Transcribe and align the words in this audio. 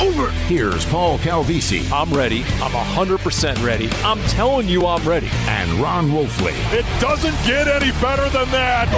over. 0.00 0.30
Here's 0.46 0.84
Paul 0.86 1.18
Calvisi 1.18 1.90
I'm 1.92 2.12
ready. 2.12 2.40
I'm 2.62 2.70
100% 2.72 3.64
ready. 3.64 3.88
I'm 4.04 4.20
telling 4.28 4.68
you 4.68 4.86
I'm 4.86 5.06
ready. 5.06 5.28
and 5.46 5.70
Ron 5.80 6.10
Wolfley. 6.10 6.54
It 6.72 6.84
doesn't 7.00 7.34
get 7.46 7.68
any 7.68 7.90
better 8.00 8.28
than 8.30 8.50
that. 8.50 8.88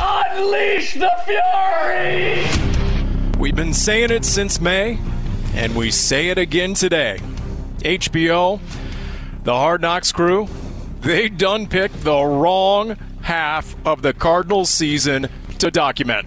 Unleash 0.00 0.94
the 0.94 1.10
fury! 1.26 2.46
We've 3.38 3.56
been 3.56 3.74
saying 3.74 4.10
it 4.10 4.24
since 4.24 4.60
May, 4.60 4.98
and 5.54 5.74
we 5.74 5.90
say 5.90 6.28
it 6.28 6.38
again 6.38 6.74
today. 6.74 7.18
HBO, 7.80 8.60
the 9.44 9.54
Hard 9.54 9.80
Knocks 9.82 10.12
crew, 10.12 10.48
they 11.00 11.28
done 11.28 11.66
picked 11.66 12.02
the 12.04 12.22
wrong 12.22 12.96
half 13.22 13.74
of 13.86 14.02
the 14.02 14.12
Cardinals 14.12 14.70
season 14.70 15.28
to 15.58 15.70
document. 15.70 16.26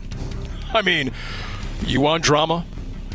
I 0.74 0.82
mean, 0.82 1.12
you 1.86 2.02
want 2.02 2.24
drama, 2.24 2.66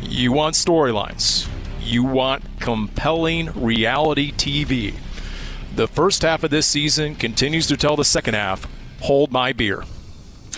you 0.01 0.31
want 0.31 0.55
storylines, 0.55 1.47
you 1.81 2.03
want 2.03 2.43
compelling 2.59 3.51
reality 3.53 4.31
TV. 4.31 4.95
The 5.75 5.87
first 5.87 6.21
half 6.21 6.43
of 6.43 6.51
this 6.51 6.67
season 6.67 7.15
continues 7.15 7.67
to 7.67 7.77
tell 7.77 7.95
the 7.95 8.05
second 8.05 8.33
half, 8.33 8.67
hold 9.01 9.31
my 9.31 9.53
beer 9.53 9.83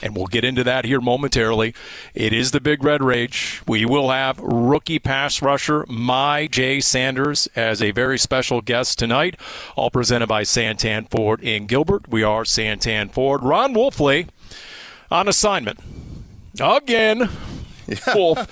and 0.01 0.15
we'll 0.15 0.27
get 0.27 0.43
into 0.43 0.63
that 0.63 0.85
here 0.85 0.99
momentarily. 0.99 1.73
It 2.13 2.33
is 2.33 2.51
the 2.51 2.59
Big 2.59 2.83
Red 2.83 3.03
Rage. 3.03 3.61
We 3.67 3.85
will 3.85 4.09
have 4.09 4.39
rookie 4.39 4.99
pass 4.99 5.41
rusher 5.41 5.83
Myjai 5.83 6.83
Sanders 6.83 7.47
as 7.55 7.81
a 7.81 7.91
very 7.91 8.17
special 8.17 8.61
guest 8.61 8.99
tonight, 8.99 9.39
all 9.75 9.91
presented 9.91 10.27
by 10.27 10.43
Santan 10.43 11.09
Ford 11.09 11.41
in 11.41 11.67
Gilbert. 11.67 12.07
We 12.09 12.23
are 12.23 12.43
Santan 12.43 13.11
Ford. 13.11 13.43
Ron 13.43 13.73
Wolfley 13.73 14.27
on 15.09 15.27
assignment 15.27 15.79
again. 16.59 17.29
Wolf 18.15 18.47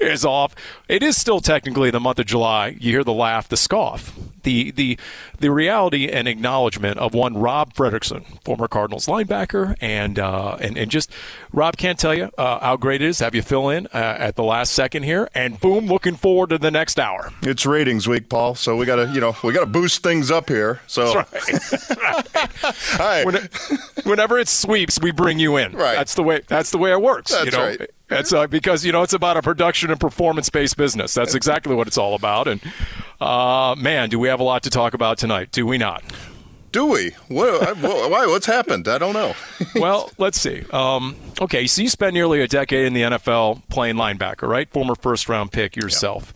is 0.00 0.24
off. 0.24 0.54
It 0.88 1.02
is 1.02 1.16
still 1.20 1.40
technically 1.40 1.90
the 1.90 2.00
month 2.00 2.18
of 2.18 2.26
July. 2.26 2.68
You 2.80 2.92
hear 2.92 3.04
the 3.04 3.12
laugh, 3.12 3.46
the 3.48 3.58
scoff, 3.58 4.18
the 4.42 4.70
the 4.70 4.98
the 5.38 5.50
reality 5.50 6.08
and 6.08 6.26
acknowledgement 6.26 6.98
of 6.98 7.12
one 7.12 7.36
Rob 7.36 7.74
Fredrickson, 7.74 8.24
former 8.42 8.68
Cardinals 8.68 9.04
linebacker, 9.06 9.76
and 9.82 10.18
uh, 10.18 10.56
and 10.60 10.78
and 10.78 10.90
just 10.90 11.10
Rob 11.52 11.76
can't 11.76 11.98
tell 11.98 12.14
you 12.14 12.30
uh, 12.38 12.58
how 12.60 12.76
great 12.78 13.02
it 13.02 13.06
is. 13.08 13.18
to 13.18 13.24
Have 13.24 13.34
you 13.34 13.42
fill 13.42 13.68
in 13.68 13.86
uh, 13.88 14.16
at 14.18 14.36
the 14.36 14.42
last 14.44 14.72
second 14.72 15.02
here, 15.02 15.28
and 15.34 15.60
boom, 15.60 15.86
looking 15.88 16.16
forward 16.16 16.48
to 16.50 16.58
the 16.58 16.70
next 16.70 16.98
hour. 16.98 17.32
It's 17.42 17.66
ratings 17.66 18.08
week, 18.08 18.30
Paul. 18.30 18.54
So 18.54 18.74
we 18.74 18.86
gotta, 18.86 19.10
you 19.12 19.20
know, 19.20 19.36
we 19.44 19.52
gotta 19.52 19.66
boost 19.66 20.02
things 20.02 20.30
up 20.30 20.48
here. 20.48 20.80
So, 20.86 21.12
That's 21.30 21.90
right. 21.98 22.64
all 23.00 23.06
right. 23.06 23.26
When 23.26 23.34
it- 23.34 23.50
whenever 24.04 24.38
it 24.38 24.48
sweeps, 24.48 24.98
we 25.02 25.10
bring 25.10 25.38
you 25.38 25.58
in. 25.58 25.72
Right. 25.72 25.96
That's 25.96 26.14
the 26.14 26.22
way. 26.22 26.40
That's 26.48 26.70
the 26.70 26.78
way 26.78 26.92
it 26.92 27.02
works. 27.02 27.30
you 27.30 27.44
That's 27.44 27.56
know? 27.56 27.62
right. 27.66 27.90
That's 28.08 28.32
uh, 28.32 28.46
because 28.46 28.86
you 28.86 28.92
know 28.92 29.02
it's 29.02 29.12
about 29.12 29.36
a 29.36 29.42
production 29.42 29.90
and 29.90 30.00
performance 30.00 30.48
based 30.48 30.77
business. 30.78 31.12
That's 31.12 31.34
exactly 31.34 31.74
what 31.74 31.86
it's 31.86 31.98
all 31.98 32.14
about. 32.14 32.48
And 32.48 32.62
uh, 33.20 33.74
man, 33.76 34.08
do 34.08 34.18
we 34.18 34.28
have 34.28 34.40
a 34.40 34.44
lot 34.44 34.62
to 34.62 34.70
talk 34.70 34.94
about 34.94 35.18
tonight? 35.18 35.52
Do 35.52 35.66
we 35.66 35.76
not? 35.76 36.02
Do 36.72 36.86
we? 36.86 37.10
What, 37.28 37.76
why? 37.78 38.26
What's 38.26 38.46
happened? 38.46 38.88
I 38.88 38.98
don't 38.98 39.14
know. 39.14 39.34
well, 39.74 40.10
let's 40.18 40.40
see. 40.40 40.64
Um, 40.70 41.16
okay, 41.40 41.66
so 41.66 41.82
you 41.82 41.88
spent 41.88 42.14
nearly 42.14 42.40
a 42.40 42.48
decade 42.48 42.86
in 42.86 42.92
the 42.92 43.02
NFL 43.02 43.62
playing 43.68 43.96
linebacker, 43.96 44.46
right? 44.48 44.70
Former 44.70 44.94
first 44.94 45.28
round 45.28 45.50
pick 45.50 45.76
yourself. 45.76 46.32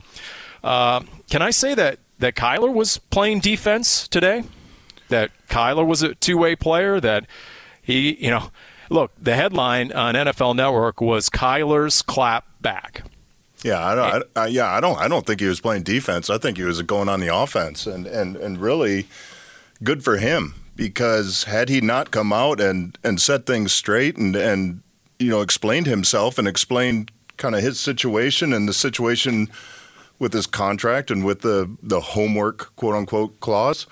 Uh, 0.65 1.01
can 1.31 1.43
I 1.43 1.51
say 1.51 1.75
that 1.75 1.99
that 2.19 2.35
Kyler 2.35 2.73
was 2.73 2.99
playing 2.99 3.41
defense 3.41 4.09
today? 4.09 4.45
That 5.09 5.31
Kyler 5.49 5.87
was 5.87 6.03
a 6.03 6.15
two 6.15 6.39
way 6.39 6.57
player. 6.57 6.99
That 6.99 7.27
he, 7.83 8.17
you 8.23 8.31
know, 8.31 8.51
look, 8.89 9.13
the 9.21 9.35
headline 9.35 9.93
on 9.93 10.15
NFL 10.15 10.57
Network 10.57 11.01
was 11.01 11.29
Kyler's 11.29 12.01
clap 12.01 12.47
back. 12.63 13.05
Yeah, 13.65 13.85
I 13.85 13.95
don't. 13.95 14.15
Eh. 14.15 14.25
I, 14.37 14.41
I, 14.41 14.47
yeah, 14.49 14.71
I 14.71 14.81
don't. 14.81 14.99
I 14.99 15.09
don't 15.09 15.27
think 15.27 15.41
he 15.41 15.47
was 15.47 15.61
playing 15.61 15.83
defense. 15.85 16.31
I 16.31 16.39
think 16.39 16.57
he 16.57 16.65
was 16.65 16.81
going 16.83 17.09
on 17.09 17.21
the 17.21 17.35
offense, 17.35 17.87
and 17.87 18.07
and 18.07 18.37
and 18.37 18.61
really 18.61 19.07
good 19.83 20.03
for 20.03 20.19
him 20.19 20.55
because 20.77 21.45
had 21.45 21.69
he 21.69 21.81
not 21.81 22.11
come 22.11 22.33
out 22.33 22.61
and 22.61 22.99
and 23.05 23.21
set 23.21 23.47
things 23.47 23.73
straight 23.73 24.17
and 24.17 24.35
and 24.35 24.83
you 25.19 25.31
know 25.31 25.41
explained 25.41 25.87
himself 25.87 26.39
and 26.39 26.49
explained 26.49 27.11
kind 27.37 27.55
of 27.55 27.63
his 27.63 27.79
situation 27.79 28.53
and 28.53 28.69
the 28.69 28.73
situation 28.73 29.49
with 30.19 30.33
his 30.33 30.47
contract 30.47 31.11
and 31.11 31.25
with 31.25 31.41
the 31.41 31.71
the 31.83 32.01
homework 32.01 32.75
quote 32.77 32.95
unquote 32.95 33.39
clause. 33.41 33.87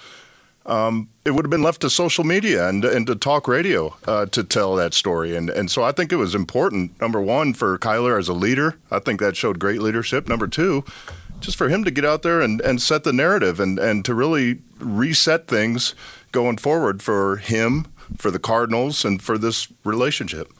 Um, 0.71 1.09
it 1.25 1.33
would 1.33 1.45
have 1.45 1.51
been 1.51 1.65
left 1.65 1.81
to 1.81 1.91
social 1.91 2.23
media 2.23 2.69
and 2.69 2.85
and 2.85 3.05
to 3.09 3.17
talk 3.17 3.49
radio 3.49 3.97
uh, 4.07 4.27
to 4.27 4.45
tell 4.45 4.77
that 4.77 4.95
story, 4.95 5.35
and 5.35 5.51
and 5.51 5.69
so 5.69 5.83
I 5.83 5.91
think 5.91 6.13
it 6.13 6.17
was 6.17 6.33
important. 6.33 6.99
Number 7.01 7.21
one 7.21 7.55
for 7.55 7.77
Kyler 7.77 8.17
as 8.17 8.29
a 8.29 8.33
leader, 8.33 8.79
I 8.89 9.01
think 9.01 9.19
that 9.19 9.37
showed 9.37 9.59
great 9.59 9.83
leadership. 9.83 10.29
Number 10.29 10.47
two, 10.47 10.85
just 11.41 11.57
for 11.57 11.69
him 11.69 11.83
to 11.83 11.91
get 11.91 12.05
out 12.05 12.23
there 12.23 12.41
and, 12.41 12.61
and 12.61 12.81
set 12.81 13.03
the 13.03 13.13
narrative 13.13 13.59
and 13.59 13.81
and 13.81 14.05
to 14.05 14.15
really 14.15 14.61
reset 14.79 15.49
things 15.49 15.97
going 16.31 16.57
forward 16.57 17.03
for 17.03 17.39
him, 17.39 17.87
for 18.17 18.31
the 18.31 18.39
Cardinals, 18.39 19.05
and 19.05 19.21
for 19.21 19.37
this 19.37 19.67
relationship. 19.83 20.53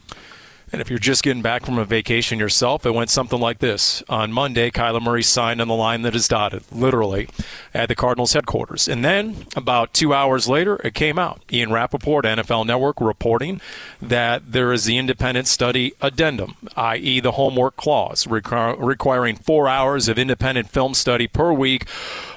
And 0.71 0.81
if 0.81 0.89
you're 0.89 0.99
just 0.99 1.23
getting 1.23 1.41
back 1.41 1.65
from 1.65 1.77
a 1.77 1.85
vacation 1.85 2.39
yourself, 2.39 2.85
it 2.85 2.93
went 2.93 3.09
something 3.09 3.39
like 3.39 3.59
this. 3.59 4.03
On 4.07 4.31
Monday, 4.31 4.71
Kyler 4.71 5.01
Murray 5.01 5.23
signed 5.23 5.59
on 5.59 5.67
the 5.67 5.75
line 5.75 6.01
that 6.03 6.15
is 6.15 6.27
dotted, 6.27 6.63
literally, 6.71 7.27
at 7.73 7.89
the 7.89 7.95
Cardinals 7.95 8.33
headquarters. 8.33 8.87
And 8.87 9.03
then, 9.03 9.45
about 9.55 9.93
two 9.93 10.13
hours 10.13 10.47
later, 10.47 10.79
it 10.83 10.93
came 10.93 11.19
out. 11.19 11.41
Ian 11.51 11.71
Rapoport, 11.71 12.23
NFL 12.23 12.65
Network, 12.65 13.01
reporting 13.01 13.59
that 14.01 14.53
there 14.53 14.71
is 14.71 14.85
the 14.85 14.97
independent 14.97 15.47
study 15.47 15.93
addendum, 16.01 16.55
i.e., 16.77 17.19
the 17.19 17.33
homework 17.33 17.75
clause, 17.75 18.25
requir- 18.25 18.77
requiring 18.79 19.35
four 19.35 19.67
hours 19.67 20.07
of 20.07 20.17
independent 20.17 20.69
film 20.69 20.93
study 20.93 21.27
per 21.27 21.51
week 21.51 21.85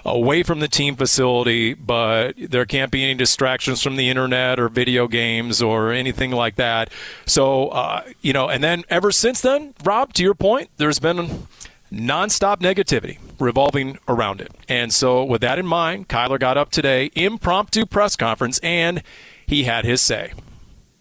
away 0.04 0.42
from 0.42 0.60
the 0.60 0.68
team 0.68 0.96
facility, 0.96 1.72
but 1.72 2.34
there 2.36 2.66
can't 2.66 2.90
be 2.90 3.02
any 3.02 3.14
distractions 3.14 3.82
from 3.82 3.96
the 3.96 4.10
internet 4.10 4.60
or 4.60 4.68
video 4.68 5.08
games 5.08 5.62
or 5.62 5.92
anything 5.92 6.30
like 6.30 6.56
that. 6.56 6.90
So, 7.26 7.68
uh, 7.68 8.02
you 8.24 8.32
know, 8.32 8.48
and 8.48 8.64
then 8.64 8.84
ever 8.88 9.12
since 9.12 9.42
then, 9.42 9.74
Rob, 9.84 10.14
to 10.14 10.22
your 10.22 10.34
point, 10.34 10.70
there's 10.78 10.98
been 10.98 11.46
nonstop 11.92 12.60
negativity 12.60 13.18
revolving 13.38 13.98
around 14.08 14.40
it. 14.40 14.50
And 14.66 14.92
so, 14.94 15.22
with 15.22 15.42
that 15.42 15.58
in 15.58 15.66
mind, 15.66 16.08
Kyler 16.08 16.40
got 16.40 16.56
up 16.56 16.70
today, 16.70 17.10
impromptu 17.14 17.84
press 17.84 18.16
conference, 18.16 18.58
and 18.60 19.02
he 19.46 19.64
had 19.64 19.84
his 19.84 20.00
say. 20.00 20.32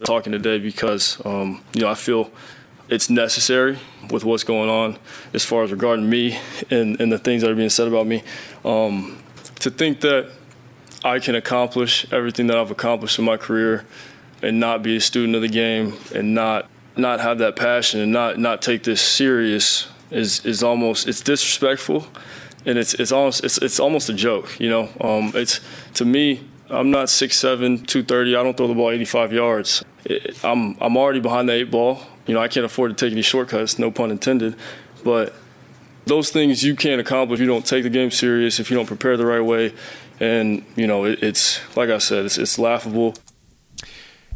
talking 0.04 0.34
today 0.34 0.60
because 0.60 1.26
um, 1.26 1.64
you 1.74 1.82
know 1.82 1.90
I 1.90 1.96
feel 1.96 2.30
it's 2.90 3.10
necessary 3.10 3.80
with 4.12 4.26
what's 4.26 4.44
going 4.44 4.70
on 4.70 5.00
as 5.34 5.46
far 5.46 5.64
as 5.64 5.72
regarding 5.72 6.10
me 6.10 6.38
and, 6.70 7.00
and 7.00 7.10
the 7.10 7.18
things 7.18 7.42
that 7.42 7.50
are 7.50 7.56
being 7.56 7.70
said 7.70 7.88
about 7.88 8.06
me. 8.06 8.22
Um, 8.66 9.24
to 9.62 9.72
think 9.72 10.02
that 10.02 10.30
I 11.06 11.20
can 11.20 11.36
accomplish 11.36 12.06
everything 12.12 12.48
that 12.48 12.58
I've 12.58 12.70
accomplished 12.70 13.18
in 13.18 13.24
my 13.24 13.38
career 13.38 13.86
and 14.42 14.60
not 14.60 14.84
be 14.84 14.98
a 14.98 15.02
student 15.02 15.38
of 15.38 15.42
the 15.42 15.48
game 15.48 15.94
and 16.14 16.36
not 16.36 16.70
not 16.96 17.20
have 17.20 17.40
that 17.40 17.56
passion 17.56 18.00
and 18.00 18.12
not 18.12 18.38
not 18.38 18.62
take 18.62 18.84
this 18.84 19.02
serious 19.02 19.88
is 20.12 20.46
is 20.46 20.64
almost 20.64 21.08
it's 21.08 21.22
disrespectful 21.22 22.08
and 22.66 22.78
it's 22.78 22.94
it's 22.96 23.12
almost 23.12 23.44
it's 23.44 23.58
it's 23.58 23.80
almost 23.80 24.10
a 24.10 24.14
joke, 24.14 24.60
you 24.60 24.70
know. 24.70 24.90
Um, 25.02 25.32
it's 25.36 25.60
to 25.96 26.06
me 26.06 26.48
I'm 26.70 26.90
not 26.90 27.08
6'7", 27.08 27.86
230. 27.86 28.36
I 28.36 28.44
don't 28.44 28.58
throw 28.58 28.68
the 28.68 28.74
ball 28.74 28.90
85 28.90 29.34
yards. 29.34 29.84
It, 30.06 30.44
I'm 30.44 30.78
I'm 30.82 30.98
already 30.98 31.20
behind 31.20 31.50
the 31.50 31.54
eight 31.54 31.72
ball. 31.72 32.02
You 32.26 32.34
know, 32.34 32.42
I 32.42 32.48
can't 32.48 32.66
afford 32.66 32.98
to 32.98 33.06
take 33.06 33.12
any 33.12 33.22
shortcuts, 33.22 33.78
no 33.78 33.92
pun 33.92 34.12
intended. 34.12 34.56
But 35.04 35.34
those 36.06 36.32
things 36.32 36.64
you 36.64 36.76
can't 36.76 37.02
accomplish 37.02 37.38
if 37.38 37.42
you 37.42 37.48
don't 37.48 37.66
take 37.66 37.84
the 37.84 37.90
game 37.90 38.12
serious, 38.12 38.60
if 38.60 38.70
you 38.70 38.78
don't 38.78 38.86
prepare 38.86 39.18
the 39.18 39.26
right 39.26 39.42
way. 39.42 39.74
And, 40.20 40.64
you 40.76 40.88
know, 40.88 41.06
it, 41.06 41.22
it's, 41.24 41.60
like 41.76 41.90
I 41.90 41.98
said, 41.98 42.26
it's, 42.26 42.38
it's 42.38 42.58
laughable. 42.60 43.16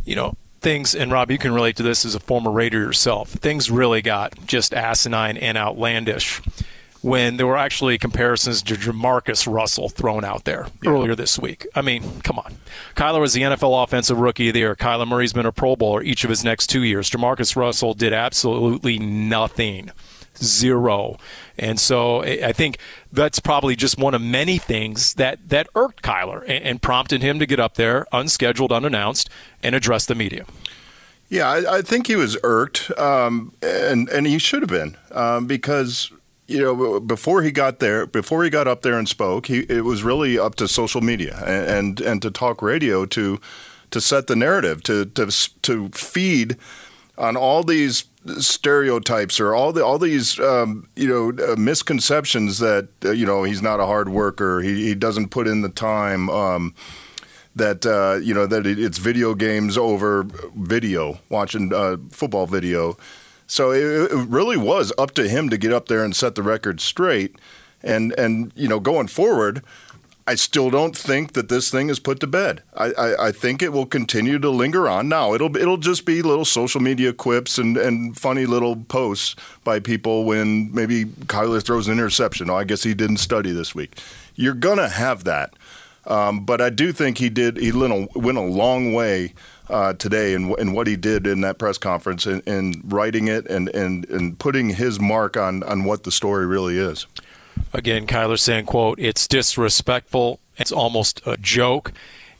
you 0.03 0.15
know, 0.15 0.35
things, 0.61 0.95
and 0.95 1.11
Rob, 1.11 1.31
you 1.31 1.37
can 1.37 1.53
relate 1.53 1.75
to 1.77 1.83
this 1.83 2.05
as 2.05 2.15
a 2.15 2.19
former 2.19 2.51
Raider 2.51 2.79
yourself. 2.79 3.29
Things 3.29 3.69
really 3.69 4.01
got 4.01 4.45
just 4.45 4.73
asinine 4.73 5.37
and 5.37 5.57
outlandish 5.57 6.41
when 7.01 7.37
there 7.37 7.47
were 7.47 7.57
actually 7.57 7.97
comparisons 7.97 8.61
to 8.63 8.73
Jamarcus 8.73 9.51
Russell 9.51 9.89
thrown 9.89 10.25
out 10.25 10.45
there 10.45 10.67
yeah. 10.81 10.89
earlier 10.89 11.15
this 11.15 11.37
week. 11.39 11.67
I 11.75 11.81
mean, 11.81 12.21
come 12.21 12.39
on. 12.39 12.57
Kyler 12.95 13.21
was 13.21 13.33
the 13.33 13.41
NFL 13.41 13.83
Offensive 13.83 14.19
Rookie 14.19 14.49
of 14.49 14.53
the 14.53 14.59
Year. 14.59 14.75
Kyler 14.75 15.07
Murray's 15.07 15.33
been 15.33 15.45
a 15.45 15.51
Pro 15.51 15.75
Bowler 15.75 16.01
each 16.01 16.23
of 16.23 16.29
his 16.29 16.43
next 16.43 16.67
two 16.67 16.83
years. 16.83 17.09
Jamarcus 17.09 17.55
Russell 17.55 17.93
did 17.93 18.13
absolutely 18.13 18.99
nothing 18.99 19.91
zero. 20.43 21.17
And 21.57 21.79
so 21.79 22.23
I 22.23 22.51
think 22.51 22.77
that's 23.11 23.39
probably 23.39 23.75
just 23.75 23.97
one 23.97 24.13
of 24.13 24.21
many 24.21 24.57
things 24.57 25.15
that, 25.15 25.49
that 25.49 25.67
irked 25.75 26.03
Kyler 26.03 26.41
and, 26.41 26.63
and 26.63 26.81
prompted 26.81 27.21
him 27.21 27.39
to 27.39 27.45
get 27.45 27.59
up 27.59 27.75
there, 27.75 28.05
unscheduled, 28.11 28.71
unannounced, 28.71 29.29
and 29.63 29.75
address 29.75 30.05
the 30.05 30.15
media. 30.15 30.45
Yeah, 31.29 31.49
I, 31.49 31.77
I 31.77 31.81
think 31.81 32.07
he 32.07 32.15
was 32.15 32.37
irked, 32.43 32.89
um, 32.97 33.51
and 33.61 34.07
and 34.07 34.25
he 34.25 34.39
should 34.39 34.61
have 34.61 34.69
been 34.69 34.95
um, 35.11 35.45
because 35.45 36.11
you 36.47 36.61
know 36.61 37.01
before 37.01 37.41
he 37.41 37.51
got 37.51 37.79
there, 37.79 38.05
before 38.05 38.45
he 38.45 38.49
got 38.49 38.65
up 38.65 38.81
there 38.81 38.97
and 38.97 39.09
spoke, 39.09 39.47
he 39.47 39.65
it 39.67 39.83
was 39.83 40.03
really 40.03 40.39
up 40.39 40.55
to 40.55 40.69
social 40.69 41.01
media 41.01 41.43
and 41.45 41.69
and, 41.69 42.01
and 42.01 42.21
to 42.21 42.31
talk 42.31 42.61
radio 42.61 43.05
to 43.07 43.41
to 43.91 43.99
set 43.99 44.27
the 44.27 44.37
narrative 44.37 44.81
to 44.83 45.05
to 45.05 45.27
to 45.63 45.89
feed 45.89 46.55
on 47.17 47.35
all 47.35 47.63
these 47.63 48.05
stereotypes 48.39 49.39
or 49.39 49.53
all 49.53 49.73
the 49.73 49.83
all 49.83 49.97
these 49.97 50.39
um, 50.39 50.87
you 50.95 51.07
know 51.07 51.45
uh, 51.45 51.55
misconceptions 51.55 52.59
that 52.59 52.87
uh, 53.03 53.11
you 53.11 53.25
know 53.25 53.43
he's 53.43 53.61
not 53.61 53.79
a 53.79 53.85
hard 53.85 54.09
worker. 54.09 54.61
He, 54.61 54.87
he 54.87 54.95
doesn't 54.95 55.29
put 55.29 55.47
in 55.47 55.61
the 55.61 55.69
time 55.69 56.29
um, 56.29 56.75
that 57.55 57.85
uh, 57.85 58.19
you 58.21 58.33
know 58.33 58.45
that 58.45 58.65
it's 58.65 58.97
video 58.97 59.33
games 59.33 59.77
over 59.77 60.25
video 60.55 61.19
watching 61.29 61.73
uh, 61.73 61.97
football 62.11 62.47
video. 62.47 62.97
So 63.47 63.71
it, 63.71 64.11
it, 64.11 64.27
really 64.27 64.57
was 64.57 64.91
up 64.97 65.11
to 65.11 65.29
him 65.29 65.49
to 65.49 65.57
get 65.57 65.71
up 65.71 65.87
there 65.87 66.03
and 66.03 66.15
set 66.15 66.35
the 66.35 66.43
record 66.43 66.81
straight. 66.81 67.37
And 67.83 68.13
and 68.17 68.51
you 68.55 68.67
know 68.67 68.79
going 68.79 69.07
forward 69.07 69.63
I 70.27 70.35
still 70.35 70.69
don't 70.69 70.95
think 70.95 71.33
that 71.33 71.47
this 71.47 71.71
thing 71.71 71.89
is 71.89 71.99
put 71.99 72.19
to 72.19 72.27
bed. 72.27 72.61
I, 72.75 72.91
I, 72.91 73.27
I, 73.27 73.31
think 73.31 73.63
it 73.63 73.71
will 73.71 73.85
continue 73.85 74.37
to 74.39 74.49
linger 74.49 74.89
on. 74.89 75.07
Now 75.07 75.33
it'll 75.33 75.55
it'll 75.55 75.77
just 75.77 76.05
be 76.05 76.21
little 76.21 76.43
social 76.43 76.81
media 76.81 77.13
quips 77.13 77.57
and, 77.57 77.77
and 77.77 78.17
funny 78.17 78.45
little 78.45 78.75
posts 78.75 79.37
by 79.63 79.79
people 79.79 80.25
when 80.25 80.73
maybe 80.75 81.05
Kyler 81.05 81.63
throws 81.63 81.87
an 81.87 81.93
interception. 81.93 82.49
Oh, 82.49 82.57
I 82.57 82.65
guess 82.65 82.83
he 82.83 82.93
didn't 82.93 83.17
study 83.17 83.53
this 83.53 83.73
week. 83.73 83.97
You're 84.35 84.53
gonna 84.53 84.89
have 84.89 85.23
that, 85.23 85.53
um, 86.05 86.43
but 86.43 86.59
I 86.59 86.71
do 86.71 86.91
think 86.91 87.19
he 87.19 87.29
did. 87.29 87.55
He 87.55 87.71
went 87.71 87.93
a, 87.93 88.19
went 88.19 88.37
a 88.37 88.41
long 88.41 88.93
way. 88.93 89.33
Uh, 89.69 89.91
today 89.91 90.33
and, 90.33 90.57
and 90.59 90.73
what 90.73 90.87
he 90.87 90.95
did 90.95 91.27
in 91.27 91.41
that 91.41 91.57
press 91.57 91.77
conference 91.77 92.25
and, 92.25 92.41
and 92.47 92.81
writing 92.85 93.27
it 93.27 93.45
and, 93.47 93.67
and, 93.75 94.09
and 94.09 94.39
putting 94.39 94.69
his 94.69 94.97
mark 94.97 95.35
on, 95.35 95.61
on 95.63 95.83
what 95.83 96.05
the 96.05 96.11
story 96.11 96.45
really 96.45 96.77
is. 96.77 97.05
Again, 97.73 98.07
Kyler 98.07 98.39
saying, 98.39 98.65
quote, 98.65 98.99
it's 98.99 99.27
disrespectful. 99.27 100.39
It's 100.57 100.71
almost 100.71 101.21
a 101.25 101.37
joke. 101.37 101.93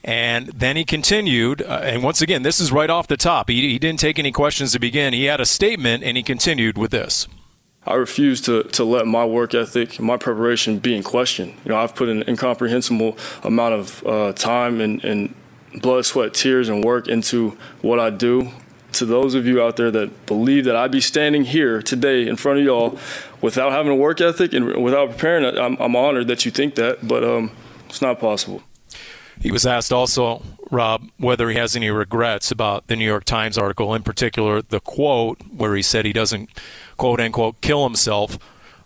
And 0.04 0.46
then 0.48 0.76
he 0.76 0.84
continued, 0.84 1.62
uh, 1.62 1.80
and 1.82 2.02
once 2.02 2.22
again, 2.22 2.42
this 2.42 2.60
is 2.60 2.70
right 2.72 2.88
off 2.88 3.08
the 3.08 3.16
top. 3.16 3.48
He, 3.48 3.68
he 3.68 3.78
didn't 3.78 4.00
take 4.00 4.18
any 4.18 4.32
questions 4.32 4.72
to 4.72 4.78
begin. 4.78 5.12
He 5.12 5.24
had 5.24 5.40
a 5.40 5.46
statement, 5.46 6.04
and 6.04 6.16
he 6.16 6.22
continued 6.22 6.78
with 6.78 6.92
this. 6.92 7.26
I 7.86 7.94
refuse 7.94 8.40
to, 8.42 8.64
to 8.64 8.84
let 8.84 9.06
my 9.06 9.24
work 9.24 9.54
ethic, 9.54 9.98
my 9.98 10.16
preparation 10.16 10.78
be 10.78 10.94
in 10.94 11.02
question. 11.02 11.48
You 11.64 11.70
know, 11.70 11.78
I've 11.78 11.94
put 11.94 12.08
an 12.08 12.22
incomprehensible 12.28 13.16
amount 13.42 13.74
of 13.74 14.06
uh, 14.06 14.32
time 14.34 14.80
and, 14.80 15.02
and 15.04 15.34
blood, 15.80 16.04
sweat, 16.04 16.34
tears, 16.34 16.68
and 16.68 16.84
work 16.84 17.08
into 17.08 17.56
what 17.80 17.98
I 17.98 18.10
do 18.10 18.50
to 18.92 19.04
those 19.04 19.34
of 19.34 19.46
you 19.46 19.62
out 19.62 19.76
there 19.76 19.90
that 19.90 20.26
believe 20.26 20.64
that 20.64 20.76
I'd 20.76 20.90
be 20.90 21.00
standing 21.00 21.44
here 21.44 21.82
today 21.82 22.26
in 22.26 22.36
front 22.36 22.58
of 22.58 22.64
y'all 22.64 22.98
without 23.40 23.72
having 23.72 23.92
a 23.92 23.96
work 23.96 24.20
ethic 24.20 24.52
and 24.52 24.82
without 24.82 25.10
preparing, 25.10 25.44
I'm, 25.56 25.76
I'm 25.80 25.96
honored 25.96 26.28
that 26.28 26.44
you 26.44 26.50
think 26.50 26.74
that, 26.76 27.06
but 27.06 27.24
um, 27.24 27.50
it's 27.88 28.02
not 28.02 28.18
possible. 28.18 28.62
He 29.40 29.52
was 29.52 29.64
asked 29.64 29.92
also, 29.92 30.42
Rob, 30.70 31.08
whether 31.16 31.48
he 31.48 31.56
has 31.56 31.76
any 31.76 31.90
regrets 31.90 32.50
about 32.50 32.88
the 32.88 32.96
New 32.96 33.04
York 33.04 33.24
Times 33.24 33.56
article, 33.56 33.94
in 33.94 34.02
particular 34.02 34.62
the 34.62 34.80
quote 34.80 35.40
where 35.56 35.76
he 35.76 35.82
said 35.82 36.04
he 36.04 36.12
doesn't, 36.12 36.50
quote 36.96 37.20
unquote, 37.20 37.60
kill 37.60 37.84
himself 37.84 38.38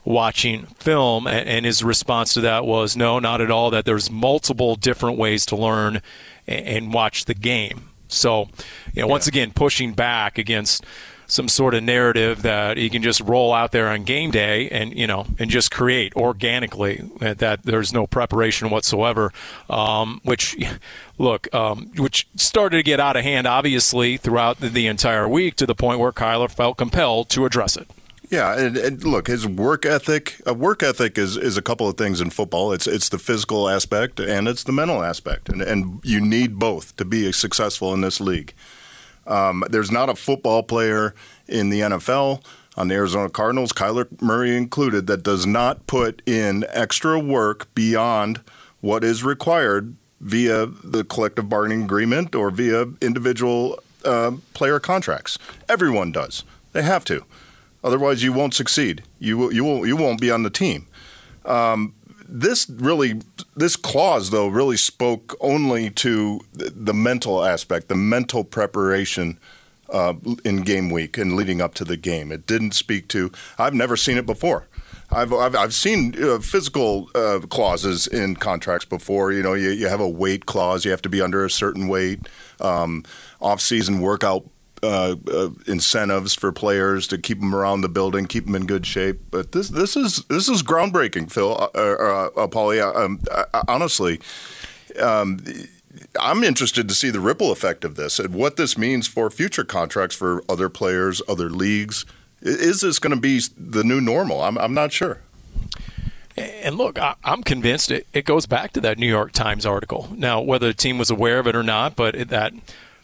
watching 0.05 0.67
film. 0.79 1.27
And 1.27 1.65
his 1.65 1.83
response 1.83 2.35
to 2.35 2.41
that 2.43 2.67
was, 2.67 2.97
no, 2.97 3.19
not 3.19 3.41
at 3.41 3.51
all, 3.51 3.71
that 3.71 3.85
there's 3.85 4.11
multiple 4.11 4.77
different 4.77 5.17
ways 5.17 5.47
to 5.47 5.57
learn 5.57 6.03
and 6.47 6.93
watch 6.93 7.25
the 7.25 7.35
game. 7.35 7.89
So, 8.09 8.49
you 8.93 9.01
know, 9.01 9.09
once 9.09 9.27
again, 9.27 9.53
pushing 9.53 9.95
back 9.95 10.37
against 10.37 10.85
some 11.33 11.49
sort 11.49 11.73
of 11.73 11.83
narrative 11.83 12.43
that 12.43 12.77
he 12.77 12.91
can 12.91 13.03
just 13.03 13.21
roll 13.23 13.55
out 13.55 13.73
there 13.73 13.89
on 13.89 14.05
game 14.05 14.31
day 14.31 14.69
and 14.69 14.95
you 14.97 15.07
know 15.07 15.27
and 15.39 15.51
just 15.51 15.71
create 15.71 16.15
organically 16.15 17.11
that 17.21 17.63
there's 17.63 17.93
no 17.93 18.07
preparation 18.07 18.69
whatsoever 18.69 19.33
um, 19.71 20.21
which 20.25 20.57
look 21.19 21.53
um, 21.55 21.91
which 21.97 22.29
started 22.37 22.77
to 22.77 22.83
get 22.83 23.01
out 23.01 23.17
of 23.17 23.25
hand 23.25 23.47
obviously 23.47 24.17
throughout 24.17 24.59
the, 24.61 24.83
entire 24.83 25.29
week 25.29 25.55
to 25.55 25.65
the 25.65 25.77
point 25.77 26.01
where 26.01 26.11
Kyler 26.13 26.51
felt 26.51 26.77
compelled 26.77 27.29
to 27.31 27.47
address 27.47 27.77
it 27.77 27.89
yeah, 28.29 28.59
and, 28.59 28.79
and, 28.79 29.05
look, 29.05 29.27
his 29.27 29.47
work 29.47 29.85
ethic. 29.85 30.41
A 30.47 30.55
work 30.55 30.83
ethic 30.83 31.19
is, 31.19 31.37
is 31.37 31.59
a 31.59 31.63
couple 31.63 31.87
of 31.87 31.99
things 31.99 32.19
in 32.19 32.31
football. 32.31 32.73
It's 32.73 32.87
it's 32.87 33.11
the 33.11 33.19
physical 33.19 33.69
aspect 33.69 34.19
and 34.21 34.49
it's 34.49 34.65
the 34.65 34.73
mental 34.73 35.03
aspect, 35.03 35.51
and 35.51 35.61
and 35.61 36.01
you 36.03 36.19
need 36.19 36.59
both 36.59 36.97
to 36.97 37.05
be 37.05 37.31
successful 37.31 37.93
in 37.93 38.01
this 38.01 38.23
league. 38.23 38.55
Um, 39.27 39.65
there's 39.71 39.91
not 39.91 40.09
a 40.09 40.15
football 40.15 40.63
player 40.63 41.15
in 41.47 41.71
the 41.71 41.81
NFL 41.81 42.43
on 42.77 42.89
the 42.89 42.95
Arizona 42.95 43.29
Cardinals, 43.29 43.73
Kyler 43.73 44.09
Murray 44.21 44.57
included, 44.57 45.07
that 45.07 45.23
does 45.23 45.47
not 45.47 45.87
put 45.87 46.23
in 46.27 46.65
extra 46.71 47.19
work 47.19 47.73
beyond 47.75 48.41
what 48.81 49.05
is 49.05 49.23
required 49.23 49.95
via 50.21 50.67
the 50.67 51.05
collective 51.05 51.49
bargaining 51.49 51.83
agreement 51.83 52.35
or 52.35 52.51
via 52.51 52.87
individual 53.01 53.79
uh, 54.05 54.33
player 54.55 54.81
contracts. 54.81 55.39
Everyone 55.69 56.13
does. 56.13 56.45
They 56.73 56.83
have 56.83 57.05
to. 57.07 57.25
Otherwise, 57.85 58.23
you 58.23 58.33
won't 58.33 58.55
succeed. 58.55 59.03
You 59.19 59.37
will, 59.37 59.53
you 59.53 59.65
will, 59.65 59.87
you 59.87 59.97
won't 59.97 60.21
be 60.21 60.31
on 60.31 60.43
the 60.43 60.51
team. 60.51 60.87
Um, 61.45 61.95
this 62.33 62.69
really, 62.69 63.21
this 63.55 63.77
clause 63.77 64.31
though, 64.31 64.49
really 64.49 64.77
spoke 64.77 65.37
only 65.41 65.91
to 65.91 66.41
the 66.53 66.95
mental 66.95 67.45
aspect, 67.45 67.89
the 67.89 67.95
mental 67.95 68.45
preparation 68.45 69.39
uh, 69.91 70.15
in 70.45 70.63
game 70.63 70.91
week 70.91 71.19
and 71.19 71.37
leading 71.37 71.61
up 71.61 71.75
to 71.75 71.85
the 71.85 71.97
game. 71.97 72.33
It 72.33 72.47
didn't 72.47 72.73
speak 72.73 73.09
to. 73.09 73.31
I've 73.59 73.75
never 73.75 73.97
seen 73.97 74.17
it 74.17 74.27
before. 74.27 74.69
I've 75.11 75.33
I've, 75.33 75.55
I've 75.55 75.75
seen 75.75 76.15
uh, 76.23 76.39
physical 76.39 77.11
uh, 77.15 77.41
clauses 77.41 78.07
in 78.07 78.37
contracts 78.37 78.87
before. 78.87 79.31
You 79.33 79.43
know, 79.43 79.53
you, 79.53 79.71
you 79.71 79.89
have 79.89 80.01
a 80.01 80.09
weight 80.09 80.47
clause. 80.47 80.87
You 80.87 80.91
have 80.91 81.03
to 81.03 81.11
be 81.11 81.21
under 81.21 81.45
a 81.45 81.51
certain 81.51 81.87
weight. 81.87 82.21
Um, 82.61 83.05
off-season 83.41 84.01
workout 84.01 84.49
uh, 84.83 85.17
uh, 85.33 85.51
incentives 85.67 86.35
for 86.35 86.53
players 86.53 87.07
to 87.09 87.19
keep 87.19 87.39
them 87.41 87.55
around 87.55 87.83
the 87.83 87.89
building, 87.89 88.27
keep 88.27 88.47
them 88.47 88.55
in 88.55 88.67
good 88.67 88.87
shape. 88.87 89.21
But 89.31 89.53
this 89.53 89.69
this 89.69 89.97
is 89.97 90.25
this 90.25 90.49
is 90.49 90.63
groundbreaking, 90.63 91.31
Phil. 91.31 91.53
Uh, 91.53 91.79
uh, 91.79 92.31
uh 92.37 92.47
Paulie, 92.49 92.83
um, 92.83 93.21
honestly. 93.69 94.21
Um, 95.01 95.39
I'm 96.21 96.43
interested 96.43 96.89
to 96.89 96.95
see 96.95 97.11
the 97.11 97.21
ripple 97.21 97.53
effect 97.53 97.85
of 97.85 97.97
this 97.97 98.19
and 98.19 98.35
what 98.35 98.57
this 98.57 98.77
means 98.77 99.07
for 99.07 99.31
future 99.31 99.65
contracts 99.65 100.17
for 100.17 100.43
other 100.49 100.69
players, 100.69 101.23
other 101.29 101.51
leagues. 101.51 102.05
Is 102.41 102.81
this 102.81 102.99
going 102.99 103.15
to 103.15 103.21
be 103.21 103.41
the 103.57 103.85
new 103.85 104.01
normal? 104.01 104.43
I'm, 104.43 104.59
I'm 104.59 104.75
not 104.75 104.93
sure. 104.93 105.21
And 106.37 106.77
look, 106.77 106.99
I, 106.99 107.15
am 107.25 107.43
convinced 107.43 107.91
it, 107.91 108.07
it 108.13 108.25
goes 108.25 108.47
back 108.47 108.73
to 108.73 108.81
that 108.81 108.99
New 108.99 109.07
York 109.07 109.33
Times 109.33 109.67
article. 109.67 110.09
Now, 110.17 110.41
whether 110.41 110.69
the 110.69 110.75
team 110.75 110.99
was 110.99 111.11
aware 111.11 111.39
of 111.39 111.47
it 111.47 111.55
or 111.55 111.63
not, 111.63 111.95
but 111.95 112.29
that 112.31 112.53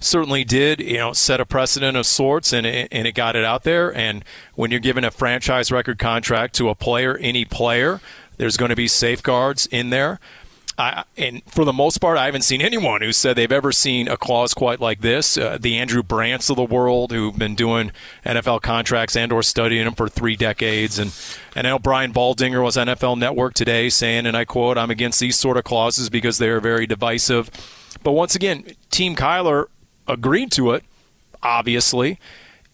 certainly 0.00 0.44
did, 0.44 0.80
you 0.80 0.98
know, 0.98 1.12
set 1.12 1.40
a 1.40 1.46
precedent 1.46 1.96
of 1.96 2.06
sorts, 2.06 2.52
and 2.52 2.66
it, 2.66 2.88
and 2.92 3.06
it 3.06 3.12
got 3.12 3.36
it 3.36 3.44
out 3.44 3.64
there. 3.64 3.94
And 3.94 4.24
when 4.54 4.70
you're 4.70 4.80
given 4.80 5.04
a 5.04 5.10
franchise 5.10 5.70
record 5.72 5.98
contract 5.98 6.54
to 6.56 6.68
a 6.68 6.74
player, 6.74 7.16
any 7.18 7.44
player, 7.44 8.00
there's 8.36 8.56
going 8.56 8.70
to 8.70 8.76
be 8.76 8.88
safeguards 8.88 9.66
in 9.66 9.90
there. 9.90 10.20
I, 10.80 11.02
and 11.16 11.42
for 11.46 11.64
the 11.64 11.72
most 11.72 11.98
part, 11.98 12.18
I 12.18 12.26
haven't 12.26 12.42
seen 12.42 12.62
anyone 12.62 13.02
who 13.02 13.10
said 13.10 13.34
they've 13.34 13.50
ever 13.50 13.72
seen 13.72 14.06
a 14.06 14.16
clause 14.16 14.54
quite 14.54 14.80
like 14.80 15.00
this. 15.00 15.36
Uh, 15.36 15.58
the 15.60 15.76
Andrew 15.76 16.04
Brandts 16.04 16.50
of 16.50 16.56
the 16.56 16.64
world, 16.64 17.10
who've 17.10 17.36
been 17.36 17.56
doing 17.56 17.90
NFL 18.24 18.62
contracts 18.62 19.16
and/or 19.16 19.42
studying 19.42 19.86
them 19.86 19.94
for 19.94 20.08
three 20.08 20.36
decades, 20.36 21.00
and 21.00 21.12
and 21.56 21.66
I 21.66 21.70
know 21.70 21.80
Brian 21.80 22.12
Baldinger 22.12 22.62
was 22.62 22.76
on 22.76 22.86
NFL 22.86 23.18
Network 23.18 23.54
today 23.54 23.88
saying, 23.88 24.24
and 24.24 24.36
I 24.36 24.44
quote, 24.44 24.78
"I'm 24.78 24.92
against 24.92 25.18
these 25.18 25.36
sort 25.36 25.56
of 25.56 25.64
clauses 25.64 26.10
because 26.10 26.38
they 26.38 26.48
are 26.48 26.60
very 26.60 26.86
divisive." 26.86 27.50
But 28.04 28.12
once 28.12 28.36
again, 28.36 28.64
Team 28.92 29.16
Kyler 29.16 29.66
agreed 30.08 30.50
to 30.52 30.72
it, 30.72 30.84
obviously. 31.42 32.18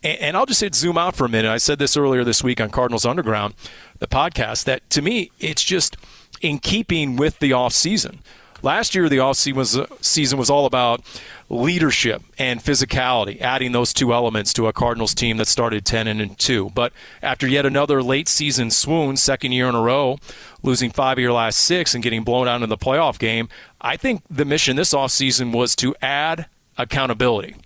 And, 0.02 0.18
and 0.20 0.36
I'll 0.36 0.46
just 0.46 0.60
hit 0.60 0.74
zoom 0.74 0.96
out 0.96 1.16
for 1.16 1.24
a 1.24 1.28
minute. 1.28 1.50
I 1.50 1.58
said 1.58 1.78
this 1.78 1.96
earlier 1.96 2.24
this 2.24 2.42
week 2.42 2.60
on 2.60 2.70
Cardinals 2.70 3.04
Underground, 3.04 3.54
the 3.98 4.06
podcast, 4.06 4.64
that 4.64 4.88
to 4.90 5.02
me, 5.02 5.30
it's 5.40 5.64
just 5.64 5.96
in 6.40 6.58
keeping 6.58 7.16
with 7.16 7.38
the 7.40 7.50
offseason. 7.50 8.18
Last 8.62 8.94
year, 8.94 9.10
the 9.10 9.18
offseason 9.18 9.56
was, 9.56 9.76
uh, 9.76 9.86
season 10.00 10.38
was 10.38 10.48
all 10.48 10.64
about 10.64 11.02
leadership 11.50 12.22
and 12.38 12.60
physicality, 12.60 13.38
adding 13.42 13.72
those 13.72 13.92
two 13.92 14.14
elements 14.14 14.54
to 14.54 14.66
a 14.66 14.72
Cardinals 14.72 15.12
team 15.12 15.36
that 15.36 15.48
started 15.48 15.84
10 15.84 16.08
and 16.08 16.38
2. 16.38 16.70
But 16.74 16.94
after 17.22 17.46
yet 17.46 17.66
another 17.66 18.02
late 18.02 18.26
season 18.26 18.70
swoon, 18.70 19.18
second 19.18 19.52
year 19.52 19.68
in 19.68 19.74
a 19.74 19.82
row, 19.82 20.18
losing 20.62 20.90
five 20.90 21.18
of 21.18 21.22
your 21.22 21.34
last 21.34 21.58
six 21.58 21.94
and 21.94 22.02
getting 22.02 22.24
blown 22.24 22.48
out 22.48 22.62
in 22.62 22.70
the 22.70 22.78
playoff 22.78 23.18
game, 23.18 23.50
I 23.82 23.98
think 23.98 24.22
the 24.30 24.46
mission 24.46 24.76
this 24.76 24.94
offseason 24.94 25.52
was 25.52 25.76
to 25.76 25.94
add 26.00 26.46
accountability. 26.76 27.56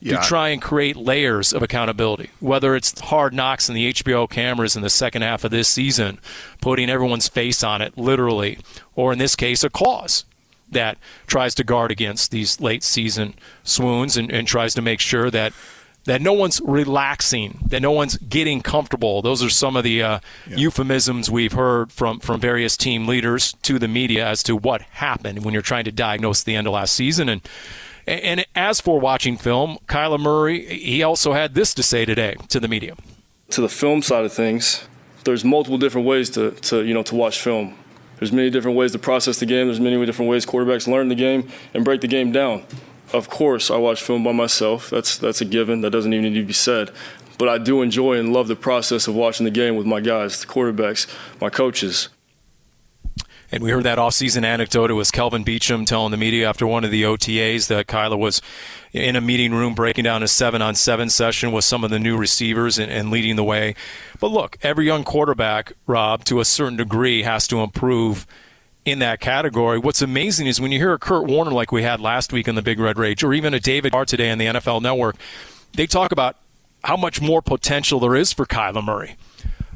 Yeah. 0.00 0.20
To 0.20 0.28
try 0.28 0.50
and 0.50 0.60
create 0.60 0.96
layers 0.96 1.54
of 1.54 1.62
accountability, 1.62 2.28
whether 2.38 2.76
it's 2.76 3.00
hard 3.00 3.32
knocks 3.32 3.70
in 3.70 3.74
the 3.74 3.90
HBO 3.90 4.28
cameras 4.28 4.76
in 4.76 4.82
the 4.82 4.90
second 4.90 5.22
half 5.22 5.44
of 5.44 5.50
this 5.50 5.66
season, 5.66 6.20
putting 6.60 6.90
everyone's 6.90 7.26
face 7.26 7.64
on 7.64 7.80
it, 7.80 7.96
literally, 7.96 8.58
or 8.94 9.14
in 9.14 9.18
this 9.18 9.34
case, 9.34 9.64
a 9.64 9.70
clause 9.70 10.26
that 10.70 10.98
tries 11.26 11.54
to 11.54 11.64
guard 11.64 11.90
against 11.90 12.30
these 12.30 12.60
late 12.60 12.82
season 12.82 13.34
swoons 13.62 14.18
and, 14.18 14.30
and 14.30 14.46
tries 14.46 14.74
to 14.74 14.82
make 14.82 15.00
sure 15.00 15.30
that 15.30 15.54
that 16.04 16.20
no 16.20 16.32
one's 16.32 16.60
relaxing, 16.60 17.60
that 17.68 17.80
no 17.80 17.90
one's 17.90 18.16
getting 18.18 18.60
comfortable. 18.60 19.22
Those 19.22 19.42
are 19.42 19.48
some 19.48 19.74
of 19.74 19.84
the 19.84 20.02
uh, 20.02 20.20
yeah. 20.46 20.56
euphemisms 20.56 21.30
we've 21.30 21.52
heard 21.52 21.90
from, 21.90 22.20
from 22.20 22.40
various 22.40 22.76
team 22.76 23.06
leaders 23.06 23.54
to 23.62 23.78
the 23.78 23.88
media 23.88 24.26
as 24.26 24.42
to 24.44 24.54
what 24.54 24.82
happened 24.82 25.44
when 25.44 25.54
you're 25.54 25.62
trying 25.62 25.84
to 25.84 25.92
diagnose 25.92 26.42
the 26.42 26.56
end 26.56 26.66
of 26.66 26.74
last 26.74 26.94
season. 26.94 27.30
And 27.30 27.40
and 28.06 28.46
as 28.54 28.80
for 28.80 29.00
watching 29.00 29.36
film, 29.36 29.78
Kyler 29.86 30.20
Murray, 30.20 30.66
he 30.66 31.02
also 31.02 31.32
had 31.32 31.54
this 31.54 31.74
to 31.74 31.82
say 31.82 32.04
today 32.04 32.36
to 32.48 32.60
the 32.60 32.68
media. 32.68 32.96
To 33.50 33.60
the 33.60 33.68
film 33.68 34.02
side 34.02 34.24
of 34.24 34.32
things, 34.32 34.86
there's 35.24 35.44
multiple 35.44 35.78
different 35.78 36.06
ways 36.06 36.30
to, 36.30 36.52
to 36.52 36.84
you 36.84 36.94
know 36.94 37.02
to 37.04 37.14
watch 37.14 37.40
film. 37.40 37.76
There's 38.18 38.32
many 38.32 38.50
different 38.50 38.76
ways 38.76 38.92
to 38.92 38.98
process 38.98 39.38
the 39.38 39.46
game. 39.46 39.66
There's 39.66 39.80
many 39.80 40.04
different 40.06 40.30
ways 40.30 40.46
quarterbacks 40.46 40.86
learn 40.86 41.08
the 41.08 41.14
game 41.14 41.48
and 41.72 41.84
break 41.84 42.00
the 42.00 42.08
game 42.08 42.32
down. 42.32 42.64
Of 43.12 43.28
course, 43.28 43.70
I 43.70 43.76
watch 43.76 44.02
film 44.02 44.24
by 44.24 44.32
myself. 44.32 44.90
That's 44.90 45.18
that's 45.18 45.40
a 45.40 45.44
given. 45.44 45.80
That 45.80 45.90
doesn't 45.90 46.12
even 46.12 46.32
need 46.32 46.40
to 46.40 46.46
be 46.46 46.52
said. 46.52 46.90
But 47.36 47.48
I 47.48 47.58
do 47.58 47.82
enjoy 47.82 48.18
and 48.18 48.32
love 48.32 48.48
the 48.48 48.56
process 48.56 49.08
of 49.08 49.14
watching 49.14 49.44
the 49.44 49.50
game 49.50 49.76
with 49.76 49.86
my 49.86 50.00
guys, 50.00 50.40
the 50.40 50.46
quarterbacks, 50.46 51.06
my 51.40 51.50
coaches. 51.50 52.08
And 53.54 53.62
we 53.62 53.70
heard 53.70 53.84
that 53.84 53.98
offseason 53.98 54.42
anecdote. 54.42 54.90
It 54.90 54.94
was 54.94 55.12
Kelvin 55.12 55.44
Beachum 55.44 55.86
telling 55.86 56.10
the 56.10 56.16
media 56.16 56.48
after 56.48 56.66
one 56.66 56.82
of 56.82 56.90
the 56.90 57.04
OTAs 57.04 57.68
that 57.68 57.86
Kyler 57.86 58.18
was 58.18 58.42
in 58.92 59.14
a 59.14 59.20
meeting 59.20 59.54
room 59.54 59.76
breaking 59.76 60.02
down 60.02 60.24
a 60.24 60.26
seven 60.26 60.60
on 60.60 60.74
seven 60.74 61.08
session 61.08 61.52
with 61.52 61.64
some 61.64 61.84
of 61.84 61.92
the 61.92 62.00
new 62.00 62.16
receivers 62.16 62.80
and, 62.80 62.90
and 62.90 63.12
leading 63.12 63.36
the 63.36 63.44
way. 63.44 63.76
But 64.18 64.32
look, 64.32 64.58
every 64.62 64.86
young 64.86 65.04
quarterback, 65.04 65.72
Rob, 65.86 66.24
to 66.24 66.40
a 66.40 66.44
certain 66.44 66.76
degree, 66.76 67.22
has 67.22 67.46
to 67.46 67.60
improve 67.60 68.26
in 68.84 68.98
that 68.98 69.20
category. 69.20 69.78
What's 69.78 70.02
amazing 70.02 70.48
is 70.48 70.60
when 70.60 70.72
you 70.72 70.80
hear 70.80 70.92
a 70.92 70.98
Kurt 70.98 71.24
Warner 71.24 71.52
like 71.52 71.70
we 71.70 71.84
had 71.84 72.00
last 72.00 72.32
week 72.32 72.48
in 72.48 72.56
the 72.56 72.62
Big 72.62 72.80
Red 72.80 72.98
Rage, 72.98 73.22
or 73.22 73.32
even 73.32 73.54
a 73.54 73.60
David 73.60 73.92
Carr 73.92 74.04
today 74.04 74.32
on 74.32 74.38
the 74.38 74.46
NFL 74.46 74.82
Network, 74.82 75.14
they 75.74 75.86
talk 75.86 76.10
about 76.10 76.38
how 76.82 76.96
much 76.96 77.20
more 77.20 77.40
potential 77.40 78.00
there 78.00 78.16
is 78.16 78.32
for 78.32 78.46
Kyler 78.46 78.84
Murray 78.84 79.14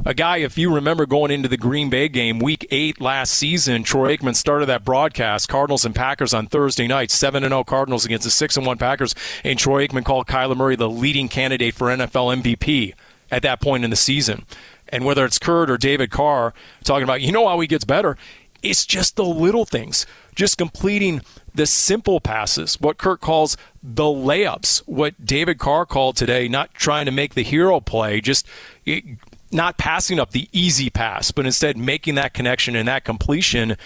a 0.04 0.14
guy, 0.14 0.38
if 0.38 0.56
you 0.56 0.72
remember 0.72 1.06
going 1.06 1.30
into 1.30 1.48
the 1.48 1.56
Green 1.56 1.90
Bay 1.90 2.08
game 2.08 2.38
week 2.38 2.66
eight 2.70 3.00
last 3.00 3.34
season, 3.34 3.82
Troy 3.82 4.16
Aikman 4.16 4.36
started 4.36 4.66
that 4.66 4.84
broadcast, 4.84 5.48
Cardinals 5.48 5.84
and 5.84 5.94
Packers 5.94 6.32
on 6.32 6.46
Thursday 6.46 6.86
night, 6.86 7.10
7 7.10 7.42
0 7.42 7.64
Cardinals 7.64 8.04
against 8.04 8.24
the 8.24 8.30
6 8.30 8.58
1 8.58 8.78
Packers, 8.78 9.14
and 9.44 9.58
Troy 9.58 9.86
Aikman 9.86 10.04
called 10.04 10.26
Kyler 10.26 10.56
Murray 10.56 10.76
the 10.76 10.88
leading 10.88 11.28
candidate 11.28 11.74
for 11.74 11.88
NFL 11.88 12.42
MVP 12.42 12.94
at 13.30 13.42
that 13.42 13.60
point 13.60 13.84
in 13.84 13.90
the 13.90 13.96
season. 13.96 14.44
And 14.88 15.04
whether 15.04 15.24
it's 15.24 15.38
Kurt 15.38 15.70
or 15.70 15.76
David 15.76 16.10
Carr 16.10 16.54
talking 16.84 17.04
about, 17.04 17.20
you 17.20 17.32
know 17.32 17.46
how 17.46 17.60
he 17.60 17.66
gets 17.66 17.84
better, 17.84 18.16
it's 18.62 18.86
just 18.86 19.16
the 19.16 19.24
little 19.24 19.64
things, 19.64 20.06
just 20.34 20.58
completing 20.58 21.20
the 21.54 21.66
simple 21.66 22.20
passes, 22.20 22.80
what 22.80 22.98
Kurt 22.98 23.20
calls 23.20 23.56
the 23.82 24.04
layups, 24.04 24.78
what 24.86 25.24
David 25.24 25.58
Carr 25.58 25.84
called 25.86 26.16
today, 26.16 26.48
not 26.48 26.72
trying 26.74 27.06
to 27.06 27.12
make 27.12 27.34
the 27.34 27.42
hero 27.42 27.80
play, 27.80 28.20
just 28.20 28.46
not 29.50 29.78
passing 29.78 30.20
up 30.20 30.30
the 30.32 30.48
easy 30.52 30.90
pass, 30.90 31.30
but 31.30 31.46
instead 31.46 31.76
making 31.76 32.16
that 32.16 32.34
connection 32.34 32.76
and 32.76 32.88
that 32.88 33.04
completion. 33.04 33.76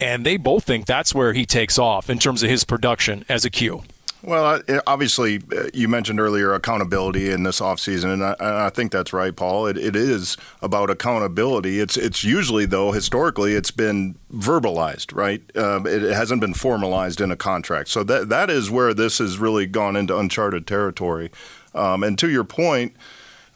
And 0.00 0.26
they 0.26 0.36
both 0.36 0.64
think 0.64 0.86
that's 0.86 1.14
where 1.14 1.32
he 1.32 1.46
takes 1.46 1.78
off 1.78 2.10
in 2.10 2.18
terms 2.18 2.42
of 2.42 2.50
his 2.50 2.64
production 2.64 3.24
as 3.28 3.44
a 3.44 3.50
Q. 3.50 3.82
Well, 4.24 4.62
obviously, 4.86 5.40
uh, 5.50 5.64
you 5.74 5.88
mentioned 5.88 6.20
earlier 6.20 6.54
accountability 6.54 7.30
in 7.30 7.42
this 7.42 7.58
offseason, 7.58 8.12
and 8.12 8.24
I, 8.24 8.66
I 8.66 8.70
think 8.70 8.92
that's 8.92 9.12
right, 9.12 9.34
Paul. 9.34 9.66
It, 9.66 9.76
it 9.76 9.96
is 9.96 10.36
about 10.60 10.90
accountability. 10.90 11.80
It's 11.80 11.96
it's 11.96 12.22
usually, 12.22 12.64
though, 12.64 12.92
historically, 12.92 13.54
it's 13.54 13.72
been 13.72 14.16
verbalized, 14.32 15.12
right? 15.12 15.42
Um, 15.56 15.88
it 15.88 16.02
hasn't 16.02 16.40
been 16.40 16.54
formalized 16.54 17.20
in 17.20 17.32
a 17.32 17.36
contract. 17.36 17.88
So 17.88 18.04
that 18.04 18.28
that 18.28 18.48
is 18.48 18.70
where 18.70 18.94
this 18.94 19.18
has 19.18 19.38
really 19.38 19.66
gone 19.66 19.96
into 19.96 20.16
uncharted 20.16 20.68
territory. 20.68 21.32
Um, 21.74 22.04
and 22.04 22.16
to 22.20 22.30
your 22.30 22.44
point, 22.44 22.94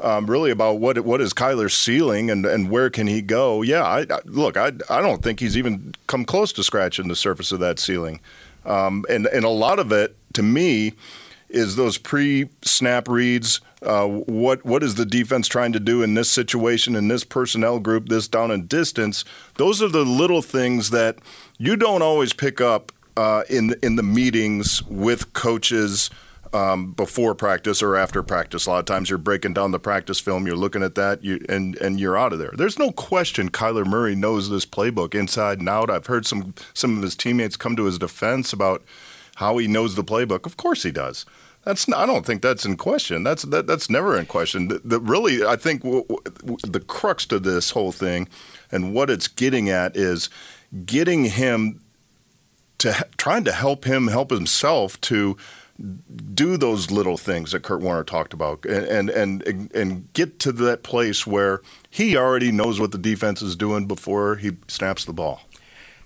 um, 0.01 0.31
really 0.31 0.51
about 0.51 0.79
what 0.79 0.99
what 1.01 1.21
is 1.21 1.33
Kyler's 1.33 1.75
ceiling 1.75 2.31
and, 2.31 2.45
and 2.45 2.71
where 2.71 2.91
can 2.91 3.07
he 3.07 3.23
go. 3.23 3.63
Yeah, 3.63 3.83
I, 3.83 4.01
I, 4.01 4.21
look, 4.25 4.57
I, 4.57 4.73
I 4.91 5.01
don't 5.01 5.23
think 5.23 5.41
he's 5.41 5.57
even 5.57 5.95
come 6.07 6.25
close 6.25 6.53
to 6.55 6.63
scratching 6.63 7.09
the 7.09 7.17
surface 7.17 7.53
of 7.53 7.61
that 7.61 7.79
ceiling, 7.79 8.21
um, 8.65 9.05
and 9.09 9.27
and 9.27 9.45
a 9.45 9.51
lot 9.51 9.79
of 9.79 9.93
it 9.93 10.17
to 10.35 10.43
me 10.43 10.93
is 11.49 11.77
those 11.77 11.97
pre-snap 11.97 13.09
reads. 13.09 13.61
Uh, 13.83 14.07
what 14.07 14.65
what 14.65 14.83
is 14.83 14.97
the 14.97 15.07
defense 15.07 15.49
trying 15.49 15.73
to 15.73 15.81
do 15.81 16.03
in 16.03 16.15
this 16.15 16.31
situation, 16.31 16.97
in 16.97 17.09
this 17.09 17.25
personnel 17.25 17.79
group, 17.79 18.09
this 18.09 18.29
down 18.29 18.51
and 18.51 18.69
distance? 18.69 19.25
Those 19.57 19.83
are 19.83 19.89
the 19.89 20.05
little 20.05 20.43
things 20.43 20.91
that 20.91 21.19
you 21.59 21.77
don't 21.77 22.03
always 22.03 22.33
pick 22.33 22.61
up 22.61 22.93
uh, 23.17 23.45
in 23.49 23.75
in 23.83 23.97
the 23.97 24.03
meetings 24.03 24.83
with 24.85 25.33
coaches 25.33 26.11
um, 26.57 26.93
before 26.93 27.35
practice 27.35 27.83
or 27.83 27.97
after 27.97 28.23
practice. 28.23 28.67
A 28.67 28.71
lot 28.71 28.79
of 28.79 28.85
times 28.87 29.11
you're 29.11 29.19
breaking 29.19 29.53
down 29.53 29.73
the 29.73 29.79
practice 29.79 30.19
film, 30.19 30.47
you're 30.47 30.57
looking 30.57 30.83
at 30.83 30.95
that, 30.95 31.23
you, 31.23 31.45
and 31.49 31.77
and 31.77 32.01
you're 32.01 32.17
out 32.17 32.33
of 32.33 32.39
there. 32.39 32.53
There's 32.55 32.79
no 32.79 32.91
question 32.91 33.51
Kyler 33.51 33.87
Murray 33.87 34.15
knows 34.15 34.49
this 34.49 34.65
playbook 34.65 35.15
inside 35.15 35.59
and 35.59 35.69
out. 35.69 35.91
I've 35.91 36.07
heard 36.07 36.27
some 36.27 36.55
some 36.73 36.97
of 36.97 37.03
his 37.03 37.15
teammates 37.15 37.57
come 37.57 37.77
to 37.77 37.85
his 37.85 37.99
defense 37.99 38.53
about 38.53 38.83
how 39.37 39.59
he 39.59 39.69
knows 39.69 39.95
the 39.95 40.05
playbook. 40.05 40.47
Of 40.47 40.57
course 40.57 40.83
he 40.83 40.91
does. 40.91 41.27
That's 41.65 41.93
I 41.93 42.07
don't 42.07 42.25
think 42.25 42.43
that's 42.43 42.65
in 42.65 42.77
question. 42.77 43.23
That's 43.23 43.43
that, 43.43 43.67
that's 43.67 43.91
never 43.91 44.17
in 44.17 44.27
question. 44.27 44.69
The, 44.69 44.81
the 44.85 45.01
really, 45.01 45.45
I 45.45 45.57
think 45.57 45.83
w- 45.83 46.07
w- 46.07 46.59
the 46.63 46.81
crux 46.81 47.27
to 47.27 47.39
this 47.39 47.71
whole 47.71 47.93
thing, 47.93 48.29
and 48.73 48.95
what 48.95 49.11
it's 49.11 49.29
getting 49.29 49.69
at 49.69 49.97
is 49.97 50.31
getting 50.85 51.25
him 51.25 51.81
to 52.79 53.07
trying 53.17 53.45
to 53.45 53.53
help 53.53 53.85
him 53.85 54.07
help 54.09 54.31
himself 54.31 55.01
to 55.03 55.37
do 56.35 56.57
those 56.57 56.91
little 56.91 57.17
things 57.17 57.53
that 57.53 57.63
Kurt 57.63 57.81
Warner 57.81 58.05
talked 58.05 58.33
about 58.33 58.65
and, 58.65 59.11
and 59.11 59.43
and 59.43 59.75
and 59.75 60.13
get 60.15 60.39
to 60.41 60.53
that 60.53 60.83
place 60.83 61.27
where 61.27 61.61
he 61.91 62.17
already 62.17 62.51
knows 62.51 62.81
what 62.81 62.93
the 62.93 62.99
defense 62.99 63.43
is 63.43 63.57
doing 63.57 63.87
before 63.87 64.37
he 64.37 64.53
snaps 64.69 65.05
the 65.05 65.13
ball. 65.13 65.43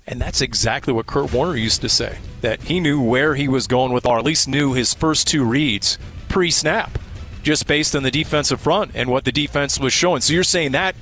And 0.06 0.20
that's 0.20 0.40
exactly 0.40 0.92
what 0.92 1.06
Kurt 1.06 1.32
Warner 1.32 1.56
used 1.56 1.82
to 1.82 1.88
say 1.88 2.18
that 2.40 2.62
he 2.62 2.80
knew 2.80 3.00
where 3.00 3.36
he 3.36 3.46
was 3.46 3.66
going 3.66 3.92
with, 3.92 4.06
or 4.06 4.18
at 4.18 4.24
least 4.24 4.48
knew 4.48 4.72
his 4.72 4.92
first 4.92 5.28
two 5.28 5.44
reads 5.44 5.98
pre 6.28 6.50
snap, 6.50 6.98
just 7.42 7.66
based 7.66 7.94
on 7.94 8.02
the 8.02 8.10
defensive 8.10 8.60
front 8.60 8.90
and 8.94 9.08
what 9.08 9.24
the 9.24 9.32
defense 9.32 9.78
was 9.78 9.92
showing. 9.92 10.20
So 10.20 10.32
you're 10.32 10.42
saying 10.42 10.72
that 10.72 10.96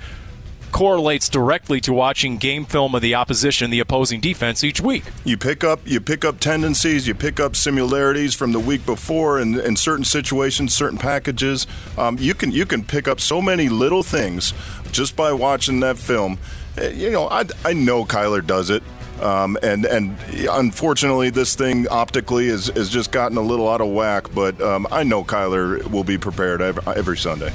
correlates 0.73 1.29
directly 1.29 1.81
to 1.83 1.93
watching 1.93 2.37
game 2.37 2.65
film 2.65 2.95
of 2.95 3.03
the 3.03 3.15
opposition, 3.15 3.71
the 3.71 3.81
opposing 3.81 4.21
defense 4.21 4.65
each 4.65 4.81
week. 4.81 5.05
You 5.25 5.37
pick 5.37 5.65
up 5.65 5.81
you 5.85 6.01
pick 6.01 6.25
up 6.25 6.41
tendencies, 6.41 7.07
you 7.07 7.15
pick 7.15 7.41
up 7.41 7.57
similarities 7.57 8.35
from 8.35 8.53
the 8.53 8.61
week 8.61 8.85
before, 8.87 9.41
in, 9.41 9.59
in 9.61 9.77
certain 9.77 10.05
situations, 10.05 10.75
certain 10.75 10.99
packages. 10.99 11.67
Um, 11.97 12.17
you 12.19 12.35
can 12.35 12.53
you 12.53 12.67
can 12.67 12.85
pick 12.85 13.09
up 13.09 13.21
so 13.21 13.41
many 13.41 13.69
little 13.69 14.03
things 14.03 14.55
just 14.93 15.17
by 15.17 15.33
watching 15.33 15.81
that 15.81 15.99
film. 15.99 16.39
Eh, 16.77 16.91
you 16.91 17.11
know, 17.11 17.29
I, 17.29 17.45
I 17.65 17.73
know 17.73 18.05
Kyler 18.05 18.47
does 18.47 18.71
it. 18.71 18.83
Um, 19.21 19.59
and 19.63 19.85
and 19.85 20.17
unfortunately, 20.49 21.31
this 21.31 21.57
thing 21.57 21.89
optically 21.89 22.49
has, 22.49 22.69
has 22.69 22.89
just 22.89 23.11
gotten 23.11 23.37
a 23.37 23.43
little 23.43 23.69
out 23.69 23.81
of 23.81 23.89
whack. 23.89 24.27
But 24.33 24.61
um, 24.61 24.87
I 24.93 25.03
know 25.03 25.25
Kyler 25.25 25.85
will 25.91 26.05
be 26.05 26.19
prepared 26.19 26.63
every, 26.63 26.83
every 26.95 27.17
Sunday. 27.17 27.53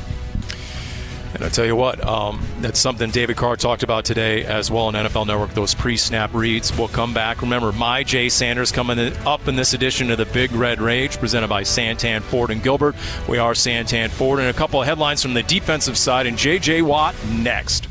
And 1.34 1.44
I 1.44 1.50
tell 1.50 1.66
you 1.66 1.76
what, 1.76 2.06
um, 2.06 2.46
that's 2.60 2.80
something 2.80 3.10
David 3.10 3.38
Carr 3.38 3.56
talked 3.56 3.84
about 3.84 4.06
today 4.06 4.46
as 4.46 4.70
well 4.70 4.86
on 4.86 4.94
NFL 4.94 5.26
Network. 5.26 5.54
Those 5.54 5.74
pre-snap 5.74 6.34
reads 6.34 6.76
will 6.78 6.88
come 6.88 7.14
back. 7.14 7.42
Remember, 7.42 7.72
Myjai 7.72 8.32
Sanders 8.32 8.72
coming 8.72 9.00
up 9.26 9.48
in 9.48 9.56
this 9.56 9.74
edition 9.74 10.12
of 10.12 10.18
the 10.18 10.26
Big 10.28 10.52
Red 10.52 10.80
Rage, 10.80 11.18
presented 11.18 11.48
by 11.48 11.64
Santan 11.64 12.22
Ford 12.22 12.52
and 12.52 12.62
Gilbert. 12.62 12.96
We 13.28 13.40
are 13.40 13.54
Santan 13.54 14.10
Ford, 14.10 14.40
and 14.40 14.50
a 14.50 14.54
couple 14.54 14.82
of 14.82 14.88
headlines 14.88 15.22
from 15.22 15.34
the 15.34 15.44
defensive 15.44 15.98
side, 15.98 16.28
and 16.28 16.38
J.J. 16.38 16.84
Watt 16.84 17.16
next. 17.28 17.88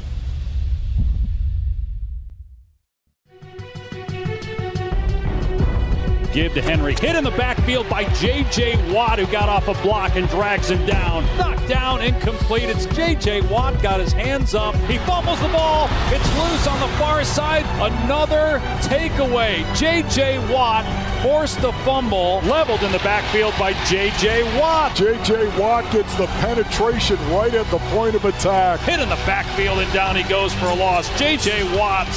Give 6.32 6.54
to 6.54 6.62
Henry. 6.62 6.94
Hit 6.94 7.16
in 7.16 7.24
the 7.24 7.30
backfield 7.32 7.88
by 7.88 8.04
J.J. 8.14 8.92
Watt, 8.92 9.18
who 9.18 9.26
got 9.26 9.48
off 9.48 9.68
a 9.68 9.74
block 9.82 10.16
and 10.16 10.28
drags 10.28 10.70
him 10.70 10.84
down. 10.86 11.24
Knocked 11.36 11.68
down, 11.68 12.00
incomplete. 12.00 12.68
It's 12.68 12.86
J.J. 12.86 13.42
Watt, 13.42 13.80
got 13.82 14.00
his 14.00 14.12
hands 14.12 14.54
up. 14.54 14.74
He 14.86 14.98
fumbles 14.98 15.40
the 15.40 15.48
ball. 15.48 15.88
It's 16.08 16.38
loose 16.38 16.66
on 16.66 16.80
the 16.80 16.88
far 16.96 17.24
side. 17.24 17.64
Another 17.80 18.60
takeaway. 18.80 19.62
J.J. 19.76 20.38
Watt 20.52 20.84
forced 21.22 21.60
the 21.62 21.72
fumble, 21.84 22.40
leveled 22.40 22.82
in 22.82 22.90
the 22.90 22.98
backfield 22.98 23.54
by 23.58 23.72
J.J. 23.84 24.42
Watt. 24.58 24.96
J.J. 24.96 25.56
Watt 25.58 25.90
gets 25.92 26.14
the 26.16 26.26
penetration 26.26 27.16
right 27.30 27.54
at 27.54 27.66
the 27.70 27.78
point 27.94 28.16
of 28.16 28.24
attack. 28.24 28.80
Hit 28.80 28.98
in 28.98 29.08
the 29.08 29.22
backfield, 29.24 29.78
and 29.78 29.92
down 29.92 30.16
he 30.16 30.24
goes 30.24 30.52
for 30.52 30.66
a 30.66 30.74
loss. 30.74 31.08
J.J. 31.18 31.76
Watt 31.78 32.08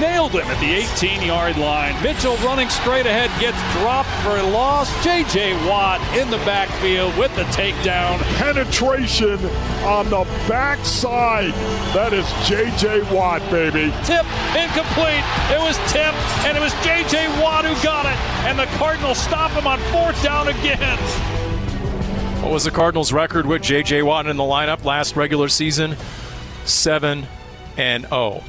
nailed 0.00 0.32
him 0.32 0.46
at 0.46 0.60
the 0.60 0.74
18 0.74 1.22
yard 1.22 1.56
line. 1.56 2.00
Mitchell 2.02 2.36
running 2.38 2.68
straight 2.68 3.06
ahead 3.06 3.30
gets 3.40 3.58
dropped 3.78 4.10
for 4.22 4.36
a 4.36 4.42
loss. 4.42 4.90
J.J. 5.04 5.54
Watt 5.68 6.00
in 6.16 6.28
the 6.30 6.38
backfield 6.38 7.16
with 7.16 7.34
the 7.36 7.44
takedown. 7.44 8.18
Penetration 8.36 9.38
on 9.84 10.10
the 10.10 10.24
backside. 10.48 11.52
That 11.94 12.12
is 12.12 12.26
J.J. 12.48 13.02
Watt, 13.14 13.40
baby. 13.50 13.94
Tip 14.02 14.26
incomplete. 14.58 15.22
It 15.54 15.60
was 15.60 15.78
tip, 15.92 16.14
and 16.44 16.56
it 16.56 16.60
was 16.60 16.72
J.J. 16.82 17.28
Watt 17.40 17.64
who 17.64 17.74
got 17.82 18.06
it. 18.06 18.23
And 18.46 18.58
the 18.58 18.66
Cardinals 18.76 19.18
stop 19.18 19.50
him 19.52 19.66
on 19.66 19.78
fourth 19.92 20.22
down 20.22 20.48
again. 20.48 20.98
What 22.42 22.52
was 22.52 22.64
the 22.64 22.70
Cardinals' 22.70 23.12
record 23.12 23.46
with 23.46 23.62
J.J. 23.62 24.02
Watt 24.02 24.26
in 24.26 24.36
the 24.36 24.42
lineup 24.42 24.84
last 24.84 25.16
regular 25.16 25.48
season? 25.48 25.96
7 26.64 27.26
and 27.76 28.06
0. 28.06 28.42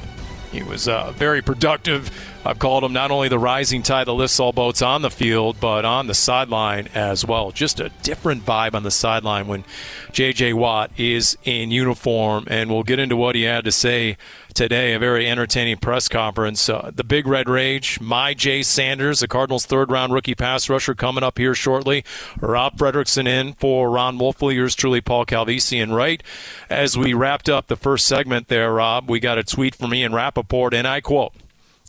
He 0.52 0.62
was 0.62 0.86
uh, 0.86 1.12
very 1.12 1.42
productive. 1.42 2.10
I've 2.46 2.60
called 2.60 2.84
him 2.84 2.92
not 2.92 3.10
only 3.10 3.28
the 3.28 3.40
rising 3.40 3.82
tide 3.82 4.06
that 4.06 4.12
lifts 4.12 4.38
all 4.38 4.52
boats 4.52 4.80
on 4.80 5.02
the 5.02 5.10
field, 5.10 5.56
but 5.58 5.84
on 5.84 6.06
the 6.06 6.14
sideline 6.14 6.88
as 6.94 7.24
well. 7.24 7.50
Just 7.50 7.80
a 7.80 7.88
different 8.04 8.46
vibe 8.46 8.74
on 8.74 8.84
the 8.84 8.90
sideline 8.92 9.48
when 9.48 9.64
J.J. 10.12 10.52
Watt 10.52 10.92
is 10.96 11.36
in 11.42 11.72
uniform, 11.72 12.44
and 12.48 12.70
we'll 12.70 12.84
get 12.84 13.00
into 13.00 13.16
what 13.16 13.34
he 13.34 13.42
had 13.42 13.64
to 13.64 13.72
say 13.72 14.16
today. 14.54 14.94
A 14.94 14.98
very 15.00 15.28
entertaining 15.28 15.78
press 15.78 16.06
conference. 16.06 16.68
Uh, 16.68 16.92
the 16.94 17.02
Big 17.02 17.26
Red 17.26 17.48
Rage, 17.48 17.98
Myjai 17.98 18.64
Sanders, 18.64 19.18
the 19.18 19.26
Cardinals' 19.26 19.66
third-round 19.66 20.12
rookie 20.12 20.36
pass 20.36 20.68
rusher, 20.68 20.94
coming 20.94 21.24
up 21.24 21.38
here 21.38 21.54
shortly. 21.54 22.04
Rob 22.40 22.76
Fredrickson 22.76 23.26
in 23.26 23.54
for 23.54 23.90
Ron 23.90 24.18
Wolfley. 24.18 24.54
Yours 24.54 24.76
truly, 24.76 25.00
Paul 25.00 25.26
Calvisi, 25.26 25.82
and 25.82 25.96
right 25.96 26.22
as 26.70 26.96
we 26.96 27.12
wrapped 27.12 27.48
up 27.48 27.66
the 27.66 27.76
first 27.76 28.06
segment 28.06 28.46
there, 28.46 28.72
Rob, 28.72 29.10
we 29.10 29.18
got 29.18 29.36
a 29.36 29.42
tweet 29.42 29.74
from 29.74 29.92
Ian 29.92 30.14
Rapoport, 30.14 30.74
and 30.74 30.86
I 30.86 31.00
quote 31.00 31.32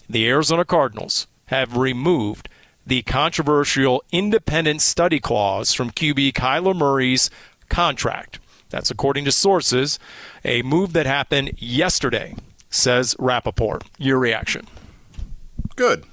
the 0.09 0.27
Arizona 0.27 0.65
Cardinals 0.65 1.27
have 1.47 1.77
removed 1.77 2.49
the 2.85 3.01
controversial 3.03 4.03
independent 4.11 4.81
study 4.81 5.19
clause 5.19 5.73
from 5.73 5.91
QB 5.91 6.33
Kyler 6.33 6.75
Murray's 6.75 7.29
contract. 7.69 8.39
That's 8.69 8.91
according 8.91 9.25
to 9.25 9.31
sources, 9.31 9.99
a 10.43 10.61
move 10.61 10.93
that 10.93 11.05
happened 11.05 11.53
yesterday, 11.57 12.35
says 12.69 13.15
Rapoport. 13.19 13.83
Your 13.97 14.19
reaction? 14.19 14.67
Good. 15.75 16.05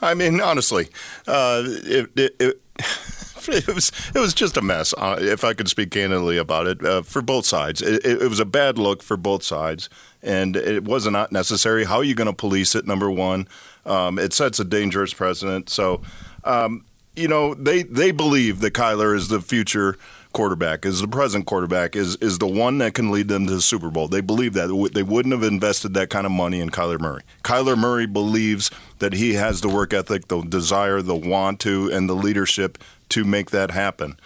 I 0.00 0.14
mean, 0.14 0.40
honestly, 0.40 0.88
uh, 1.26 1.62
it, 1.66 2.10
it, 2.16 2.36
it, 2.38 2.60
it, 3.48 3.74
was 3.74 3.92
it 4.14 4.18
was 4.18 4.34
just 4.34 4.56
a 4.56 4.62
mess. 4.62 4.94
Uh, 4.96 5.16
if 5.20 5.44
I 5.44 5.54
could 5.54 5.68
speak 5.68 5.90
candidly 5.90 6.36
about 6.36 6.66
it, 6.66 6.84
uh, 6.84 7.02
for 7.02 7.22
both 7.22 7.46
sides, 7.46 7.82
it, 7.82 8.04
it, 8.04 8.28
was 8.28 8.40
a 8.40 8.44
bad 8.44 8.78
look 8.78 9.02
for 9.02 9.16
both 9.16 9.42
sides, 9.42 9.88
and 10.26 10.56
it 10.56 10.84
was 10.84 11.06
not 11.06 11.32
necessary. 11.32 11.84
How 11.84 11.98
are 11.98 12.04
you 12.04 12.14
going 12.14 12.26
to 12.26 12.32
police 12.32 12.74
it? 12.74 12.86
Number 12.86 13.10
one, 13.10 13.48
um, 13.84 14.18
it 14.18 14.32
sets 14.32 14.58
a 14.58 14.64
dangerous 14.64 15.14
precedent. 15.14 15.70
So, 15.70 16.02
um, 16.44 16.84
you 17.14 17.28
know, 17.28 17.54
they 17.54 17.82
they 17.84 18.10
believe 18.10 18.60
that 18.60 18.74
Kyler 18.74 19.14
is 19.16 19.28
the 19.28 19.40
future 19.40 19.96
quarterback, 20.32 20.84
is 20.84 21.00
the 21.00 21.08
present 21.08 21.46
quarterback, 21.46 21.96
is 21.96 22.16
is 22.16 22.38
the 22.38 22.46
one 22.46 22.78
that 22.78 22.92
can 22.92 23.10
lead 23.10 23.28
them 23.28 23.46
to 23.46 23.54
the 23.54 23.62
Super 23.62 23.90
Bowl. 23.90 24.08
They 24.08 24.20
believe 24.20 24.52
that 24.52 24.90
they 24.92 25.02
wouldn't 25.02 25.32
have 25.32 25.42
invested 25.42 25.94
that 25.94 26.10
kind 26.10 26.26
of 26.26 26.32
money 26.32 26.60
in 26.60 26.70
Kyler 26.70 27.00
Murray. 27.00 27.22
Kyler 27.42 27.78
Murray 27.78 28.06
believes 28.06 28.70
that 28.98 29.14
he 29.14 29.34
has 29.34 29.62
the 29.62 29.68
work 29.68 29.94
ethic, 29.94 30.28
the 30.28 30.42
desire, 30.42 31.00
the 31.00 31.14
want 31.14 31.60
to, 31.60 31.90
and 31.90 32.08
the 32.08 32.14
leadership 32.14 32.76
to 33.10 33.24
make 33.24 33.50
that 33.50 33.70
happen. 33.70 34.18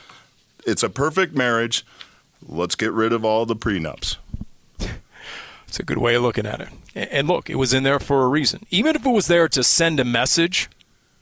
It's 0.67 0.83
a 0.83 0.91
perfect 0.91 1.37
marriage. 1.37 1.85
Let's 2.45 2.75
get 2.75 2.93
rid 2.93 3.13
of 3.13 3.25
all 3.25 3.47
the 3.47 3.57
prenups. 3.57 4.17
It's 5.71 5.79
a 5.79 5.85
good 5.85 5.99
way 5.99 6.17
of 6.17 6.23
looking 6.25 6.47
at 6.47 6.61
it. 6.61 6.69
And 6.97 7.29
look, 7.29 7.49
it 7.49 7.55
was 7.55 7.73
in 7.73 7.85
there 7.85 8.01
for 8.01 8.25
a 8.25 8.29
reason. 8.29 8.67
Even 8.71 8.97
if 8.97 9.07
it 9.07 9.11
was 9.11 9.29
there 9.29 9.49
to 9.51 9.63
send 9.63 10.01
a 10.01 10.05
message, 10.05 10.69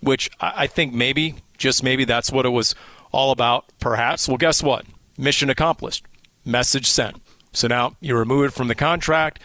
which 0.00 0.30
I 0.40 0.66
think 0.66 0.94
maybe, 0.94 1.34
just 1.58 1.82
maybe 1.82 2.06
that's 2.06 2.32
what 2.32 2.46
it 2.46 2.48
was 2.48 2.74
all 3.12 3.30
about, 3.30 3.66
perhaps. 3.78 4.26
Well, 4.26 4.38
guess 4.38 4.62
what? 4.62 4.86
Mission 5.18 5.50
accomplished. 5.50 6.06
Message 6.46 6.86
sent. 6.86 7.20
So 7.52 7.68
now 7.68 7.96
you 8.00 8.16
remove 8.16 8.46
it 8.46 8.54
from 8.54 8.68
the 8.68 8.74
contract 8.74 9.38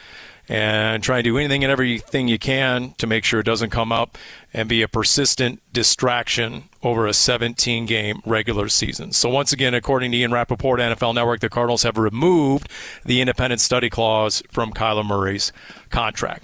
and 0.49 1.01
try 1.01 1.17
and 1.17 1.23
do 1.23 1.37
anything 1.37 1.63
and 1.63 1.71
everything 1.71 2.27
you 2.27 2.37
can 2.37 2.93
to 2.97 3.07
make 3.07 3.23
sure 3.23 3.39
it 3.39 3.45
doesn't 3.45 3.69
come 3.69 3.91
up 3.91 4.17
and 4.53 4.67
be 4.67 4.81
a 4.81 4.87
persistent 4.87 5.61
distraction 5.71 6.63
over 6.81 7.07
a 7.07 7.13
17 7.13 7.85
game 7.85 8.21
regular 8.25 8.67
season. 8.67 9.11
So, 9.13 9.29
once 9.29 9.53
again, 9.53 9.73
according 9.73 10.11
to 10.11 10.17
Ian 10.17 10.31
Rapoport, 10.31 10.79
NFL 10.79 11.15
Network, 11.15 11.39
the 11.39 11.49
Cardinals 11.49 11.83
have 11.83 11.97
removed 11.97 12.69
the 13.05 13.21
independent 13.21 13.61
study 13.61 13.89
clause 13.89 14.43
from 14.49 14.73
Kyler 14.73 15.05
Murray's 15.05 15.53
contract. 15.89 16.43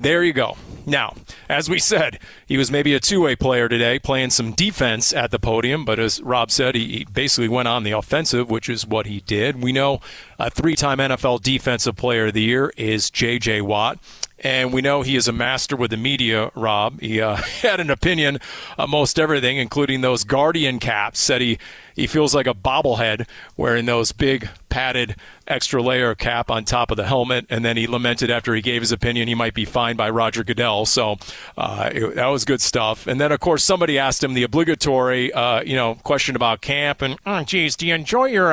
There 0.00 0.24
you 0.24 0.32
go. 0.32 0.56
Now, 0.86 1.14
as 1.46 1.68
we 1.68 1.78
said, 1.78 2.18
he 2.46 2.56
was 2.56 2.70
maybe 2.70 2.94
a 2.94 3.00
two 3.00 3.20
way 3.20 3.36
player 3.36 3.68
today, 3.68 3.98
playing 3.98 4.30
some 4.30 4.52
defense 4.52 5.12
at 5.12 5.30
the 5.30 5.38
podium, 5.38 5.84
but 5.84 5.98
as 5.98 6.22
Rob 6.22 6.50
said, 6.50 6.74
he 6.74 7.04
basically 7.12 7.48
went 7.48 7.68
on 7.68 7.82
the 7.82 7.90
offensive, 7.90 8.48
which 8.48 8.70
is 8.70 8.86
what 8.86 9.04
he 9.04 9.20
did. 9.20 9.62
We 9.62 9.72
know 9.72 10.00
a 10.38 10.48
three 10.50 10.74
time 10.74 10.98
NFL 10.98 11.42
Defensive 11.42 11.96
Player 11.96 12.28
of 12.28 12.32
the 12.32 12.40
Year 12.40 12.72
is 12.78 13.10
J.J. 13.10 13.60
Watt. 13.60 13.98
And 14.40 14.72
we 14.72 14.80
know 14.80 15.02
he 15.02 15.16
is 15.16 15.28
a 15.28 15.32
master 15.32 15.76
with 15.76 15.90
the 15.90 15.98
media, 15.98 16.50
Rob. 16.54 17.00
He 17.00 17.20
uh, 17.20 17.36
had 17.62 17.78
an 17.78 17.90
opinion 17.90 18.38
on 18.78 18.90
most 18.90 19.18
everything, 19.18 19.58
including 19.58 20.00
those 20.00 20.24
Guardian 20.24 20.78
caps. 20.78 21.20
Said 21.20 21.42
he, 21.42 21.58
he 21.94 22.06
feels 22.06 22.34
like 22.34 22.46
a 22.46 22.54
bobblehead 22.54 23.28
wearing 23.56 23.84
those 23.84 24.12
big 24.12 24.48
padded 24.70 25.16
extra 25.46 25.82
layer 25.82 26.14
cap 26.14 26.50
on 26.50 26.64
top 26.64 26.90
of 26.90 26.96
the 26.96 27.06
helmet. 27.06 27.44
And 27.50 27.64
then 27.64 27.76
he 27.76 27.86
lamented 27.86 28.30
after 28.30 28.54
he 28.54 28.62
gave 28.62 28.80
his 28.80 28.92
opinion 28.92 29.28
he 29.28 29.34
might 29.34 29.52
be 29.52 29.66
fined 29.66 29.98
by 29.98 30.08
Roger 30.08 30.42
Goodell. 30.42 30.86
So 30.86 31.16
uh, 31.58 31.90
it, 31.92 32.14
that 32.14 32.26
was 32.28 32.46
good 32.46 32.62
stuff. 32.62 33.06
And 33.06 33.20
then, 33.20 33.32
of 33.32 33.40
course, 33.40 33.62
somebody 33.62 33.98
asked 33.98 34.24
him 34.24 34.32
the 34.32 34.44
obligatory, 34.44 35.32
uh, 35.32 35.62
you 35.62 35.76
know, 35.76 35.96
question 35.96 36.34
about 36.34 36.62
camp. 36.62 37.02
And, 37.02 37.18
oh, 37.26 37.42
geez, 37.42 37.76
do 37.76 37.86
you 37.86 37.94
enjoy 37.94 38.26
your 38.26 38.52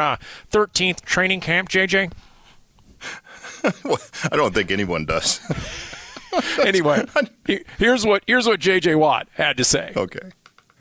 13th 0.51 0.97
uh, 0.97 0.99
training 1.05 1.39
camp, 1.39 1.69
JJ? 1.69 2.11
I 4.31 4.35
don't 4.35 4.53
think 4.53 4.71
anyone 4.71 5.05
does. 5.05 5.39
anyway, 6.59 7.05
here's 7.77 8.05
what 8.05 8.23
here's 8.27 8.47
what 8.47 8.59
JJ 8.59 8.97
Watt 8.97 9.27
had 9.33 9.57
to 9.57 9.63
say. 9.63 9.93
Okay. 9.95 10.31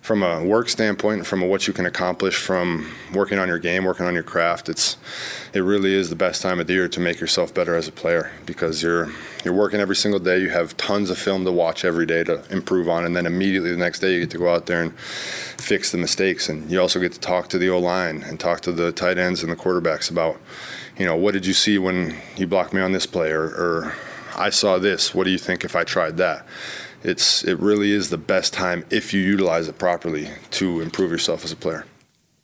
From 0.00 0.22
a 0.22 0.44
work 0.44 0.68
standpoint, 0.68 1.26
from 1.26 1.42
a 1.42 1.46
what 1.46 1.66
you 1.66 1.72
can 1.72 1.84
accomplish 1.84 2.36
from 2.36 2.88
working 3.12 3.40
on 3.40 3.48
your 3.48 3.58
game, 3.58 3.84
working 3.84 4.06
on 4.06 4.14
your 4.14 4.22
craft, 4.22 4.68
it's 4.68 4.96
it 5.52 5.60
really 5.60 5.92
is 5.92 6.10
the 6.10 6.16
best 6.16 6.42
time 6.42 6.60
of 6.60 6.68
the 6.68 6.74
year 6.74 6.86
to 6.86 7.00
make 7.00 7.18
yourself 7.18 7.52
better 7.52 7.74
as 7.74 7.88
a 7.88 7.92
player 7.92 8.30
because 8.44 8.82
you're 8.82 9.10
you're 9.44 9.54
working 9.54 9.80
every 9.80 9.96
single 9.96 10.20
day. 10.20 10.38
You 10.38 10.50
have 10.50 10.76
tons 10.76 11.10
of 11.10 11.18
film 11.18 11.44
to 11.44 11.50
watch 11.50 11.84
every 11.84 12.06
day 12.06 12.22
to 12.24 12.44
improve 12.52 12.88
on, 12.88 13.04
and 13.04 13.16
then 13.16 13.26
immediately 13.26 13.72
the 13.72 13.76
next 13.76 13.98
day 13.98 14.14
you 14.14 14.20
get 14.20 14.30
to 14.30 14.38
go 14.38 14.54
out 14.54 14.66
there 14.66 14.82
and 14.82 14.96
fix 14.96 15.90
the 15.90 15.98
mistakes. 15.98 16.48
And 16.48 16.70
you 16.70 16.80
also 16.80 17.00
get 17.00 17.12
to 17.12 17.20
talk 17.20 17.48
to 17.48 17.58
the 17.58 17.68
O 17.70 17.78
line 17.80 18.22
and 18.22 18.38
talk 18.38 18.60
to 18.60 18.72
the 18.72 18.92
tight 18.92 19.18
ends 19.18 19.42
and 19.42 19.50
the 19.50 19.56
quarterbacks 19.56 20.08
about 20.08 20.40
you 20.98 21.06
know, 21.06 21.16
what 21.16 21.32
did 21.32 21.46
you 21.46 21.52
see 21.52 21.78
when 21.78 22.16
you 22.36 22.46
blocked 22.46 22.72
me 22.72 22.80
on 22.80 22.92
this 22.92 23.06
play, 23.06 23.30
or, 23.30 23.44
or 23.44 23.94
I 24.36 24.50
saw 24.50 24.78
this. 24.78 25.14
What 25.14 25.24
do 25.24 25.30
you 25.30 25.38
think 25.38 25.64
if 25.64 25.74
I 25.74 25.84
tried 25.84 26.18
that? 26.18 26.46
It's 27.02 27.44
it 27.44 27.58
really 27.58 27.92
is 27.92 28.10
the 28.10 28.18
best 28.18 28.52
time 28.52 28.84
if 28.90 29.14
you 29.14 29.20
utilize 29.20 29.68
it 29.68 29.78
properly 29.78 30.30
to 30.52 30.80
improve 30.80 31.10
yourself 31.10 31.44
as 31.44 31.52
a 31.52 31.56
player. 31.56 31.86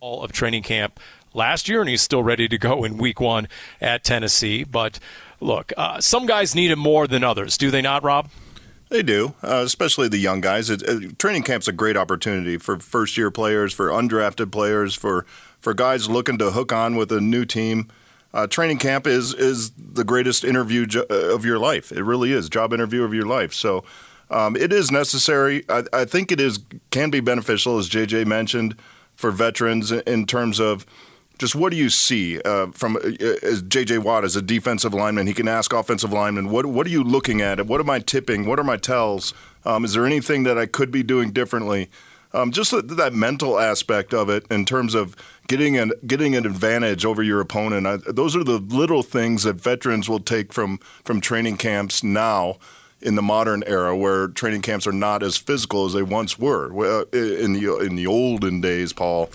All 0.01 0.23
of 0.23 0.33
training 0.33 0.62
camp 0.62 0.99
last 1.35 1.69
year, 1.69 1.81
and 1.81 1.88
he's 1.88 2.03
still 2.03 2.23
ready 2.23 2.49
to 2.49 2.59
go 2.59 2.85
in 2.85 2.97
Week 2.97 3.21
One 3.21 3.49
at 3.81 4.05
Tennessee. 4.05 4.65
But 4.65 4.99
look, 5.41 5.73
uh, 5.77 6.01
some 6.01 6.27
guys 6.27 6.55
need 6.55 6.71
it 6.71 6.77
more 6.77 7.07
than 7.07 7.25
others, 7.25 7.59
do 7.59 7.71
they 7.71 7.83
not, 7.83 8.03
Rob? 8.03 8.31
They 8.88 9.03
do, 9.03 9.35
uh, 9.43 9.62
especially 9.65 10.09
the 10.09 10.19
young 10.19 10.43
guys. 10.43 10.69
It, 10.69 10.83
it, 10.83 11.19
training 11.19 11.45
camp's 11.45 11.67
a 11.67 11.73
great 11.73 11.97
opportunity 11.97 12.59
for 12.59 12.79
first 12.79 13.17
year 13.17 13.31
players, 13.31 13.73
for 13.73 13.88
undrafted 13.88 14.51
players, 14.53 14.95
for 14.95 15.25
for 15.61 15.75
guys 15.75 16.09
looking 16.09 16.38
to 16.38 16.51
hook 16.51 16.73
on 16.73 16.97
with 16.97 17.11
a 17.12 17.21
new 17.21 17.45
team 17.45 17.88
uh, 18.35 18.47
training 18.47 18.79
camp 18.79 19.07
is 19.07 19.35
is 19.35 19.73
the 19.77 20.05
greatest 20.05 20.45
interview 20.45 20.87
jo- 20.87 21.07
uh, 21.11 21.35
of 21.35 21.45
your 21.45 21.59
life. 21.59 21.92
It 21.92 22.03
really 22.03 22.33
is 22.33 22.49
job 22.49 22.73
interview 22.73 23.05
of 23.05 23.12
your 23.12 23.27
life. 23.27 23.53
So 23.53 23.85
um, 24.31 24.57
it 24.57 24.73
is 24.73 24.90
necessary. 24.90 25.64
I, 25.68 25.85
I, 25.92 26.05
think 26.07 26.33
it 26.33 26.40
is 26.40 26.61
can 26.90 27.11
be 27.11 27.21
beneficial, 27.21 27.79
as 27.79 27.88
JJ 27.90 28.27
mentioned, 28.27 28.77
for 29.14 29.31
veterans 29.31 29.92
in 29.92 30.27
terms 30.27 30.59
of 30.59 30.87
just 31.38 31.55
what 31.55 31.71
do 31.71 31.77
you 31.77 31.90
see 31.90 32.40
uh, 32.40 32.68
from 32.73 32.97
uh, 32.97 33.01
as 33.42 33.62
JJ 33.62 33.99
Watt 33.99 34.25
as 34.25 34.37
a 34.37 34.42
defensive 34.42 34.95
lineman? 34.95 35.27
He 35.27 35.35
can 35.35 35.49
ask 35.49 35.73
offensive 35.73 36.12
linemen, 36.12 36.49
what 36.49 36.66
what 36.66 36.87
are 36.87 36.90
you 36.90 37.05
looking 37.05 37.42
at? 37.42 37.66
What 37.66 37.81
am 37.81 37.90
I 37.90 37.99
tipping? 37.99 38.47
What 38.47 38.59
are 38.59 38.64
my 38.64 38.79
tells? 38.79 39.35
Um, 39.64 39.85
is 39.85 39.92
there 39.92 40.07
anything 40.07 40.45
that 40.45 40.57
I 40.57 40.66
could 40.66 40.90
be 40.90 41.03
doing 41.03 41.31
differently? 41.33 41.90
Um, 42.35 42.51
just 42.51 42.71
that 42.73 43.12
mental 43.12 43.59
aspect 43.59 44.14
of 44.14 44.31
it 44.31 44.47
in 44.51 44.64
terms 44.64 44.95
of 44.95 45.16
getting 45.49 45.77
an 45.77 45.92
getting 46.07 46.35
an 46.35 46.47
advantage 46.47 47.05
over 47.05 47.23
your 47.23 47.40
opponent. 47.40 47.87
I, 47.87 47.99
those 48.11 48.35
are 48.35 48.45
the 48.45 48.59
little 48.59 49.03
things 49.03 49.42
that 49.42 49.55
veterans 49.55 50.09
will 50.09 50.21
take 50.21 50.53
from 50.53 50.79
from 51.05 51.21
training 51.21 51.59
camps 51.59 52.03
now 52.03 52.57
in 53.03 53.16
the 53.16 53.23
modern 53.23 53.62
era 53.66 53.97
where 53.97 54.29
training 54.29 54.62
camps 54.62 54.87
are 54.87 54.92
not 54.92 55.23
as 55.23 55.37
physical 55.37 55.85
as 55.85 55.92
they 55.92 56.03
once 56.03 56.38
were. 56.38 56.68
In 57.12 57.53
the 57.53 57.79
in 57.81 57.97
the 57.97 58.07
olden 58.07 58.61
days, 58.61 58.92
Paul, 58.92 59.31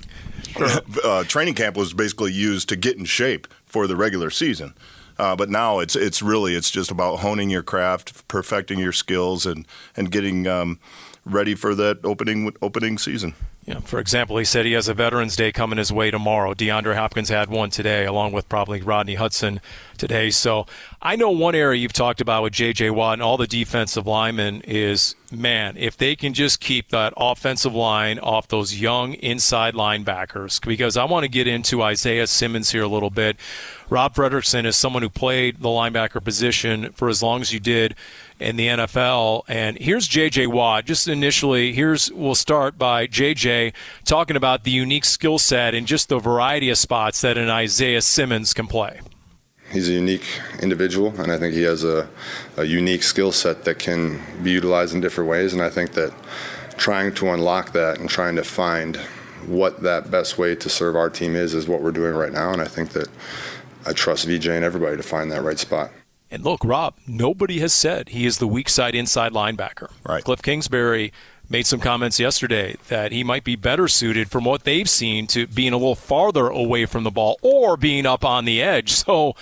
uh, 1.03 1.23
training 1.25 1.53
camp 1.53 1.77
was 1.77 1.93
basically 1.93 2.31
used 2.31 2.69
to 2.69 2.75
get 2.75 2.97
in 2.97 3.05
shape 3.05 3.47
for 3.65 3.85
the 3.85 3.95
regular 3.95 4.29
season. 4.29 4.73
Uh, 5.19 5.35
but 5.35 5.49
now 5.49 5.79
it's 5.79 5.95
it's 5.95 6.21
really 6.21 6.53
it's 6.53 6.71
just 6.71 6.91
about 6.91 7.17
honing 7.17 7.49
your 7.49 7.63
craft, 7.63 8.27
perfecting 8.27 8.79
your 8.79 8.91
skills, 8.91 9.45
and 9.45 9.67
and 9.95 10.11
getting 10.11 10.47
um, 10.47 10.79
ready 11.31 11.55
for 11.55 11.75
that 11.75 11.99
opening 12.03 12.55
opening 12.61 12.97
season. 12.97 13.33
Yeah, 13.67 13.81
for 13.81 13.99
example, 13.99 14.37
he 14.37 14.45
said 14.45 14.65
he 14.65 14.71
has 14.71 14.87
a 14.87 14.93
Veterans 14.93 15.35
Day 15.35 15.51
coming 15.51 15.77
his 15.77 15.91
way 15.91 16.09
tomorrow. 16.09 16.53
DeAndre 16.53 16.95
Hopkins 16.95 17.27
had 17.27 17.49
one 17.49 17.69
today, 17.69 18.05
along 18.05 18.31
with 18.31 18.47
probably 18.47 18.81
Rodney 18.81 19.15
Hudson 19.15 19.59
today. 19.97 20.29
So 20.29 20.65
I 21.01 21.17
know 21.17 21.31
one 21.31 21.53
area 21.53 21.77
you've 21.77 21.91
talked 21.91 22.21
about 22.21 22.43
with 22.43 22.53
J.J. 22.53 22.91
Watt 22.91 23.13
and 23.13 23.21
all 23.21 23.35
the 23.35 23.45
defensive 23.45 24.07
linemen 24.07 24.61
is, 24.61 25.15
man, 25.33 25.75
if 25.75 25.97
they 25.97 26.15
can 26.15 26.33
just 26.33 26.61
keep 26.61 26.91
that 26.91 27.11
offensive 27.17 27.75
line 27.75 28.19
off 28.19 28.47
those 28.47 28.79
young 28.79 29.15
inside 29.15 29.73
linebackers, 29.73 30.65
because 30.65 30.95
I 30.95 31.03
want 31.03 31.25
to 31.25 31.29
get 31.29 31.45
into 31.45 31.81
Isaiah 31.81 32.27
Simmons 32.27 32.71
here 32.71 32.83
a 32.83 32.87
little 32.87 33.09
bit. 33.09 33.35
Rob 33.89 34.15
Fredrickson 34.15 34.65
is 34.65 34.77
someone 34.77 35.03
who 35.03 35.09
played 35.09 35.59
the 35.59 35.67
linebacker 35.67 36.23
position 36.23 36.93
for 36.93 37.09
as 37.09 37.21
long 37.21 37.41
as 37.41 37.51
you 37.51 37.59
did 37.59 37.95
in 38.39 38.55
the 38.55 38.67
NFL. 38.67 39.43
And 39.47 39.77
here's 39.77 40.07
J.J. 40.07 40.47
Watt. 40.47 40.85
Just 40.85 41.07
initially, 41.07 41.73
here's 41.73 42.11
we'll 42.11 42.35
start 42.35 42.77
by 42.77 43.07
J.J. 43.07 43.73
talking 44.05 44.35
about 44.35 44.63
the 44.63 44.71
unique 44.71 45.05
skill 45.05 45.39
set 45.39 45.73
and 45.73 45.87
just 45.87 46.09
the 46.09 46.19
variety 46.19 46.69
of 46.69 46.77
spots 46.77 47.21
that 47.21 47.37
an 47.37 47.49
Isaiah 47.49 48.01
Simmons 48.01 48.53
can 48.53 48.67
play. 48.67 48.99
He's 49.71 49.89
a 49.89 49.93
unique 49.93 50.25
individual, 50.61 51.13
and 51.19 51.31
I 51.31 51.37
think 51.37 51.53
he 51.53 51.63
has 51.63 51.83
a, 51.83 52.07
a 52.55 52.63
unique 52.63 53.03
skill 53.03 53.33
set 53.33 53.65
that 53.65 53.79
can 53.79 54.21
be 54.41 54.51
utilized 54.51 54.93
in 54.93 55.01
different 55.01 55.29
ways. 55.29 55.53
And 55.53 55.61
I 55.61 55.69
think 55.69 55.91
that 55.93 56.13
trying 56.77 57.13
to 57.15 57.29
unlock 57.29 57.73
that 57.73 57.99
and 57.99 58.09
trying 58.09 58.37
to 58.37 58.43
find 58.43 58.95
what 59.45 59.81
that 59.83 60.09
best 60.09 60.37
way 60.37 60.55
to 60.55 60.69
serve 60.69 60.95
our 60.95 61.09
team 61.09 61.35
is 61.35 61.53
is 61.53 61.67
what 61.67 61.81
we're 61.81 61.91
doing 61.91 62.13
right 62.13 62.31
now. 62.31 62.53
And 62.53 62.61
I 62.61 62.65
think 62.65 62.91
that 62.91 63.09
I 63.85 63.93
trust 63.93 64.25
VJ 64.25 64.47
and 64.47 64.65
everybody 64.65 64.97
to 64.97 65.03
find 65.03 65.31
that 65.31 65.43
right 65.43 65.59
spot. 65.59 65.91
And 66.29 66.43
look, 66.43 66.63
Rob, 66.63 66.95
nobody 67.07 67.59
has 67.59 67.73
said 67.73 68.09
he 68.09 68.25
is 68.25 68.37
the 68.37 68.47
weak 68.47 68.69
side 68.69 68.95
inside 68.95 69.31
linebacker. 69.31 69.91
Right. 70.03 70.23
Cliff 70.23 70.41
Kingsbury 70.41 71.13
made 71.49 71.65
some 71.65 71.79
comments 71.79 72.19
yesterday 72.19 72.75
that 72.89 73.11
he 73.11 73.23
might 73.23 73.43
be 73.43 73.55
better 73.55 73.87
suited 73.87 74.29
from 74.29 74.43
what 74.43 74.63
they've 74.63 74.89
seen 74.89 75.27
to 75.27 75.47
being 75.47 75.71
a 75.71 75.77
little 75.77 75.95
farther 75.95 76.47
away 76.47 76.85
from 76.85 77.03
the 77.03 77.11
ball 77.11 77.39
or 77.41 77.77
being 77.77 78.05
up 78.05 78.25
on 78.25 78.45
the 78.45 78.61
edge. 78.61 78.91
So 78.91 79.35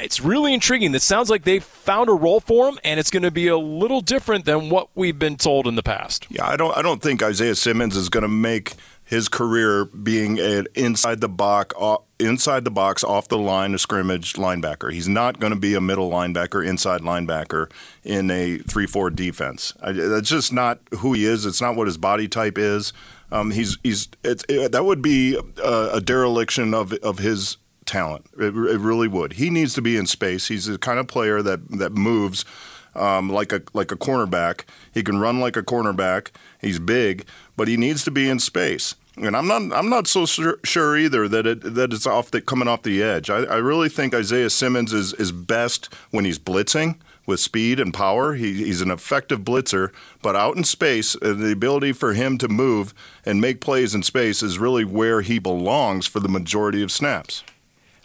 it's 0.00 0.20
really 0.20 0.52
intriguing. 0.52 0.94
It 0.94 1.02
sounds 1.02 1.30
like 1.30 1.44
they've 1.44 1.64
found 1.64 2.08
a 2.08 2.12
role 2.12 2.40
for 2.40 2.68
him, 2.68 2.78
and 2.84 3.00
it's 3.00 3.10
going 3.10 3.22
to 3.22 3.30
be 3.30 3.48
a 3.48 3.56
little 3.56 4.00
different 4.00 4.44
than 4.44 4.68
what 4.68 4.88
we've 4.94 5.18
been 5.18 5.36
told 5.36 5.66
in 5.66 5.74
the 5.74 5.82
past. 5.82 6.26
Yeah, 6.28 6.46
I 6.46 6.56
don't. 6.56 6.76
I 6.76 6.82
don't 6.82 7.00
think 7.00 7.22
Isaiah 7.22 7.54
Simmons 7.54 7.96
is 7.96 8.08
going 8.08 8.22
to 8.22 8.28
make 8.28 8.74
his 9.04 9.28
career 9.28 9.86
being 9.86 10.38
an 10.38 10.66
inside 10.74 11.20
the 11.20 11.28
box, 11.28 11.74
inside 12.20 12.64
the 12.64 12.70
box, 12.70 13.02
off 13.02 13.28
the 13.28 13.38
line 13.38 13.74
of 13.74 13.80
scrimmage 13.80 14.34
linebacker. 14.34 14.92
He's 14.92 15.08
not 15.08 15.40
going 15.40 15.52
to 15.52 15.58
be 15.58 15.74
a 15.74 15.80
middle 15.80 16.10
linebacker, 16.10 16.66
inside 16.66 17.00
linebacker 17.00 17.70
in 18.04 18.30
a 18.30 18.58
three-four 18.58 19.10
defense. 19.10 19.72
I, 19.82 19.92
that's 19.92 20.28
just 20.28 20.52
not 20.52 20.80
who 20.98 21.14
he 21.14 21.24
is. 21.24 21.46
It's 21.46 21.60
not 21.60 21.76
what 21.76 21.86
his 21.86 21.96
body 21.96 22.28
type 22.28 22.58
is. 22.58 22.92
Um, 23.32 23.50
he's 23.50 23.78
he's 23.82 24.08
it, 24.24 24.72
that 24.72 24.84
would 24.84 25.02
be 25.02 25.40
a, 25.62 25.90
a, 25.94 26.00
dereliction 26.00 26.74
of 26.74 26.92
of 26.94 27.18
his 27.18 27.56
talent. 27.86 28.26
It, 28.38 28.54
it 28.56 28.78
really 28.78 29.08
would. 29.08 29.34
He 29.34 29.50
needs 29.50 29.74
to 29.74 29.82
be 29.82 29.96
in 29.96 30.06
space. 30.06 30.48
He's 30.48 30.66
the 30.66 30.78
kind 30.78 30.98
of 30.98 31.06
player 31.06 31.42
that 31.42 31.78
that 31.78 31.92
moves. 31.92 32.44
Um, 32.92 33.28
like 33.30 33.52
a 33.52 33.62
like 33.72 33.92
a 33.92 33.96
cornerback. 33.96 34.64
He 34.92 35.04
can 35.04 35.20
run 35.20 35.38
like 35.38 35.56
a 35.56 35.62
cornerback. 35.62 36.32
He's 36.60 36.80
big, 36.80 37.24
but 37.56 37.68
he 37.68 37.76
needs 37.76 38.02
to 38.02 38.10
be 38.10 38.28
in 38.28 38.40
space 38.40 38.96
and 39.26 39.36
I'm 39.36 39.46
not 39.46 39.76
I'm 39.76 39.88
not 39.88 40.06
so 40.06 40.26
sure, 40.26 40.96
either 40.96 41.28
that 41.28 41.46
it 41.46 41.74
that 41.74 41.92
it's 41.92 42.06
off 42.06 42.30
the 42.30 42.40
coming 42.40 42.68
off 42.68 42.82
the 42.82 43.02
edge. 43.02 43.30
I, 43.30 43.44
I, 43.44 43.56
really 43.56 43.88
think 43.88 44.14
Isaiah 44.14 44.50
Simmons 44.50 44.92
is 44.92 45.12
is 45.14 45.32
best 45.32 45.92
when 46.10 46.24
he's 46.24 46.38
blitzing 46.38 46.96
with 47.26 47.40
speed 47.40 47.78
and 47.78 47.94
power. 47.94 48.34
He, 48.34 48.54
he's 48.54 48.80
an 48.80 48.90
effective 48.90 49.40
blitzer, 49.40 49.92
but 50.22 50.36
out 50.36 50.56
in 50.56 50.64
space, 50.64 51.16
uh, 51.16 51.34
the 51.34 51.52
ability 51.52 51.92
for 51.92 52.14
him 52.14 52.38
to 52.38 52.48
move 52.48 52.94
and 53.24 53.40
make 53.40 53.60
plays 53.60 53.94
in 53.94 54.02
space 54.02 54.42
is 54.42 54.58
really 54.58 54.84
where 54.84 55.20
he 55.20 55.38
belongs 55.38 56.06
for 56.06 56.20
the 56.20 56.28
majority 56.28 56.82
of 56.82 56.90
snaps. 56.90 57.44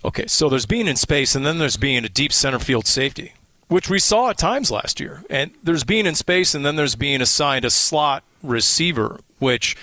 Okay, 0.03 0.27
so 0.27 0.49
there's 0.49 0.67
being 0.67 0.87
in 0.87 0.95
space, 0.95 1.33
and 1.33 1.45
then 1.45 1.57
there's 1.57 1.77
being 1.77 2.05
a 2.05 2.09
deep 2.09 2.31
center 2.31 2.59
field 2.59 2.85
safety, 2.85 3.33
which 3.67 3.89
we 3.89 3.97
saw 3.97 4.29
at 4.29 4.37
times 4.37 4.69
last 4.69 4.99
year. 4.99 5.23
And 5.29 5.51
there's 5.63 5.83
being 5.83 6.05
in 6.05 6.13
space, 6.13 6.53
and 6.53 6.63
then 6.63 6.75
there's 6.75 6.95
being 6.95 7.21
assigned 7.21 7.65
a 7.65 7.71
slot 7.71 8.23
receiver, 8.43 9.19
which 9.39 9.75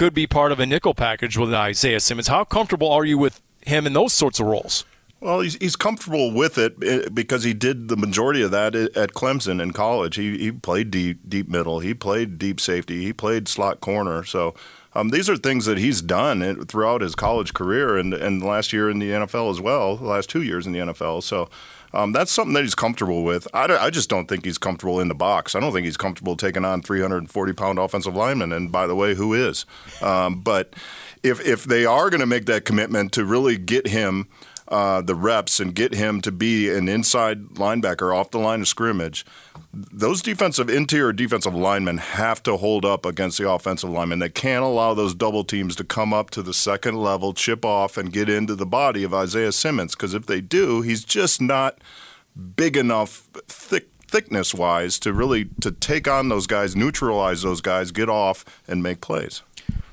could 0.00 0.14
be 0.14 0.26
part 0.26 0.50
of 0.50 0.58
a 0.58 0.64
nickel 0.64 0.94
package 0.94 1.36
with 1.36 1.52
Isaiah 1.52 2.00
Simmons. 2.00 2.28
How 2.28 2.42
comfortable 2.42 2.90
are 2.90 3.04
you 3.04 3.18
with 3.18 3.42
him 3.60 3.86
in 3.86 3.92
those 3.92 4.14
sorts 4.14 4.40
of 4.40 4.46
roles? 4.46 4.86
Well, 5.20 5.40
he's, 5.40 5.56
he's 5.56 5.76
comfortable 5.76 6.32
with 6.32 6.56
it 6.56 6.82
eh, 6.82 7.10
because 7.12 7.44
he 7.44 7.52
did 7.52 7.88
the 7.88 7.98
majority 7.98 8.40
of 8.40 8.50
that 8.50 8.74
at 8.74 9.12
Clemson 9.12 9.60
in 9.60 9.74
college. 9.74 10.16
He, 10.16 10.38
he 10.38 10.52
played 10.52 10.90
deep, 10.90 11.28
deep 11.28 11.50
middle, 11.50 11.80
he 11.80 11.92
played 11.92 12.38
deep 12.38 12.60
safety, 12.60 13.02
he 13.02 13.12
played 13.12 13.46
slot 13.46 13.82
corner. 13.82 14.24
So 14.24 14.54
um, 14.94 15.10
these 15.10 15.28
are 15.28 15.36
things 15.36 15.66
that 15.66 15.78
he's 15.78 16.02
done 16.02 16.64
throughout 16.66 17.00
his 17.00 17.14
college 17.14 17.54
career 17.54 17.96
and, 17.96 18.12
and 18.12 18.42
last 18.42 18.72
year 18.72 18.90
in 18.90 18.98
the 18.98 19.10
NFL 19.10 19.50
as 19.50 19.60
well, 19.60 19.96
the 19.96 20.06
last 20.06 20.28
two 20.28 20.42
years 20.42 20.66
in 20.66 20.72
the 20.72 20.80
NFL. 20.80 21.22
So 21.22 21.48
um, 21.92 22.12
that's 22.12 22.30
something 22.30 22.54
that 22.54 22.62
he's 22.62 22.74
comfortable 22.74 23.22
with. 23.22 23.48
I, 23.52 23.64
I, 23.64 23.90
just 23.90 24.08
don't 24.08 24.28
think 24.28 24.44
he's 24.44 24.58
comfortable 24.58 25.00
in 25.00 25.08
the 25.08 25.14
box. 25.14 25.54
I 25.54 25.60
don't 25.60 25.72
think 25.72 25.84
he's 25.84 25.96
comfortable 25.96 26.36
taking 26.36 26.64
on 26.64 26.82
340 26.82 27.52
pound 27.52 27.78
offensive 27.78 28.14
linemen. 28.14 28.52
And 28.52 28.70
by 28.70 28.86
the 28.86 28.94
way, 28.94 29.14
who 29.14 29.34
is? 29.34 29.66
Um, 30.00 30.40
but 30.40 30.74
if 31.22 31.44
if 31.44 31.64
they 31.64 31.84
are 31.84 32.08
going 32.08 32.20
to 32.20 32.26
make 32.26 32.46
that 32.46 32.64
commitment 32.64 33.12
to 33.12 33.24
really 33.24 33.58
get 33.58 33.88
him 33.88 34.28
uh, 34.70 35.02
the 35.02 35.14
reps 35.14 35.58
and 35.60 35.74
get 35.74 35.94
him 35.94 36.20
to 36.20 36.30
be 36.30 36.70
an 36.70 36.88
inside 36.88 37.48
linebacker 37.50 38.14
off 38.16 38.30
the 38.30 38.38
line 38.38 38.60
of 38.60 38.68
scrimmage, 38.68 39.26
those 39.72 40.22
defensive 40.22 40.68
interior 40.68 41.12
defensive 41.12 41.54
linemen 41.54 41.98
have 41.98 42.42
to 42.42 42.56
hold 42.56 42.84
up 42.84 43.04
against 43.04 43.38
the 43.38 43.48
offensive 43.48 43.90
linemen. 43.90 44.18
They 44.18 44.28
can't 44.28 44.64
allow 44.64 44.94
those 44.94 45.14
double 45.14 45.44
teams 45.44 45.76
to 45.76 45.84
come 45.84 46.12
up 46.12 46.30
to 46.30 46.42
the 46.42 46.54
second 46.54 46.96
level, 46.96 47.32
chip 47.32 47.64
off, 47.64 47.96
and 47.96 48.12
get 48.12 48.28
into 48.28 48.54
the 48.54 48.66
body 48.66 49.04
of 49.04 49.14
Isaiah 49.14 49.52
Simmons. 49.52 49.94
Because 49.94 50.14
if 50.14 50.26
they 50.26 50.40
do, 50.40 50.82
he's 50.82 51.04
just 51.04 51.40
not 51.40 51.78
big 52.56 52.76
enough, 52.76 53.28
thick 53.48 53.88
thickness 54.10 54.52
wise 54.52 54.98
to 54.98 55.12
really 55.12 55.48
to 55.60 55.70
take 55.70 56.08
on 56.08 56.28
those 56.28 56.48
guys, 56.48 56.74
neutralize 56.74 57.42
those 57.42 57.60
guys, 57.60 57.92
get 57.92 58.08
off, 58.08 58.44
and 58.66 58.82
make 58.82 59.00
plays. 59.00 59.42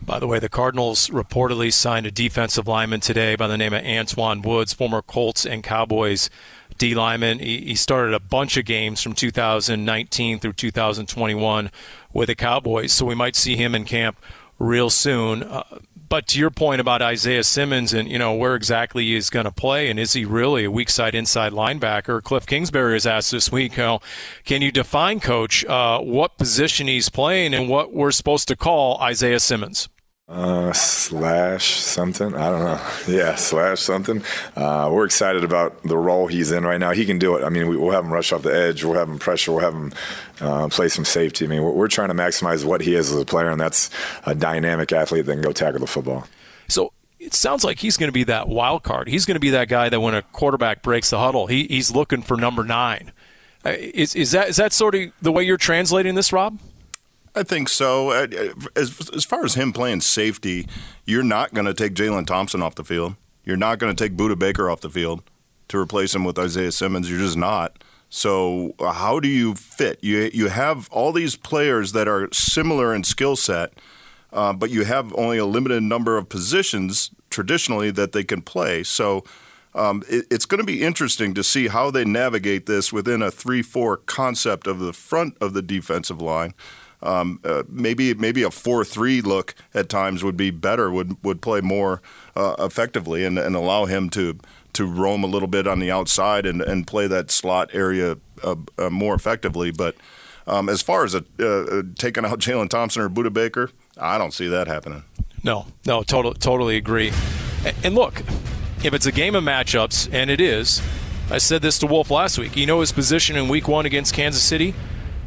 By 0.08 0.20
the 0.20 0.28
way, 0.28 0.40
the 0.40 0.48
Cardinals 0.48 1.10
reportedly 1.10 1.72
signed 1.74 2.06
a 2.06 2.12
defensive 2.12 2.66
lineman 2.66 3.02
today 3.02 3.36
by 3.36 3.48
the 3.48 3.58
name 3.58 3.74
of 3.74 3.84
Antwaun 3.84 4.42
Woods, 4.42 4.72
former 4.72 5.02
Colts 5.02 5.46
and 5.46 5.62
Cowboys 5.62 6.30
D 6.78 6.96
lineman. 6.96 7.40
He, 7.40 7.76
started 7.76 8.14
a 8.14 8.20
bunch 8.22 8.56
of 8.56 8.64
games 8.64 9.04
from 9.04 9.16
2019 9.16 10.40
through 10.40 10.54
2021 10.54 11.72
with 12.14 12.28
the 12.28 12.36
Cowboys, 12.36 12.94
so 12.94 13.06
we 13.06 13.16
might 13.16 13.36
see 13.36 13.58
him 13.58 13.76
in 13.76 13.84
camp 13.84 14.18
real 14.60 14.90
soon. 14.90 15.44
Uh, 15.44 15.64
but 16.08 16.26
to 16.28 16.40
your 16.40 16.52
point 16.52 16.80
about 16.80 17.02
Isaiah 17.02 17.44
Simmons 17.44 17.92
and 17.92 18.08
you 18.08 18.18
know 18.18 18.34
where 18.34 18.56
exactly 18.56 19.04
he's 19.04 19.30
going 19.30 19.44
to 19.44 19.52
play 19.52 19.90
and 19.90 20.00
is 20.00 20.14
he 20.14 20.24
really 20.24 20.64
a 20.64 20.72
weak 20.72 20.90
side 20.90 21.16
inside 21.16 21.52
linebacker? 21.52 22.24
Cliff 22.24 22.46
Kingsbury 22.46 22.94
has 22.94 23.06
asked 23.06 23.32
this 23.32 23.52
week, 23.52 23.74
how 23.74 24.00
can 24.46 24.62
you 24.62 24.72
define, 24.72 25.20
Coach, 25.20 25.66
uh, 25.66 26.00
what 26.00 26.38
position 26.38 26.88
he's 26.88 27.10
playing 27.10 27.54
and 27.54 27.68
what 27.68 27.92
we're 27.92 28.12
supposed 28.12 28.48
to 28.48 28.56
call 28.56 28.98
Isaiah 29.02 29.42
Simmons? 29.42 29.90
Uh, 30.30 30.74
slash 30.74 31.76
something. 31.76 32.36
I 32.36 32.50
don't 32.50 32.60
know. 32.60 32.82
Yeah, 33.08 33.36
slash 33.36 33.80
something. 33.80 34.22
Uh, 34.56 34.90
we're 34.92 35.06
excited 35.06 35.46
about 35.46 35.82
the 35.84 35.98
role 35.98 36.28
he's 36.28 36.52
in 36.52 36.66
right 36.66 36.80
now. 36.80 36.92
He 36.92 37.06
can 37.06 37.18
do 37.18 37.38
it. 37.38 37.46
I 37.46 37.50
mean, 37.50 37.70
we, 37.70 37.78
will 37.78 37.92
have 37.92 38.04
him 38.04 38.12
rush 38.12 38.34
off 38.34 38.42
the 38.42 38.54
edge. 38.54 38.84
We'll 38.84 38.98
have 38.98 39.08
him 39.08 39.20
pressure. 39.20 39.54
We'll 39.54 39.62
have 39.62 39.74
him 39.74 39.94
uh, 40.42 40.68
play 40.68 40.90
some 40.90 41.06
safety. 41.06 41.46
I 41.46 41.48
mean, 41.48 41.64
we're, 41.64 41.72
we're, 41.72 41.88
trying 41.88 42.10
to 42.10 42.14
maximize 42.14 42.66
what 42.66 42.82
he 42.82 42.96
is 42.96 43.12
as 43.12 43.22
a 43.22 43.26
player, 43.26 43.50
and 43.50 43.62
that's 43.62 43.90
a 44.26 44.36
dynamic 44.36 44.92
athlete 44.92 45.26
that 45.26 45.32
can 45.32 45.42
go 45.42 45.54
tackle 45.54 45.80
the 45.80 45.88
football. 45.88 46.28
So 46.68 46.92
it 47.20 47.34
sounds 47.34 47.64
like 47.64 47.80
he's 47.80 47.96
going 47.96 48.10
to 48.10 48.14
be 48.14 48.26
that 48.26 48.50
wild 48.50 48.84
card. 48.84 49.08
He's 49.08 49.26
going 49.26 49.36
to 49.36 49.40
be 49.40 49.52
that 49.52 49.70
guy 49.70 49.88
that 49.88 50.02
when 50.02 50.14
a 50.14 50.22
quarterback 50.22 50.82
breaks 50.82 51.10
the 51.10 51.20
huddle, 51.20 51.48
he, 51.48 51.64
he's 51.68 51.92
looking 51.92 52.22
for 52.22 52.36
number 52.36 52.66
nine. 52.66 53.14
Uh, 53.66 53.70
is, 53.78 54.16
is 54.16 54.32
that 54.32 54.50
is 54.50 54.58
that 54.58 54.74
sort 54.74 54.96
of 54.96 55.12
the 55.22 55.32
way 55.32 55.44
you're 55.44 55.56
translating 55.56 56.16
this, 56.16 56.34
Rob? 56.34 56.60
I 57.38 57.44
think 57.44 57.70
so. 57.70 58.10
Uh, 58.10 58.28
as, 58.76 59.10
as 59.14 59.24
far 59.24 59.46
as 59.46 59.54
him 59.54 59.72
playing 59.72 60.02
safety, 60.02 60.68
you're 61.06 61.24
not 61.24 61.54
going 61.54 61.68
to 61.68 61.74
take 61.74 61.94
Jalen 61.94 62.26
Thompson 62.26 62.64
off 62.64 62.74
the 62.74 62.84
field. 62.84 63.16
You're 63.46 63.58
not 63.58 63.78
going 63.78 63.96
to 63.96 64.04
take 64.04 64.18
Budda 64.18 64.38
Baker 64.40 64.70
off 64.70 64.82
the 64.82 64.90
field 64.90 65.22
to 65.68 65.78
replace 65.78 66.16
him 66.16 66.24
with 66.24 66.40
Isaiah 66.40 66.72
Simmons. 66.72 67.10
You're 67.10 67.20
just 67.20 67.38
not. 67.38 67.84
So 68.10 68.74
uh, 68.80 68.92
how 68.92 69.20
do 69.20 69.28
you 69.28 69.54
fit? 69.54 70.00
You 70.02 70.32
you 70.34 70.48
have 70.48 70.90
all 70.92 71.12
these 71.12 71.36
players 71.36 71.92
that 71.92 72.08
are 72.08 72.30
similar 72.32 72.96
in 72.96 73.04
skill 73.04 73.36
set, 73.36 73.74
uh, 74.34 74.54
but 74.54 74.70
you 74.70 74.86
have 74.86 75.14
only 75.16 75.38
a 75.38 75.46
limited 75.46 75.84
number 75.84 76.18
of 76.18 76.30
positions 76.30 77.12
traditionally 77.30 77.92
that 77.92 78.14
they 78.14 78.24
can 78.24 78.42
play. 78.42 78.84
So 78.84 79.24
um, 79.76 80.04
it, 80.10 80.26
it's 80.32 80.46
going 80.46 80.60
to 80.60 80.66
be 80.66 80.82
interesting 80.82 81.34
to 81.36 81.44
see 81.44 81.68
how 81.68 81.92
they 81.92 82.06
navigate 82.06 82.66
this 82.66 82.94
within 82.94 83.22
a 83.22 83.30
three-four 83.30 83.98
concept 83.98 84.68
of 84.68 84.80
the 84.80 84.94
front 84.94 85.38
of 85.40 85.54
the 85.54 85.62
defensive 85.62 86.22
line. 86.22 86.54
Um, 87.02 87.40
uh, 87.44 87.64
maybe 87.70 88.14
maybe 88.16 88.42
a 88.44 88.50
four-three 88.50 89.22
look 89.22 89.54
at 89.74 89.88
times 89.88 90.24
would 90.24 90.38
be 90.38 90.50
better. 90.50 90.92
Would 90.92 91.24
would 91.24 91.42
play 91.42 91.62
more 91.62 92.02
uh, 92.36 92.56
effectively 92.60 93.24
and, 93.24 93.38
and 93.38 93.56
allow 93.56 93.86
him 93.86 94.10
to 94.12 94.40
to 94.74 94.86
roam 94.86 95.24
a 95.24 95.28
little 95.28 95.48
bit 95.48 95.68
on 95.68 95.80
the 95.80 95.92
outside 95.92 96.46
and, 96.46 96.62
and 96.62 96.88
play 96.88 97.08
that 97.08 97.32
slot 97.32 97.70
area 97.74 98.18
uh, 98.44 98.56
uh 98.78 98.90
more 98.90 99.14
effectively. 99.16 99.72
But 99.72 99.96
um, 100.48 100.70
as 100.70 100.82
far 100.82 101.04
as 101.04 101.14
a, 101.14 101.24
uh, 101.40 101.84
taking 101.98 102.26
out 102.26 102.40
Jalen 102.40 102.70
Thompson 102.70 103.02
or 103.02 103.10
Budda 103.10 103.34
Baker, 103.34 103.70
I 104.00 104.18
don't 104.18 104.34
see 104.34 104.48
that 104.48 104.68
happening. 104.68 105.04
No, 105.44 105.68
no, 105.86 106.04
totally, 106.04 106.36
totally 106.36 106.78
agree. 106.78 107.12
And 107.84 107.96
look, 107.96 108.22
if 108.84 108.94
it's 108.94 109.06
a 109.06 109.12
game 109.12 109.36
of 109.36 109.44
matchups, 109.44 110.12
and 110.12 110.30
it 110.30 110.42
is, 110.42 110.82
I 111.30 111.40
said 111.40 111.62
this 111.62 111.80
to 111.80 111.88
Wolf 111.88 112.10
last 112.10 112.38
week. 112.38 112.56
You 112.56 112.66
know 112.66 112.80
his 112.80 112.92
position 112.92 113.36
in 113.36 113.50
Week 113.50 113.68
One 113.68 113.86
against 113.86 114.14
Kansas 114.14 114.44
City, 114.44 114.74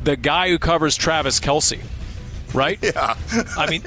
the 0.04 0.16
guy 0.16 0.48
who 0.48 0.58
covers 0.58 0.96
Travis 0.96 1.40
Kelce, 1.40 1.80
right? 2.54 2.78
Yeah. 2.82 3.16
I 3.56 3.68
mean, 3.70 3.82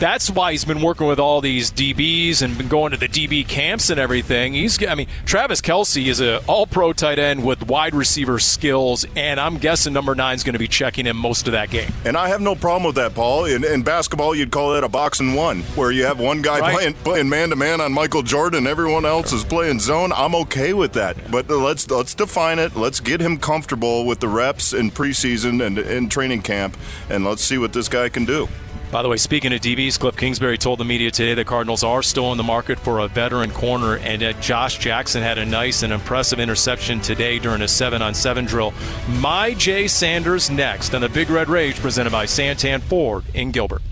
that's 0.00 0.30
why 0.30 0.52
he's 0.52 0.64
been 0.64 0.82
working 0.82 1.06
with 1.06 1.18
all 1.18 1.40
these 1.40 1.70
DBs 1.70 2.42
and 2.42 2.56
been 2.58 2.68
going 2.68 2.90
to 2.92 2.96
the 2.96 3.08
DB 3.08 3.46
camps 3.46 3.90
and 3.90 3.98
everything. 4.00 4.54
He's, 4.54 4.84
I 4.86 4.94
mean, 4.94 5.06
Travis 5.24 5.60
Kelce 5.60 6.06
is 6.06 6.20
a 6.20 6.44
All-Pro 6.46 6.92
tight 6.92 7.18
end 7.18 7.44
with 7.44 7.66
wide 7.68 7.94
receiver 7.94 8.38
skills, 8.38 9.06
and 9.16 9.38
I'm 9.38 9.58
guessing 9.58 9.92
number 9.92 10.14
nine 10.14 10.34
is 10.34 10.44
going 10.44 10.54
to 10.54 10.58
be 10.58 10.68
checking 10.68 11.06
him 11.06 11.16
most 11.16 11.46
of 11.46 11.52
that 11.52 11.70
game. 11.70 11.92
And 12.04 12.16
I 12.16 12.28
have 12.28 12.40
no 12.40 12.54
problem 12.54 12.84
with 12.84 12.96
that, 12.96 13.14
Paul. 13.14 13.44
In, 13.46 13.64
in 13.64 13.82
basketball, 13.82 14.34
you'd 14.34 14.50
call 14.50 14.72
that 14.74 14.84
a 14.84 14.88
box 14.88 15.20
and 15.20 15.34
one, 15.34 15.62
where 15.74 15.90
you 15.92 16.04
have 16.04 16.18
one 16.18 16.42
guy 16.42 16.60
Right. 16.60 16.74
playing 16.74 16.94
playing 16.94 17.28
man 17.28 17.50
to 17.50 17.56
man 17.56 17.80
on 17.80 17.92
Michael 17.92 18.22
Jordan, 18.22 18.66
everyone 18.66 19.04
else 19.04 19.32
is 19.32 19.44
playing 19.44 19.80
zone. 19.80 20.12
I'm 20.14 20.34
okay 20.36 20.72
with 20.72 20.92
that, 20.94 21.30
but 21.30 21.48
let's 21.50 21.90
let's 21.90 22.14
define 22.14 22.58
it. 22.58 22.74
Let's 22.76 23.00
get 23.00 23.20
him 23.20 23.38
comfortable 23.38 24.06
with 24.06 24.20
the 24.20 24.28
reps 24.28 24.72
in 24.72 24.90
preseason 24.90 25.64
and 25.64 25.78
in 25.78 26.08
training 26.08 26.42
camp, 26.42 26.76
and 27.10 27.24
let's 27.24 27.42
see 27.42 27.58
what 27.58 27.72
this 27.72 27.88
guy 27.88 28.08
can 28.08 28.24
do. 28.24 28.48
By 28.94 29.02
the 29.02 29.08
way, 29.08 29.16
speaking 29.16 29.52
of 29.52 29.60
DBs, 29.60 29.98
Cliff 29.98 30.16
Kingsbury 30.16 30.56
told 30.56 30.78
the 30.78 30.84
media 30.84 31.10
today 31.10 31.34
the 31.34 31.44
Cardinals 31.44 31.82
are 31.82 32.00
still 32.00 32.30
in 32.30 32.38
the 32.38 32.44
market 32.44 32.78
for 32.78 33.00
a 33.00 33.08
veteran 33.08 33.50
corner, 33.50 33.96
and 33.96 34.22
uh, 34.22 34.34
Josh 34.34 34.78
Jackson 34.78 35.20
had 35.20 35.36
a 35.36 35.44
nice 35.44 35.82
and 35.82 35.92
impressive 35.92 36.38
interception 36.38 37.00
today 37.00 37.40
during 37.40 37.62
a 37.62 37.66
seven-on-seven 37.66 38.44
drill. 38.44 38.70
Myjai 39.08 39.90
Sanders 39.90 40.48
next 40.48 40.94
on 40.94 41.00
the 41.00 41.08
Big 41.08 41.28
Red 41.28 41.48
Rage, 41.48 41.80
presented 41.80 42.12
by 42.12 42.24
Santan 42.24 42.80
Ford 42.82 43.24
in 43.34 43.50
Gilbert. 43.50 43.82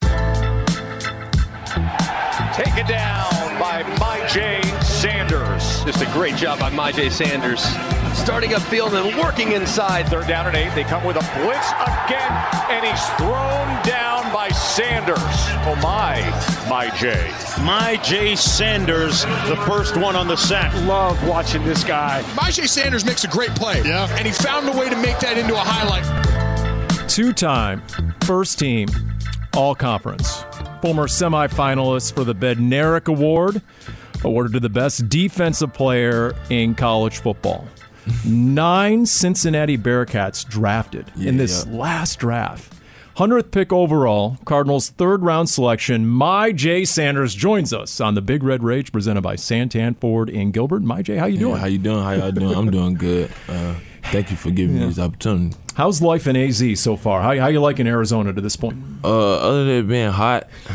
Taken 0.00 0.10
down 2.88 3.60
by 3.60 3.84
Myjai 4.00 4.82
Sanders. 4.82 5.84
Just 5.84 6.02
a 6.02 6.06
great 6.06 6.34
job 6.34 6.58
by 6.58 6.72
Myjai 6.72 7.12
Sanders. 7.12 7.64
Starting 8.14 8.50
upfield 8.50 8.92
and 8.92 9.18
working 9.18 9.52
inside. 9.52 10.06
Third 10.08 10.26
down 10.26 10.46
and 10.46 10.56
eight. 10.56 10.74
They 10.74 10.84
come 10.84 11.04
with 11.04 11.16
a 11.16 11.40
blitz 11.40 11.70
again, 11.72 12.32
and 12.70 12.84
he's 12.84 13.08
thrown 13.18 13.82
down 13.84 14.32
by 14.32 14.48
Sanders. 14.50 15.18
Oh 15.64 15.78
my, 15.82 16.20
Myjai. 16.68 17.64
My 17.64 17.96
Jay 18.02 18.36
Sanders, 18.36 19.24
the 19.46 19.56
first 19.66 19.96
one 19.96 20.16
on 20.16 20.28
the 20.28 20.36
sack. 20.36 20.72
Love 20.86 21.26
watching 21.26 21.64
this 21.64 21.84
guy. 21.84 22.24
My 22.36 22.50
Jay 22.50 22.66
Sanders 22.66 23.04
makes 23.04 23.24
a 23.24 23.28
great 23.28 23.50
play. 23.50 23.82
Yeah. 23.82 24.08
And 24.16 24.26
he 24.26 24.32
found 24.32 24.68
a 24.68 24.72
way 24.72 24.88
to 24.88 24.96
make 24.96 25.18
that 25.20 25.38
into 25.38 25.54
a 25.54 25.58
highlight. 25.58 27.08
Two 27.08 27.32
time 27.32 27.82
first 28.24 28.58
team 28.58 28.88
All 29.56 29.74
Conference. 29.74 30.44
Former 30.80 31.06
semifinalist 31.06 32.14
for 32.14 32.24
the 32.24 32.34
Bednarik 32.34 33.06
Award, 33.06 33.62
awarded 34.24 34.54
to 34.54 34.60
the 34.60 34.68
best 34.68 35.08
defensive 35.08 35.72
player 35.72 36.34
in 36.50 36.74
college 36.74 37.20
football. 37.20 37.68
Nine 38.26 39.06
Cincinnati 39.06 39.78
Bearcats 39.78 40.46
drafted 40.48 41.10
in 41.20 41.36
this 41.36 41.66
last 41.66 42.18
draft. 42.18 42.74
100th 43.16 43.50
pick 43.50 43.72
overall, 43.72 44.38
Cardinals' 44.46 44.88
third 44.88 45.22
round 45.22 45.48
selection. 45.48 46.06
Myjai 46.06 46.86
Sanders 46.86 47.34
joins 47.34 47.72
us 47.72 48.00
on 48.00 48.14
the 48.14 48.22
Big 48.22 48.42
Red 48.42 48.62
Rage 48.62 48.90
presented 48.90 49.20
by 49.20 49.36
Santan 49.36 49.96
Ford 49.98 50.30
in 50.30 50.50
Gilbert. 50.50 50.82
Myjai, 50.82 51.18
how 51.18 51.26
you 51.26 51.38
doing? 51.38 51.56
how 51.60 51.66
you 51.66 51.78
doing? 51.78 52.02
How 52.02 52.12
y'all 52.12 52.32
doing? 52.32 52.56
I'm 52.56 52.70
doing 52.70 52.94
good. 52.94 53.30
Uh, 53.48 53.74
thank 54.12 54.30
you 54.30 54.36
for 54.36 54.50
giving 54.50 54.78
me 54.78 54.86
this 54.86 54.98
opportunity. 54.98 55.56
How's 55.74 56.02
life 56.02 56.26
in 56.26 56.36
AZ 56.36 56.62
so 56.78 56.96
far? 56.96 57.22
How, 57.22 57.34
how 57.38 57.46
you 57.48 57.58
liking 57.60 57.86
Arizona 57.86 58.32
to 58.32 58.40
this 58.42 58.56
point? 58.56 58.76
Uh, 59.02 59.36
other 59.38 59.64
than 59.64 59.74
it 59.84 59.88
being 59.88 60.10
hot, 60.10 60.48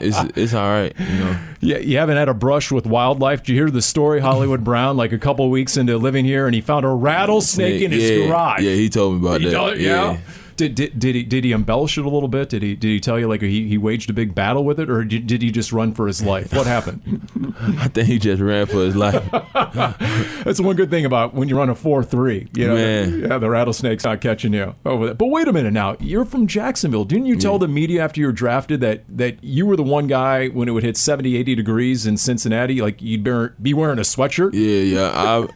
it's 0.00 0.18
it's 0.36 0.54
all 0.54 0.68
right. 0.68 0.92
You 0.98 1.18
know. 1.18 1.38
Yeah, 1.60 1.78
you 1.78 1.96
haven't 1.98 2.16
had 2.18 2.28
a 2.28 2.34
brush 2.34 2.70
with 2.70 2.86
wildlife. 2.86 3.40
Did 3.42 3.52
you 3.52 3.54
hear 3.58 3.70
the 3.70 3.80
story, 3.82 4.20
Hollywood 4.20 4.62
Brown, 4.70 4.96
like 4.96 5.12
a 5.12 5.18
couple 5.18 5.48
weeks 5.50 5.76
into 5.76 5.96
living 5.96 6.24
here, 6.24 6.46
and 6.46 6.54
he 6.54 6.60
found 6.60 6.84
a 6.84 6.88
rattlesnake 6.90 7.80
Yeah, 7.80 7.86
in 7.86 7.92
his 7.92 8.10
yeah, 8.10 8.26
garage? 8.26 8.60
Yeah, 8.60 8.74
he 8.74 8.88
told 8.90 9.14
me 9.20 9.26
about 9.26 9.40
He 9.40 9.46
that. 9.46 9.52
told- 9.54 9.78
yeah. 9.78 10.18
Did, 10.56 10.74
did, 10.74 10.98
did 10.98 11.14
he 11.14 11.22
did 11.22 11.44
he 11.44 11.52
embellish 11.52 11.98
it 11.98 12.04
a 12.04 12.08
little 12.08 12.28
bit? 12.28 12.48
Did 12.48 12.62
he 12.62 12.74
did 12.74 12.88
he 12.88 13.00
tell 13.00 13.18
you 13.18 13.28
like 13.28 13.42
he, 13.42 13.68
he 13.68 13.78
waged 13.78 14.10
a 14.10 14.12
big 14.12 14.34
battle 14.34 14.64
with 14.64 14.78
it, 14.78 14.90
or 14.90 15.04
did, 15.04 15.26
did 15.26 15.42
he 15.42 15.50
just 15.50 15.72
run 15.72 15.92
for 15.92 16.06
his 16.06 16.22
life? 16.22 16.52
What 16.52 16.66
happened? 16.66 17.28
I 17.78 17.88
think 17.88 18.08
he 18.08 18.18
just 18.18 18.42
ran 18.42 18.66
for 18.66 18.84
his 18.84 18.96
life. 18.96 19.22
That's 20.44 20.60
one 20.60 20.76
good 20.76 20.90
thing 20.90 21.04
about 21.04 21.34
when 21.34 21.48
you 21.48 21.56
run 21.56 21.70
a 21.70 21.74
four 21.74 22.02
three. 22.04 22.48
You 22.54 22.68
know, 22.68 22.74
Man. 22.74 23.20
yeah, 23.20 23.38
the 23.38 23.50
rattlesnake's 23.50 24.04
not 24.04 24.20
catching 24.20 24.52
you 24.52 24.74
over 24.84 25.06
there. 25.06 25.14
But 25.14 25.26
wait 25.26 25.48
a 25.48 25.52
minute 25.52 25.72
now, 25.72 25.96
you're 26.00 26.24
from 26.24 26.46
Jacksonville. 26.46 27.04
Didn't 27.04 27.26
you 27.26 27.36
tell 27.36 27.58
the 27.58 27.68
media 27.68 28.02
after 28.04 28.20
you 28.20 28.26
were 28.26 28.32
drafted 28.32 28.80
that 28.80 29.04
that 29.08 29.42
you 29.42 29.66
were 29.66 29.76
the 29.76 29.82
one 29.82 30.06
guy 30.06 30.48
when 30.48 30.68
it 30.68 30.72
would 30.72 30.84
hit 30.84 30.96
70, 30.96 31.36
80 31.36 31.54
degrees 31.54 32.06
in 32.06 32.16
Cincinnati, 32.16 32.80
like 32.80 33.00
you'd 33.00 33.24
be 33.62 33.74
wearing 33.74 33.98
a 33.98 34.02
sweatshirt? 34.02 34.54
Yeah, 34.54 35.00
yeah. 35.00 35.10
I 35.14 35.48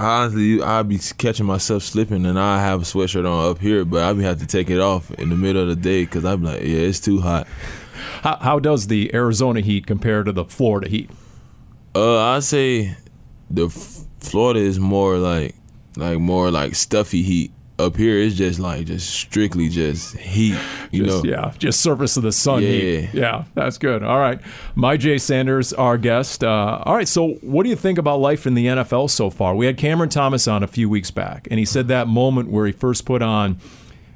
honestly, 0.00 0.62
I'd 0.62 0.88
be 0.88 0.98
catching 1.18 1.46
myself 1.46 1.82
slipping, 1.82 2.26
and 2.26 2.38
I 2.38 2.60
have 2.60 2.82
a 2.82 2.84
sweatshirt 2.84 3.30
on 3.30 3.50
up 3.50 3.58
here, 3.58 3.84
but 3.84 4.02
I'd 4.02 4.16
be 4.16 4.22
have 4.24 4.38
to 4.40 4.46
take 4.46 4.70
it 4.70 4.80
off 4.80 5.10
in 5.12 5.28
the 5.28 5.36
middle 5.36 5.62
of 5.62 5.68
the 5.68 5.76
day 5.76 6.04
because 6.04 6.24
I'm 6.24 6.42
like, 6.42 6.60
yeah, 6.62 6.78
it's 6.78 7.00
too 7.00 7.20
hot. 7.20 7.46
How, 8.22 8.36
how 8.36 8.58
does 8.58 8.86
the 8.86 9.14
Arizona 9.14 9.60
heat 9.60 9.86
compare 9.86 10.22
to 10.22 10.32
the 10.32 10.44
Florida 10.44 10.88
heat? 10.88 11.10
Uh, 11.94 12.18
I 12.18 12.40
say 12.40 12.96
the 13.50 13.66
F- 13.66 14.04
Florida 14.20 14.60
is 14.60 14.78
more 14.78 15.18
like 15.18 15.54
like 15.96 16.18
more 16.18 16.50
like 16.50 16.74
stuffy 16.74 17.22
heat. 17.22 17.52
Up 17.80 17.96
here, 17.96 18.18
it's 18.18 18.36
just 18.36 18.58
like 18.60 18.86
just 18.86 19.08
strictly 19.10 19.68
just 19.68 20.16
heat. 20.16 20.56
You 20.90 21.06
Just- 21.06 21.24
know. 21.24 21.30
yeah, 21.30 21.52
just 21.58 21.80
surface 21.80 22.16
of 22.16 22.22
the 22.22 22.32
sun 22.32 22.62
heat. 22.62 23.08
Yeah. 23.12 23.20
Yeah, 23.20 23.44
that's 23.54 23.78
good. 23.78 24.02
All 24.02 24.18
right. 24.18 24.40
Myjai 24.76 25.20
Sanders, 25.20 25.72
our 25.72 25.96
guest. 25.98 26.44
Uh, 26.44 26.82
all 26.84 26.94
right, 26.94 27.08
so 27.08 27.34
what 27.42 27.62
do 27.64 27.70
you 27.70 27.76
think 27.76 27.98
about 27.98 28.20
life 28.20 28.46
in 28.46 28.54
the 28.54 28.66
NFL 28.66 29.08
so 29.10 29.30
far? 29.30 29.54
We 29.54 29.66
had 29.66 29.76
Cameron 29.76 30.10
Thomas 30.10 30.46
on 30.48 30.62
a 30.62 30.66
few 30.66 30.88
weeks 30.88 31.10
back, 31.10 31.48
and 31.50 31.58
he 31.58 31.64
said 31.64 31.88
that 31.88 32.06
moment 32.08 32.50
where 32.50 32.66
he 32.66 32.72
first 32.72 33.04
put 33.06 33.22
on 33.22 33.58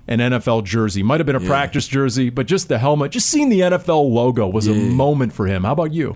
an 0.06 0.18
NFL 0.20 0.64
jersey, 0.64 1.02
might 1.02 1.18
have 1.20 1.26
been 1.26 1.34
a 1.36 1.40
Yeah. 1.40 1.48
practice 1.48 1.86
jersey, 1.88 2.28
but 2.28 2.46
just 2.46 2.68
the 2.68 2.78
helmet, 2.78 3.10
just 3.12 3.26
seeing 3.28 3.48
the 3.48 3.60
NFL 3.62 4.12
logo 4.12 4.46
was 4.46 4.66
a 4.66 4.74
moment 4.74 5.32
for 5.32 5.46
him. 5.46 5.64
How 5.64 5.72
about 5.72 5.92
you? 5.92 6.14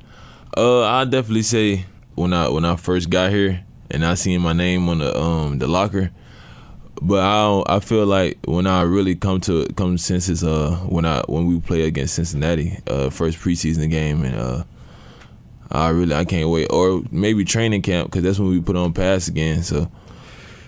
Uh, 0.57 0.83
I 0.85 1.05
definitely 1.05 1.43
say 1.43 1.87
when 2.15 2.33
I 2.35 2.49
when 2.49 2.65
I 2.67 2.77
first 2.77 3.09
got 3.11 3.31
here 3.31 3.65
and 3.91 4.05
I 4.05 4.15
seen 4.15 4.43
my 4.43 4.53
name 4.53 4.89
on 4.91 4.99
the 4.99 5.19
um 5.19 5.59
the 5.59 5.67
locker, 5.67 6.11
but 7.03 7.21
I 7.21 7.43
don't, 7.43 7.71
I 7.71 7.81
feel 7.81 8.07
like 8.07 8.39
when 8.47 8.67
I 8.67 8.83
really 8.83 9.15
come 9.15 9.41
to 9.43 9.67
come 9.77 9.97
to 9.97 10.03
senses 10.03 10.43
uh 10.45 10.77
when 10.89 11.05
I 11.05 11.23
when 11.29 11.47
we 11.47 11.61
play 11.61 11.83
against 11.83 12.15
Cincinnati 12.15 12.79
uh 12.87 13.11
first 13.11 13.39
preseason 13.39 13.91
game 13.91 14.25
and 14.25 14.35
uh 14.35 14.65
I 15.71 15.91
really 15.91 16.15
I 16.15 16.25
can't 16.25 16.49
wait. 16.49 16.69
Or 16.71 17.03
maybe 17.11 17.45
training 17.45 17.83
camp 17.83 18.11
because 18.11 18.23
that's 18.23 18.39
when 18.39 18.51
we 18.51 18.61
put 18.61 18.77
on 18.77 18.93
pass 18.93 19.29
again 19.29 19.63
so 19.63 19.91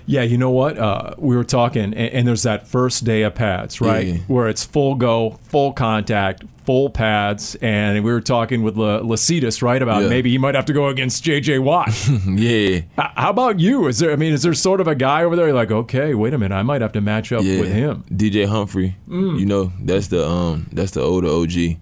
Yeah, 0.07 0.23
you 0.23 0.39
know 0.39 0.51
what? 0.51 0.77
Uh, 0.79 1.15
we 1.19 1.37
were 1.37 1.45
talking, 1.45 1.83
and, 1.85 1.95
and 1.95 2.27
there's 2.29 2.43
that 2.43 2.67
first 2.67 3.05
day 3.05 3.23
of 3.23 3.35
pads, 3.35 3.81
right? 3.81 4.07
Yeah. 4.07 4.17
Where 4.27 4.49
it's 4.49 4.65
full 4.65 4.95
go, 4.97 5.39
full 5.43 5.73
contact, 5.73 6.43
full 6.67 6.91
pads, 6.91 7.55
and 7.63 8.03
we 8.05 8.11
were 8.13 8.21
talking 8.21 8.63
with 8.63 8.77
La- 8.77 9.01
Lecitus, 9.01 9.63
right, 9.63 9.81
about 9.81 10.03
Yeah. 10.03 10.09
maybe 10.09 10.31
he 10.31 10.39
might 10.39 10.55
have 10.55 10.65
to 10.67 10.73
go 10.73 10.89
against 10.89 11.23
J.J. 11.23 11.61
Watt. 11.61 11.89
yeah 12.27 12.81
How 12.99 13.31
about 13.31 13.61
you? 13.61 13.87
Is 13.87 13.99
there? 14.01 14.11
I 14.13 14.17
mean, 14.17 14.33
is 14.33 14.43
there 14.43 14.55
sort 14.55 14.81
of 14.81 14.89
a 14.89 14.95
guy 14.95 15.23
over 15.25 15.37
there? 15.37 15.53
Like, 15.53 15.71
okay, 15.71 16.15
wait 16.15 16.35
a 16.35 16.39
minute, 16.39 16.55
I 16.55 16.63
might 16.63 16.81
have 16.83 16.93
to 16.93 17.01
match 17.01 17.31
up 17.33 17.43
yeah 17.45 17.61
with 17.61 17.73
him. 17.73 18.05
DJ 18.11 18.47
Humphrey 18.49 18.97
Mm. 19.09 19.39
you 19.39 19.47
know 19.47 19.73
that's 19.81 20.09
the 20.09 20.27
um 20.29 20.67
that's 20.73 20.93
the 20.93 21.01
older 21.03 21.29
OG 21.29 21.77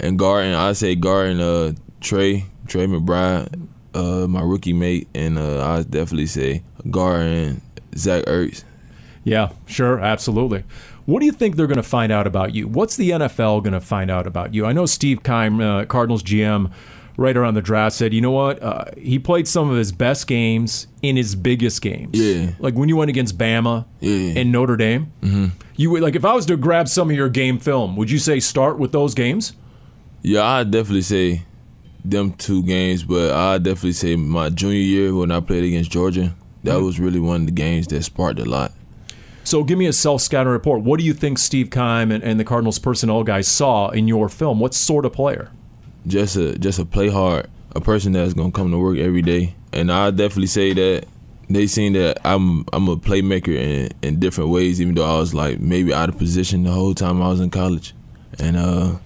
and 0.00 0.18
Garden 0.18 0.54
I 0.54 0.72
say 0.72 0.94
Garden 0.94 1.40
uh 1.40 1.72
Trey 2.00 2.46
Trey 2.66 2.86
McBride 2.86 3.68
uh 3.94 4.26
my 4.28 4.40
rookie 4.42 4.72
mate 4.72 5.08
and 5.14 5.38
uh 5.38 5.64
I 5.64 5.82
definitely 5.82 6.26
say 6.26 6.62
Garden 6.90 7.60
Zach 7.96 8.24
Ertz 8.24 8.64
Yeah, 9.24 9.52
sure, 9.66 9.98
absolutely. 10.00 10.64
What 11.06 11.20
do 11.20 11.26
you 11.26 11.32
think 11.32 11.56
they're 11.56 11.66
going 11.66 11.76
to 11.76 11.82
find 11.82 12.10
out 12.10 12.26
about 12.26 12.54
you? 12.54 12.66
What's 12.66 12.96
the 12.96 13.10
NFL 13.10 13.62
going 13.62 13.72
to 13.72 13.80
find 13.80 14.10
out 14.10 14.26
about 14.26 14.54
you? 14.54 14.64
I 14.66 14.72
know 14.72 14.86
Steve 14.86 15.22
Keim, 15.22 15.60
uh, 15.60 15.84
Cardinals 15.84 16.22
GM, 16.22 16.72
right 17.16 17.36
around 17.36 17.54
the 17.54 17.62
draft 17.62 17.94
said, 17.94 18.12
you 18.14 18.20
know 18.20 18.30
what? 18.30 18.62
Uh, 18.62 18.86
he 18.96 19.18
played 19.18 19.46
some 19.46 19.70
of 19.70 19.76
his 19.76 19.92
best 19.92 20.26
games 20.26 20.86
in 21.02 21.16
his 21.16 21.34
biggest 21.36 21.80
games. 21.82 22.10
Yeah. 22.18 22.52
Like 22.58 22.74
when 22.74 22.88
you 22.88 22.96
went 22.96 23.10
against 23.10 23.36
Bama 23.38 23.84
Yeah. 24.00 24.40
and 24.40 24.50
Notre 24.50 24.76
Dame. 24.76 25.12
Mhm. 25.22 25.50
You 25.76 25.90
would 25.90 26.02
like 26.02 26.16
if 26.16 26.24
I 26.24 26.32
was 26.34 26.46
to 26.46 26.56
grab 26.56 26.88
some 26.88 27.10
of 27.10 27.16
your 27.16 27.28
game 27.28 27.58
film, 27.58 27.96
would 27.96 28.10
you 28.10 28.18
say 28.18 28.40
start 28.40 28.78
with 28.78 28.92
those 28.92 29.12
games? 29.14 29.52
Yeah, 30.22 30.42
I'd 30.42 30.70
definitely 30.70 31.02
say 31.02 31.42
them 32.04 32.32
two 32.32 32.62
games, 32.62 33.02
but 33.04 33.30
I'd 33.32 33.62
definitely 33.62 33.92
say 33.92 34.16
my 34.16 34.48
junior 34.48 34.78
year 34.78 35.14
when 35.14 35.30
I 35.30 35.40
played 35.40 35.64
against 35.64 35.90
Georgia, 35.90 36.34
that 36.64 36.80
was 36.80 36.98
really 36.98 37.20
one 37.20 37.42
of 37.42 37.46
the 37.46 37.52
games 37.52 37.86
that 37.88 38.02
sparked 38.02 38.40
a 38.40 38.44
lot. 38.44 38.72
So 39.44 39.62
give 39.62 39.78
me 39.78 39.86
a 39.86 39.92
self-scouting 39.92 40.50
report. 40.50 40.80
What 40.80 40.98
do 40.98 41.04
you 41.04 41.12
think 41.12 41.38
Steve 41.38 41.70
Keim 41.70 42.10
and, 42.10 42.24
and 42.24 42.40
the 42.40 42.44
Cardinals 42.44 42.78
personnel 42.78 43.22
guys 43.24 43.46
saw 43.46 43.90
in 43.90 44.08
your 44.08 44.30
film? 44.30 44.58
What 44.58 44.72
sort 44.72 45.04
of 45.04 45.12
player? 45.12 45.50
Just 46.06 46.36
a 46.36 46.58
just 46.58 46.78
a 46.78 46.84
play 46.84 47.08
hard, 47.08 47.48
a 47.74 47.80
person 47.80 48.12
that's 48.12 48.34
gonna 48.34 48.52
come 48.52 48.70
to 48.70 48.78
work 48.78 48.98
every 48.98 49.22
day, 49.22 49.54
and 49.72 49.92
I 49.92 50.10
definitely 50.10 50.48
say 50.48 50.72
that 50.72 51.06
they 51.48 51.66
seen 51.66 51.92
that 51.94 52.18
I'm 52.24 52.64
I'm 52.72 52.88
a 52.88 52.96
playmaker 52.96 53.54
in 53.54 53.90
in 54.02 54.20
different 54.20 54.50
ways, 54.50 54.80
even 54.80 54.94
though 54.94 55.04
I 55.04 55.18
was 55.18 55.34
like 55.34 55.60
maybe 55.60 55.92
out 55.92 56.08
of 56.08 56.18
position 56.18 56.64
the 56.64 56.70
whole 56.70 56.94
time 56.94 57.22
I 57.22 57.28
was 57.28 57.40
in 57.40 57.50
college, 57.50 57.94
and 58.38 58.56
uh, 58.56 58.96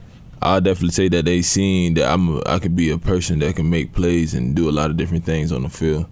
I 0.41 0.61
definitely 0.61 0.91
say 0.91 1.09
that 1.09 1.25
they 1.25 1.43
seen 1.43 1.95
that 1.95 2.11
I'm 2.13 2.37
a, 2.37 2.43
I 2.47 2.59
could 2.59 2.77
be 2.77 2.91
a 2.91 2.99
person 2.99 3.41
that 3.41 3.57
can 3.57 3.71
make 3.71 3.93
plays 3.93 4.35
and 4.35 4.55
do 4.55 4.69
a 4.69 4.73
lot 4.73 4.91
of 4.91 4.97
different 4.97 5.25
things 5.25 5.53
on 5.53 5.63
the 5.63 5.69
field. 5.69 6.07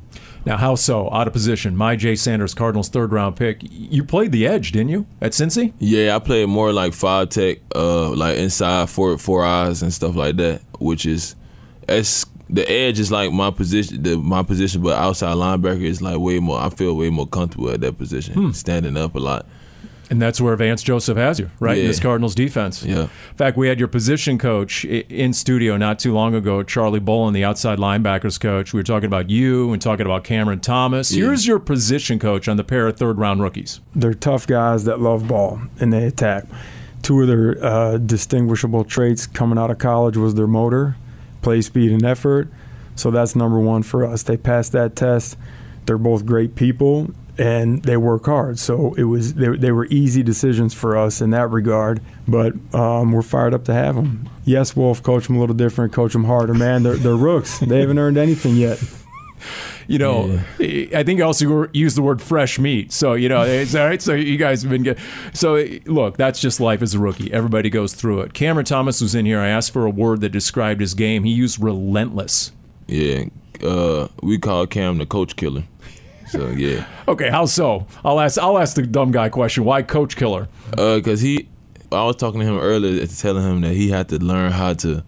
Now, 0.46 0.56
how 0.56 0.76
so? 0.76 1.10
Out 1.12 1.26
of 1.26 1.32
position. 1.32 1.76
Myjai 1.76 2.16
Sanders, 2.16 2.54
Cardinals 2.54 2.88
third 2.88 3.12
round 3.12 3.34
pick. 3.36 3.58
You 3.62 4.04
played 4.04 4.30
the 4.30 4.46
edge, 4.46 4.70
didn't 4.72 4.90
you, 4.90 5.06
at 5.20 5.32
Cincy? 5.32 5.72
Yeah, 5.80 6.14
I 6.14 6.20
played 6.20 6.48
more 6.48 6.72
like 6.72 6.94
five 6.94 7.30
tech, 7.30 7.58
uh, 7.74 8.10
like 8.10 8.38
inside 8.38 8.88
four 8.88 9.18
four 9.18 9.44
eyes 9.44 9.82
and 9.82 9.92
stuff 9.92 10.14
like 10.14 10.36
that, 10.36 10.62
which 10.78 11.04
is 11.04 11.34
as 11.88 12.24
the 12.48 12.68
edge 12.70 13.00
is 13.00 13.10
like 13.10 13.32
my 13.32 13.50
position, 13.50 14.02
the 14.04 14.16
my 14.16 14.44
position, 14.44 14.82
but 14.82 14.96
outside 14.96 15.34
linebacker 15.34 15.82
is 15.82 16.00
like 16.00 16.18
way 16.18 16.38
more. 16.38 16.60
I 16.60 16.70
feel 16.70 16.96
way 16.96 17.10
more 17.10 17.26
comfortable 17.26 17.70
at 17.70 17.80
that 17.80 17.98
position, 17.98 18.34
Hmm. 18.34 18.50
standing 18.52 18.96
up 18.96 19.16
a 19.16 19.18
lot. 19.18 19.46
And 20.08 20.22
that's 20.22 20.40
where 20.40 20.54
Vance 20.54 20.82
Joseph 20.82 21.16
has 21.16 21.40
you, 21.40 21.50
right? 21.58 21.78
In 21.78 21.86
this 21.86 21.98
Cardinals 21.98 22.34
defense. 22.34 22.84
Yeah. 22.84 23.02
In 23.02 23.36
fact, 23.36 23.56
we 23.56 23.68
had 23.68 23.78
your 23.78 23.88
position 23.88 24.38
coach 24.38 24.84
in 24.84 25.32
studio 25.32 25.76
not 25.76 25.98
too 25.98 26.12
long 26.12 26.34
ago, 26.34 26.62
Charlie 26.62 27.00
Bullen, 27.00 27.34
the 27.34 27.44
outside 27.44 27.78
linebackers 27.78 28.38
coach. 28.40 28.72
We 28.72 28.78
were 28.78 28.84
talking 28.84 29.06
about 29.06 29.30
you 29.30 29.72
and 29.72 29.82
talking 29.82 30.06
about 30.06 30.22
Cameron 30.24 30.60
Thomas. 30.60 31.12
Yeah. 31.12 31.24
Here's 31.24 31.46
your 31.46 31.58
position 31.58 32.18
coach 32.18 32.46
on 32.46 32.56
the 32.56 32.64
pair 32.64 32.86
of 32.86 32.96
third 32.96 33.18
round 33.18 33.42
rookies. 33.42 33.80
They're 33.94 34.14
tough 34.14 34.46
guys 34.46 34.84
that 34.84 35.00
love 35.00 35.26
ball 35.26 35.60
and 35.80 35.92
they 35.92 36.04
attack. 36.04 36.44
Two 37.02 37.20
of 37.22 37.28
their 37.28 37.64
uh, 37.64 37.98
distinguishable 37.98 38.84
traits 38.84 39.26
coming 39.26 39.58
out 39.58 39.70
of 39.70 39.78
college 39.78 40.16
was 40.16 40.34
their 40.34 40.46
motor, 40.46 40.96
play 41.42 41.62
speed, 41.62 41.92
and 41.92 42.04
effort. 42.04 42.48
So 42.94 43.10
that's 43.10 43.36
number 43.36 43.58
one 43.60 43.82
for 43.82 44.04
us. 44.04 44.22
They 44.22 44.36
passed 44.36 44.72
that 44.72 44.96
test. 44.96 45.36
They're 45.84 45.98
both 45.98 46.26
great 46.26 46.54
people 46.54 47.10
and 47.38 47.82
they 47.82 47.96
work 47.96 48.26
hard. 48.26 48.58
So 48.58 48.94
it 48.94 49.04
was 49.04 49.34
they, 49.34 49.48
they 49.56 49.72
were 49.72 49.86
easy 49.86 50.22
decisions 50.22 50.74
for 50.74 50.96
us 50.96 51.20
in 51.20 51.30
that 51.30 51.50
regard. 51.50 52.00
But 52.26 52.54
um, 52.74 53.12
we're 53.12 53.22
fired 53.22 53.54
up 53.54 53.64
to 53.64 53.74
have 53.74 53.94
them. 53.96 54.28
Yes, 54.44 54.76
Wolf, 54.76 55.02
coach 55.02 55.26
them 55.26 55.36
a 55.36 55.40
little 55.40 55.54
different, 55.54 55.92
coach 55.92 56.12
them 56.12 56.24
harder. 56.24 56.54
Man, 56.54 56.82
they're, 56.82 56.96
they're 56.96 57.16
rooks. 57.16 57.58
They 57.58 57.80
haven't 57.80 57.98
earned 57.98 58.16
anything 58.18 58.56
yet. 58.56 58.82
You 59.88 59.98
know, 59.98 60.40
I 60.58 61.04
think 61.04 61.18
you 61.18 61.24
also 61.24 61.68
used 61.72 61.96
the 61.96 62.02
word 62.02 62.20
fresh 62.20 62.58
meat. 62.58 62.90
So, 62.90 63.14
you 63.14 63.28
know, 63.28 63.42
it's 63.42 63.72
all 63.74 63.86
right. 63.86 64.02
So 64.02 64.14
you 64.14 64.36
guys 64.36 64.62
have 64.62 64.70
been 64.70 64.82
good. 64.82 64.98
So, 65.32 65.64
look, 65.84 66.16
that's 66.16 66.40
just 66.40 66.58
life 66.58 66.82
as 66.82 66.94
a 66.94 66.98
rookie. 66.98 67.32
Everybody 67.32 67.70
goes 67.70 67.94
through 67.94 68.22
it. 68.22 68.34
Cameron 68.34 68.66
Thomas 68.66 69.00
was 69.00 69.14
in 69.14 69.26
here. 69.26 69.38
I 69.38 69.48
asked 69.48 69.70
for 69.70 69.86
a 69.86 69.90
word 69.90 70.22
that 70.22 70.30
described 70.30 70.80
his 70.80 70.94
game. 70.94 71.22
He 71.22 71.30
used 71.30 71.62
relentless. 71.62 72.50
Yeah, 72.88 73.26
uh, 73.62 74.08
we 74.22 74.38
call 74.38 74.66
Cam 74.66 74.98
the 74.98 75.06
coach 75.06 75.36
killer. 75.36 75.62
So 76.28 76.48
yeah. 76.48 76.86
Okay, 77.06 77.30
how 77.30 77.46
so? 77.46 77.86
I'll 78.04 78.20
ask. 78.20 78.38
I'll 78.38 78.58
ask 78.58 78.74
the 78.76 78.86
dumb 78.86 79.12
guy 79.12 79.28
question. 79.28 79.64
Why 79.64 79.82
coach 79.82 80.16
killer? 80.16 80.48
Uh, 80.76 81.00
cause 81.04 81.20
he, 81.20 81.48
I 81.92 82.04
was 82.04 82.16
talking 82.16 82.40
to 82.40 82.46
him 82.46 82.58
earlier, 82.58 83.06
telling 83.06 83.44
him 83.44 83.60
that 83.60 83.72
he 83.72 83.90
had 83.90 84.08
to 84.08 84.18
learn 84.18 84.52
how 84.52 84.74
to 84.74 85.04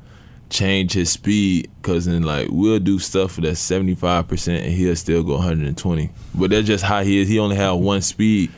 change 0.50 0.92
his 0.92 1.10
speed. 1.10 1.70
Cause 1.82 2.06
then 2.06 2.22
like 2.22 2.48
we'll 2.50 2.78
do 2.78 2.98
stuff 2.98 3.36
that's 3.36 3.60
seventy 3.60 3.94
five 3.94 4.28
percent 4.28 4.64
and 4.64 4.72
he'll 4.72 4.96
still 4.96 5.22
go 5.22 5.34
one 5.34 5.42
hundred 5.42 5.68
and 5.68 5.76
twenty. 5.76 6.10
But 6.34 6.50
that's 6.50 6.66
just 6.66 6.84
how 6.84 7.02
he 7.02 7.18
is. 7.18 7.28
He 7.28 7.38
only 7.38 7.56
have 7.56 7.76
one 7.76 8.00
speed. 8.02 8.52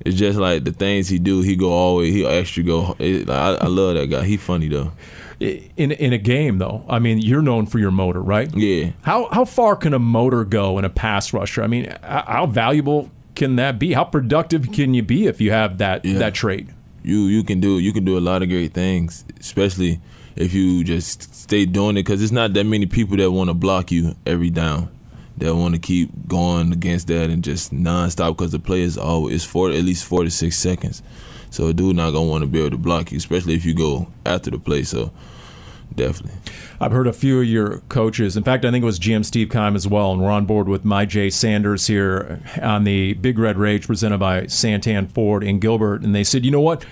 It's 0.00 0.16
just 0.16 0.38
like 0.38 0.64
the 0.64 0.72
things 0.72 1.08
he 1.08 1.18
do. 1.18 1.42
He 1.42 1.56
go 1.56 1.70
all 1.70 1.96
the 1.96 2.02
way. 2.02 2.10
He 2.12 2.26
extra 2.26 2.62
go. 2.62 2.96
It, 2.98 3.26
like, 3.26 3.38
I, 3.38 3.64
I 3.64 3.66
love 3.66 3.94
that 3.94 4.06
guy. 4.06 4.24
He 4.24 4.36
funny 4.36 4.68
though. 4.68 4.92
In 5.38 5.92
in 5.92 6.12
a 6.12 6.18
game 6.18 6.58
though, 6.58 6.84
I 6.88 6.98
mean, 6.98 7.18
you're 7.18 7.42
known 7.42 7.66
for 7.66 7.78
your 7.78 7.90
motor, 7.90 8.22
right? 8.22 8.50
Yeah. 8.56 8.92
How 9.02 9.28
how 9.30 9.44
far 9.44 9.76
can 9.76 9.92
a 9.92 9.98
motor 9.98 10.44
go 10.44 10.78
in 10.78 10.84
a 10.84 10.90
pass 10.90 11.32
rusher? 11.32 11.62
I 11.62 11.66
mean, 11.66 11.94
how 12.02 12.46
valuable 12.46 13.10
can 13.34 13.56
that 13.56 13.78
be? 13.78 13.92
How 13.92 14.04
productive 14.04 14.72
can 14.72 14.94
you 14.94 15.02
be 15.02 15.26
if 15.26 15.40
you 15.40 15.50
have 15.50 15.78
that 15.78 16.04
that 16.04 16.34
trait? 16.34 16.68
you 17.06 17.26
you 17.26 17.44
can 17.44 17.60
do 17.60 17.78
you 17.78 17.92
can 17.92 18.04
do 18.04 18.18
a 18.18 18.20
lot 18.20 18.42
of 18.42 18.48
great 18.48 18.74
things, 18.74 19.24
especially 19.40 20.00
if 20.34 20.52
you 20.52 20.82
just 20.82 21.34
stay 21.34 21.64
doing 21.64 21.96
it. 21.96 22.02
Because 22.02 22.20
it's 22.20 22.32
not 22.32 22.52
that 22.54 22.64
many 22.64 22.86
people 22.86 23.16
that 23.16 23.30
want 23.30 23.48
to 23.48 23.54
block 23.54 23.92
you 23.92 24.16
every 24.26 24.50
down. 24.50 24.90
That 25.38 25.54
want 25.54 25.74
to 25.74 25.80
keep 25.80 26.10
going 26.26 26.72
against 26.72 27.06
that 27.08 27.30
and 27.30 27.44
just 27.44 27.72
nonstop. 27.72 28.36
Because 28.36 28.52
the 28.52 28.58
play 28.58 28.80
is 28.80 28.98
always 28.98 29.44
for 29.44 29.70
at 29.70 29.84
least 29.84 30.04
four 30.04 30.24
to 30.24 30.30
six 30.30 30.58
seconds. 30.58 31.02
So 31.50 31.68
a 31.68 31.72
dude 31.72 31.96
not 31.96 32.12
gonna 32.12 32.28
want 32.28 32.42
to 32.42 32.46
be 32.46 32.60
able 32.60 32.70
to 32.70 32.78
block 32.78 33.12
you, 33.12 33.18
especially 33.18 33.54
if 33.54 33.64
you 33.64 33.74
go 33.74 34.08
after 34.24 34.50
the 34.50 34.58
play. 34.58 34.82
So 34.82 35.12
definitely. 35.94 36.38
I've 36.80 36.92
heard 36.92 37.06
a 37.06 37.12
few 37.12 37.40
of 37.40 37.46
your 37.46 37.78
coaches. 37.88 38.36
In 38.36 38.42
fact, 38.42 38.64
I 38.64 38.70
think 38.70 38.82
it 38.82 38.86
was 38.86 38.98
GM 38.98 39.24
Steve 39.24 39.50
Keim 39.50 39.74
as 39.74 39.88
well, 39.88 40.12
and 40.12 40.20
we're 40.20 40.30
on 40.30 40.44
board 40.44 40.68
with 40.68 40.84
Myjai 40.84 41.32
Sanders 41.32 41.86
here 41.86 42.40
on 42.60 42.84
the 42.84 43.14
Big 43.14 43.38
Red 43.38 43.56
Rage 43.56 43.86
presented 43.86 44.18
by 44.18 44.42
Santan 44.42 45.10
Ford 45.10 45.42
and 45.42 45.60
Gilbert, 45.60 46.02
and 46.02 46.14
they 46.14 46.24
said, 46.24 46.44
you 46.44 46.50
know 46.50 46.60
what? 46.60 46.84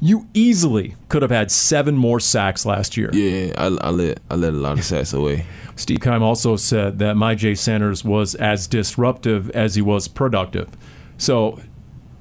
You 0.00 0.26
easily 0.34 0.96
could 1.08 1.22
have 1.22 1.30
had 1.30 1.52
seven 1.52 1.96
more 1.96 2.18
sacks 2.18 2.66
last 2.66 2.96
year. 2.96 3.10
Yeah, 3.12 3.52
I, 3.56 3.66
I 3.66 3.90
let 3.90 4.18
I 4.28 4.34
let 4.34 4.52
a 4.52 4.56
lot 4.56 4.76
of 4.76 4.84
sacks 4.84 5.12
away. 5.12 5.46
Steve 5.76 6.00
Keim 6.00 6.24
also 6.24 6.56
said 6.56 6.98
that 6.98 7.14
Myjai 7.14 7.56
Sanders 7.56 8.04
was 8.04 8.34
as 8.34 8.66
disruptive 8.66 9.48
as 9.50 9.76
he 9.76 9.82
was 9.82 10.08
productive. 10.08 10.76
So 11.18 11.60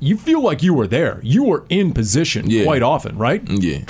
you 0.02 0.18
feel 0.18 0.42
like 0.44 0.62
you 0.62 0.74
were 0.74 0.88
there. 0.88 1.22
You 1.24 1.44
were 1.46 1.64
in 1.70 1.94
position 1.94 2.50
quite 2.66 2.82
often, 2.84 3.18
right? 3.18 3.42
Yeah. 3.48 3.86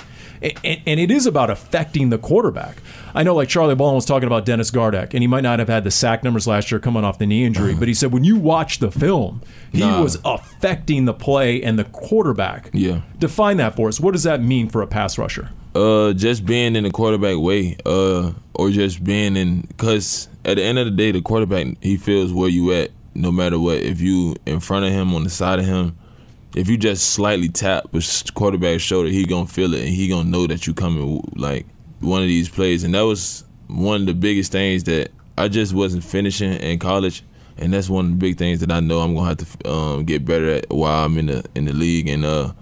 And, 0.64 0.82
and 0.88 1.00
it 1.00 1.12
is 1.12 1.26
about 1.28 1.50
affecting 1.52 2.10
the 2.10 2.18
quarterback. 2.18 2.78
I 3.14 3.22
know, 3.24 3.36
like 3.36 3.48
Charlie 3.48 3.76
Bullen 3.76 3.94
was 3.96 4.06
talking 4.06 4.26
about 4.26 4.44
Dennis 4.46 4.72
Gardeck, 4.72 5.14
and 5.14 5.22
he 5.22 5.28
might 5.28 5.42
not 5.42 5.60
have 5.60 5.68
had 5.70 5.84
the 5.84 5.92
sack 5.92 6.24
numbers 6.24 6.48
last 6.48 6.72
year 6.72 6.80
coming 6.80 7.04
off 7.04 7.20
the 7.20 7.26
knee 7.28 7.46
injury, 7.46 7.76
but 7.76 7.88
he 7.88 7.94
said 7.94 8.12
when 8.12 8.24
you 8.24 8.36
watch 8.38 8.80
the 8.80 8.90
film, 8.92 9.42
he 9.72 9.80
Nah. 9.82 10.02
was 10.02 10.18
affecting 10.26 11.06
the 11.06 11.14
play 11.14 11.62
and 11.62 11.78
the 11.78 11.84
quarterback. 11.84 12.70
Yeah. 12.74 13.02
Define 13.20 13.58
that 13.58 13.76
for 13.76 13.88
us. 13.88 14.00
What 14.00 14.12
does 14.14 14.24
that 14.24 14.42
mean 14.42 14.68
for 14.70 14.82
a 14.82 14.88
pass 14.88 15.18
rusher? 15.18 15.50
Uh, 15.76 16.12
just 16.14 16.46
being 16.46 16.76
in 16.76 16.84
the 16.86 16.92
quarterback 16.92 17.38
way, 17.38 17.78
uh, 17.86 18.32
or 18.56 18.70
just 18.72 19.04
being 19.04 19.38
in, 19.38 19.68
cause 19.78 20.28
at 20.44 20.58
the 20.58 20.64
end 20.64 20.78
of 20.80 20.86
the 20.86 20.92
day, 20.92 21.12
the 21.12 21.22
quarterback 21.22 21.68
he 21.82 21.98
feels 21.98 22.34
where 22.34 22.50
you 22.50 22.72
at, 22.74 22.90
no 23.14 23.32
matter 23.32 23.60
what. 23.60 23.78
If 23.78 24.02
you 24.02 24.36
in 24.46 24.60
front 24.60 24.86
of 24.86 24.92
him, 24.92 25.14
on 25.14 25.24
the 25.24 25.30
side 25.30 25.60
of 25.60 25.66
him, 25.66 25.98
if 26.56 26.68
you 26.68 26.78
just 26.78 27.10
slightly 27.10 27.50
tap 27.50 27.92
the 27.92 28.32
quarterback's 28.34 28.84
shoulder, 28.84 29.10
he 29.10 29.26
gonna 29.26 29.48
feel 29.48 29.74
it 29.74 29.82
and 29.82 29.90
he 29.90 30.08
gonna 30.08 30.30
know 30.30 30.48
that 30.48 30.68
you 30.68 30.74
coming 30.74 31.22
like 31.36 31.66
one 32.00 32.22
of 32.22 32.28
these 32.28 32.50
plays. 32.50 32.84
And 32.84 32.94
that 32.94 33.02
was 33.02 33.46
one 33.68 34.02
of 34.02 34.08
the 34.08 34.14
biggest 34.14 34.52
things 34.52 34.84
that 34.86 35.12
I 35.38 35.48
just 35.48 35.74
wasn't 35.74 36.04
finishing 36.04 36.54
in 36.54 36.80
college, 36.80 37.24
and 37.58 37.74
that's 37.74 37.90
one 37.90 38.06
of 38.06 38.12
the 38.12 38.18
big 38.18 38.38
things 38.38 38.60
that 38.60 38.72
I 38.72 38.80
know 38.80 39.00
I'm 39.00 39.16
gonna 39.16 39.28
have 39.30 39.60
to 39.60 39.70
um, 39.70 40.06
get 40.06 40.26
better 40.26 40.50
at 40.50 40.70
while 40.70 41.06
I'm 41.06 41.18
in 41.18 41.28
the 41.28 41.46
in 41.56 41.66
the 41.66 41.74
league. 41.74 42.08
And 42.08 42.26
uh, 42.26 42.54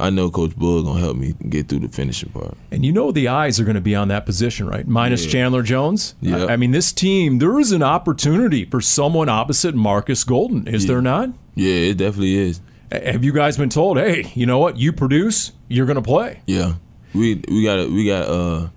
I 0.00 0.10
know 0.10 0.30
Coach 0.30 0.54
Bull 0.56 0.82
gonna 0.84 1.00
help 1.00 1.16
me 1.16 1.34
get 1.48 1.68
through 1.68 1.80
the 1.80 1.88
finishing 1.88 2.30
part. 2.30 2.56
And 2.70 2.84
you 2.84 2.92
know 2.92 3.10
the 3.10 3.28
eyes 3.28 3.58
are 3.58 3.64
going 3.64 3.74
to 3.74 3.80
be 3.80 3.94
on 3.96 4.08
that 4.08 4.26
position, 4.26 4.68
right? 4.68 4.86
Minus 4.86 5.24
Yeah. 5.24 5.30
Chandler 5.32 5.62
Jones. 5.62 6.14
Yeah. 6.20 6.44
I, 6.44 6.52
I 6.52 6.56
mean, 6.56 6.70
this 6.70 6.92
team, 6.92 7.38
there 7.40 7.58
is 7.58 7.72
an 7.72 7.82
opportunity 7.82 8.64
for 8.64 8.80
someone 8.80 9.28
opposite 9.28 9.74
Markus 9.74 10.22
Golden, 10.24 10.68
is 10.68 10.86
there 10.86 11.02
not? 11.02 11.30
Yeah, 11.56 11.72
it 11.90 11.96
definitely 11.96 12.36
is. 12.36 12.60
A- 12.92 13.12
Have 13.12 13.24
you 13.24 13.32
guys 13.32 13.56
been 13.56 13.70
told, 13.70 13.98
hey, 13.98 14.30
you 14.34 14.46
know 14.46 14.58
what? 14.60 14.78
You 14.78 14.92
produce, 14.92 15.50
you're 15.66 15.86
going 15.86 15.96
to 15.96 16.02
play. 16.02 16.42
Yeah, 16.46 16.74
we 17.12 17.42
we 17.48 17.64
got 17.64 17.90
we 17.90 18.06
got 18.06 18.28
uh 18.28 18.68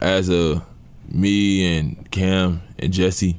as 0.00 0.28
a 0.28 0.62
me 1.08 1.78
and 1.78 2.10
Cam 2.10 2.60
and 2.78 2.92
Jesse. 2.92 3.38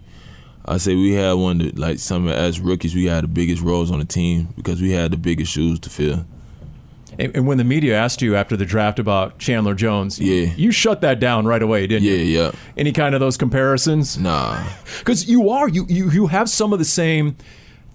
I 0.65 0.77
say 0.77 0.95
we 0.95 1.13
had 1.13 1.33
one 1.33 1.59
the, 1.59 1.71
like 1.73 1.99
some 1.99 2.27
of 2.27 2.33
as 2.33 2.59
rookies 2.59 2.93
we 2.95 3.05
had 3.05 3.23
the 3.23 3.27
biggest 3.27 3.61
roles 3.61 3.89
on 3.91 3.99
the 3.99 4.05
team 4.05 4.49
because 4.57 4.81
we 4.81 4.91
had 4.91 5.11
the 5.11 5.17
biggest 5.17 5.51
shoes 5.51 5.79
to 5.81 5.89
fill. 5.89 6.25
And, 7.19 7.35
and 7.35 7.47
when 7.47 7.57
the 7.57 7.63
media 7.63 7.97
asked 7.97 8.21
you 8.21 8.35
after 8.35 8.55
the 8.55 8.65
draft 8.65 8.99
about 8.99 9.39
Chandler 9.39 9.73
Jones, 9.73 10.19
yeah. 10.19 10.53
you 10.55 10.71
shut 10.71 11.01
that 11.01 11.19
down 11.19 11.45
right 11.45 11.61
away, 11.61 11.87
didn't 11.87 12.03
you? 12.03 12.15
Yeah, 12.15 12.41
yeah. 12.41 12.51
Any 12.75 12.91
kind 12.91 13.15
of 13.15 13.21
those 13.21 13.37
comparisons? 13.37 14.17
Nah. 14.17 14.63
Because 14.99 15.27
you 15.27 15.49
are, 15.49 15.69
you, 15.69 15.85
you, 15.87 16.09
you 16.09 16.27
have 16.27 16.49
some 16.49 16.73
of 16.73 16.79
the 16.79 16.85
same 16.85 17.37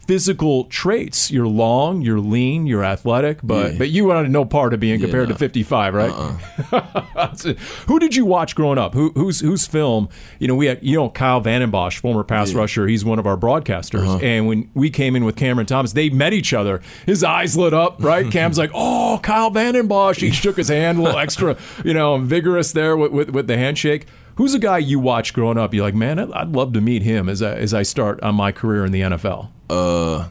physical 0.06 0.64
traits. 0.64 1.30
You're 1.30 1.46
long, 1.46 2.02
you're 2.02 2.20
lean, 2.20 2.66
you're 2.66 2.84
athletic, 2.84 3.38
but 3.42 3.72
Yeah. 3.72 3.78
but 3.78 3.90
you 3.90 4.04
wanted 4.06 4.30
no 4.30 4.44
part 4.44 4.74
of 4.74 4.80
being 4.80 4.98
Yeah, 5.00 5.06
compared 5.06 5.28
to 5.28 5.34
55, 5.34 5.94
right? 5.94 6.10
Uh-uh. 6.10 7.28
Who 7.86 7.98
did 7.98 8.16
you 8.16 8.24
watch 8.26 8.54
growing 8.54 8.78
up? 8.78 8.94
Who, 8.94 9.10
who's 9.14 9.40
whose 9.40 9.66
film? 9.66 10.08
You 10.38 10.48
know, 10.48 10.54
we 10.54 10.66
had 10.66 10.78
you 10.82 10.96
know 10.96 11.08
Kyle 11.08 11.40
Vanden 11.40 11.70
Bosch, 11.70 11.98
former 12.00 12.24
pass 12.24 12.52
rusher. 12.52 12.86
He's 12.86 13.04
one 13.04 13.18
of 13.18 13.26
our 13.26 13.36
broadcasters. 13.36 14.06
Uh-huh. 14.06 14.18
And 14.22 14.46
when 14.46 14.70
we 14.74 14.90
came 14.90 15.16
in 15.16 15.24
with 15.24 15.36
Cameron 15.36 15.66
Thomas, 15.66 15.92
they 15.92 16.10
met 16.10 16.32
each 16.32 16.52
other. 16.52 16.80
His 17.06 17.22
eyes 17.24 17.56
lit 17.56 17.74
up. 17.74 18.02
Right? 18.02 18.30
Cam's 18.32 18.58
like, 18.58 18.70
"Oh, 18.74 19.20
Kyle 19.22 19.50
Vanden 19.50 19.86
Bosch." 19.88 20.20
He 20.20 20.30
shook 20.30 20.56
his 20.56 20.68
hand, 20.68 20.98
a 20.98 21.02
little 21.02 21.18
extra, 21.26 21.56
you 21.84 21.94
know, 21.94 22.18
vigorous 22.18 22.72
there 22.72 22.96
with 22.96 23.12
with, 23.12 23.30
with 23.30 23.46
the 23.46 23.56
handshake. 23.56 24.06
Who's 24.36 24.54
a 24.54 24.58
guy 24.58 24.78
you 24.78 24.98
watch 24.98 25.34
growing 25.34 25.58
up? 25.58 25.74
You're 25.74 25.84
like, 25.84 25.94
man, 25.94 26.18
I'd- 26.18 26.32
I'd 26.32 26.48
love 26.56 26.72
to 26.72 26.80
meet 26.80 27.02
him 27.02 27.28
as 27.28 27.42
I, 27.42 27.52
as 27.52 27.74
I 27.74 27.82
start 27.82 28.18
on 28.22 28.34
my 28.34 28.50
career 28.50 28.86
in 28.86 28.90
the 28.90 29.02
NFL. 29.02 29.50
Uh, 29.72 30.28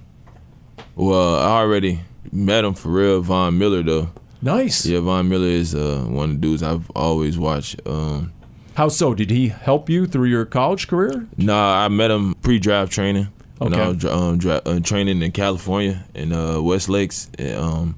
well, 0.96 1.36
I 1.36 1.60
already 1.62 2.02
met 2.32 2.64
him 2.64 2.74
for 2.76 2.90
real, 2.90 3.22
Von 3.22 3.58
Miller 3.58 3.82
though. 3.84 4.10
Nice. 4.42 4.86
Yeah, 4.86 5.00
Von 5.00 5.30
Miller 5.30 5.48
is 5.48 5.74
uh, 5.76 6.06
one 6.08 6.30
of 6.32 6.36
the 6.36 6.42
dudes 6.42 6.64
I've 6.64 6.90
always 6.96 7.38
watched. 7.38 7.80
Um, 7.86 8.32
How 8.76 8.88
so? 8.88 9.14
Did 9.14 9.30
he 9.32 9.48
help 9.50 9.90
you 9.90 10.06
through 10.06 10.28
your 10.30 10.46
college 10.46 10.88
career? 10.88 11.28
Nah, 11.38 11.86
I 11.86 11.88
met 11.88 12.12
him 12.12 12.36
pre-draft 12.36 12.92
training. 12.92 13.28
Okay. 13.62 13.70
When 13.70 13.80
I 13.80 13.88
was 13.90 14.06
um, 14.06 14.38
dra- 14.40 14.62
uh, 14.66 14.80
training 14.80 15.22
in 15.22 15.32
California 15.32 16.04
in 16.16 16.34
uh, 16.34 16.60
West 16.62 16.90
Lakes, 16.90 17.30
and, 17.38 17.56
um, 17.56 17.98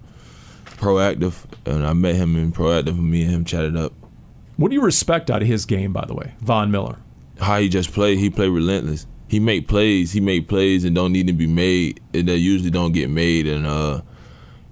proactive, 0.66 1.46
and 1.66 1.86
I 1.86 1.94
met 1.94 2.16
him 2.16 2.36
in 2.36 2.52
proactive. 2.52 2.90
And 3.00 3.10
me 3.10 3.24
and 3.24 3.32
him 3.32 3.46
chatted 3.46 3.78
up. 3.78 3.94
What 4.58 4.70
do 4.70 4.76
you 4.76 4.82
respect 4.82 5.30
out 5.32 5.42
of 5.42 5.48
his 5.48 5.66
game, 5.66 5.94
by 5.94 6.06
the 6.06 6.14
way, 6.14 6.34
Von 6.42 6.70
Miller? 6.72 6.98
How 7.40 7.60
he 7.60 7.70
just 7.70 7.92
played. 7.94 8.20
He 8.20 8.30
played 8.30 8.50
relentless. 8.50 9.08
He 9.34 9.40
make 9.40 9.68
plays. 9.68 10.12
He 10.12 10.20
make 10.20 10.48
plays 10.48 10.84
and 10.84 10.94
don't 10.96 11.12
need 11.12 11.26
to 11.26 11.34
be 11.34 11.48
made. 11.48 12.00
And 12.14 12.28
they 12.30 12.36
usually 12.36 12.70
don't 12.70 12.92
get 12.92 13.10
made. 13.10 13.48
And 13.48 13.66
uh, 13.66 14.02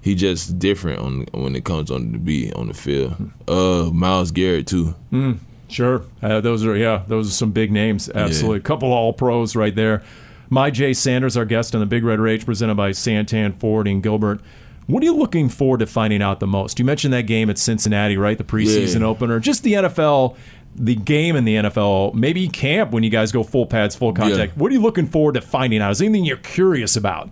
he 0.02 0.14
just 0.14 0.56
different 0.60 1.00
on 1.00 1.26
when 1.32 1.56
it 1.56 1.64
comes 1.64 1.90
on 1.90 2.12
the 2.12 2.18
beat 2.18 2.54
on 2.54 2.68
the 2.68 2.74
field. 2.74 3.16
Uh, 3.48 3.90
Myles 3.92 4.30
Garrett 4.30 4.68
too. 4.68 4.94
Mm, 5.12 5.38
sure. 5.66 6.04
Uh, 6.22 6.40
those 6.40 6.64
are 6.64 6.76
yeah, 6.76 7.02
those 7.08 7.26
are 7.28 7.32
some 7.32 7.50
big 7.50 7.72
names. 7.72 8.08
Absolutely. 8.08 8.58
A 8.58 8.60
couple 8.60 8.92
all 8.92 9.12
pros 9.12 9.56
right 9.56 9.74
there. 9.74 10.00
Myjai 10.48 10.94
Sanders, 10.94 11.36
our 11.36 11.44
guest 11.44 11.74
on 11.74 11.80
the 11.80 11.86
Big 11.86 12.04
Red 12.04 12.20
Rage, 12.20 12.44
presented 12.46 12.76
by 12.76 12.90
Santan 12.90 13.58
Ford 13.58 13.88
and 13.88 14.00
Gilbert. 14.00 14.40
What 14.86 15.02
are 15.02 15.06
you 15.06 15.16
looking 15.16 15.48
forward 15.48 15.78
to 15.80 15.86
finding 15.86 16.22
out 16.22 16.38
the 16.38 16.46
most? 16.46 16.78
You 16.78 16.84
mentioned 16.84 17.12
that 17.14 17.22
game 17.26 17.50
at 17.50 17.58
Cincinnati, 17.58 18.16
right? 18.16 18.38
The 18.38 18.44
preseason 18.44 19.00
Yeah. 19.00 19.06
opener. 19.06 19.40
Just 19.40 19.64
the 19.64 19.72
NFL, 19.74 20.36
the 20.74 20.94
game 20.94 21.36
in 21.36 21.44
the 21.44 21.56
NFL, 21.56 22.14
maybe 22.14 22.48
camp 22.48 22.92
when 22.92 23.02
you 23.02 23.10
guys 23.10 23.32
go 23.32 23.42
full 23.42 23.66
pads, 23.66 23.94
full 23.94 24.12
contact. 24.12 24.56
What 24.56 24.70
are 24.70 24.74
you 24.74 24.80
looking 24.80 25.06
forward 25.06 25.34
to 25.34 25.40
finding 25.40 25.80
out? 25.80 25.90
Is 25.90 25.98
there 25.98 26.06
anything 26.08 26.24
you're 26.24 26.36
curious 26.38 26.96
about? 26.96 27.30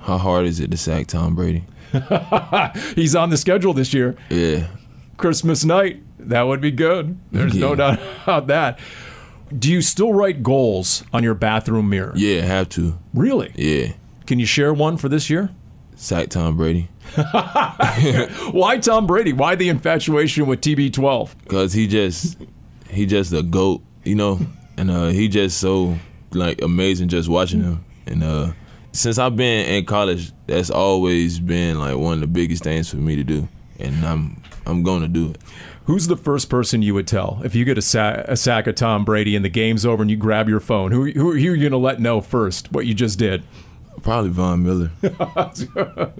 How 0.00 0.18
hard 0.18 0.46
is 0.46 0.60
it 0.60 0.70
to 0.70 0.76
sack 0.76 1.06
Tom 1.06 1.34
Brady? 1.34 1.64
He's 2.94 3.14
on 3.14 3.30
the 3.30 3.36
schedule 3.36 3.72
this 3.72 3.94
year. 3.94 4.16
Yeah. 4.30 4.68
Christmas 5.16 5.64
night. 5.64 6.02
That 6.18 6.42
would 6.42 6.60
be 6.60 6.70
good. 6.72 7.18
There's 7.30 7.54
no 7.54 7.74
doubt 7.74 8.00
about 8.24 8.48
that. 8.48 8.78
Do 9.56 9.70
you 9.70 9.80
still 9.80 10.12
write 10.12 10.42
goals 10.42 11.04
on 11.12 11.22
your 11.22 11.34
bathroom 11.34 11.88
mirror? 11.88 12.12
Yeah, 12.16 12.42
have 12.42 12.68
to. 12.70 12.98
Really? 13.14 13.52
Yeah. 13.54 13.92
Can 14.26 14.40
you 14.40 14.46
share 14.46 14.74
one 14.74 14.96
for 14.96 15.08
this 15.08 15.30
year? 15.30 15.50
Sack 15.96 16.28
Tom 16.28 16.56
Brady. 16.56 16.88
Why 18.52 18.78
Tom 18.78 19.06
Brady? 19.06 19.32
Why 19.32 19.54
the 19.54 19.68
infatuation 19.70 20.46
with 20.46 20.60
TB12? 20.60 21.48
Cause 21.48 21.72
he 21.72 21.86
just 21.86 22.36
he 22.90 23.06
just 23.06 23.32
a 23.32 23.42
goat, 23.42 23.82
you 24.04 24.14
know, 24.14 24.38
and 24.76 24.90
uh, 24.90 25.08
he 25.08 25.26
just 25.28 25.58
so 25.58 25.98
like 26.32 26.60
amazing 26.62 27.08
just 27.08 27.28
watching 27.28 27.62
him. 27.62 27.84
And 28.06 28.22
uh, 28.22 28.52
since 28.92 29.18
I've 29.18 29.36
been 29.36 29.66
in 29.66 29.86
college, 29.86 30.32
that's 30.46 30.70
always 30.70 31.40
been 31.40 31.78
like 31.78 31.96
one 31.96 32.14
of 32.14 32.20
the 32.20 32.26
biggest 32.26 32.62
things 32.62 32.90
for 32.90 32.96
me 32.96 33.16
to 33.16 33.24
do, 33.24 33.48
and 33.80 34.04
I'm 34.04 34.42
I'm 34.66 34.82
gonna 34.82 35.08
do 35.08 35.30
it. 35.30 35.38
Who's 35.86 36.08
the 36.08 36.16
first 36.16 36.50
person 36.50 36.82
you 36.82 36.94
would 36.94 37.06
tell 37.06 37.40
if 37.44 37.54
you 37.54 37.64
get 37.64 37.78
a, 37.78 37.82
sa- 37.82 38.22
a 38.26 38.36
sack 38.36 38.66
of 38.66 38.74
Tom 38.74 39.04
Brady 39.04 39.36
and 39.36 39.44
the 39.44 39.48
game's 39.48 39.86
over 39.86 40.02
and 40.02 40.10
you 40.10 40.16
grab 40.16 40.48
your 40.48 40.58
phone? 40.58 40.90
Who, 40.90 41.04
who, 41.04 41.12
who 41.12 41.30
are 41.30 41.36
you 41.36 41.56
going 41.58 41.70
to 41.70 41.78
let 41.78 42.00
know 42.00 42.20
first 42.20 42.72
what 42.72 42.86
you 42.86 42.92
just 42.92 43.20
did? 43.20 43.44
Probably 44.06 44.30
Von 44.30 44.62
Miller. 44.62 44.92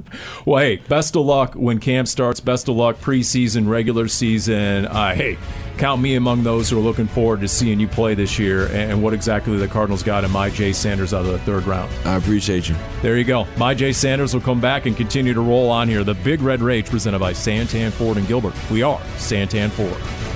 well, 0.45 0.61
hey, 0.61 0.74
best 0.89 1.14
of 1.14 1.24
luck 1.24 1.55
when 1.55 1.78
camp 1.78 2.09
starts. 2.09 2.41
Best 2.41 2.68
of 2.68 2.74
luck 2.74 2.97
preseason, 2.97 3.68
regular 3.68 4.09
season. 4.09 4.87
Uh, 4.87 5.14
hey, 5.14 5.39
count 5.78 6.03
me 6.03 6.16
among 6.16 6.43
those 6.43 6.68
who 6.68 6.78
are 6.78 6.82
looking 6.82 7.07
forward 7.07 7.43
to 7.43 7.47
seeing 7.47 7.78
you 7.78 7.87
play 7.87 8.14
this 8.14 8.41
year 8.41 8.66
and 8.72 9.05
what 9.05 9.14
exactly 9.14 9.57
the 9.57 9.68
Cardinals 9.68 10.03
got 10.03 10.24
in 10.24 10.30
Myjai 10.30 10.74
Sanders 10.74 11.14
out 11.14 11.26
of 11.26 11.30
the 11.30 11.39
third 11.39 11.64
round. 11.64 11.89
I 12.05 12.16
appreciate 12.16 12.68
you. 12.68 12.74
There 13.03 13.16
you 13.16 13.22
go. 13.22 13.45
Myjai 13.55 13.95
Sanders 13.95 14.34
will 14.34 14.41
come 14.41 14.61
back 14.61 14.87
and 14.87 14.97
continue 14.97 15.32
to 15.32 15.41
roll 15.41 15.70
on 15.70 15.89
here. 15.89 16.03
The 16.03 16.14
Big 16.14 16.41
Red 16.41 16.62
Rage 16.62 16.91
presented 16.91 17.20
by 17.20 17.34
Santan 17.34 17.93
Ford 17.93 18.16
and 18.16 18.26
Gilbert. 18.26 18.55
We 18.68 18.82
are 18.82 18.99
Santan 19.16 19.70
Ford. 19.70 20.36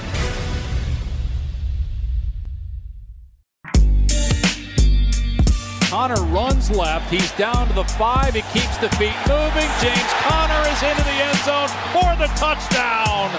Conner 6.70 6.78
left. 6.78 7.10
He's 7.10 7.30
down 7.32 7.68
to 7.68 7.74
the 7.74 7.84
five. 7.84 8.34
He 8.34 8.42
keeps 8.52 8.76
the 8.78 8.88
feet 8.96 9.16
moving. 9.28 9.68
James 9.80 10.12
Conner 10.22 10.68
is 10.68 10.82
into 10.82 11.04
the 11.04 11.10
end 11.10 11.38
zone 11.44 11.68
for 11.92 12.16
the 12.16 12.28
touchdown. 12.36 13.30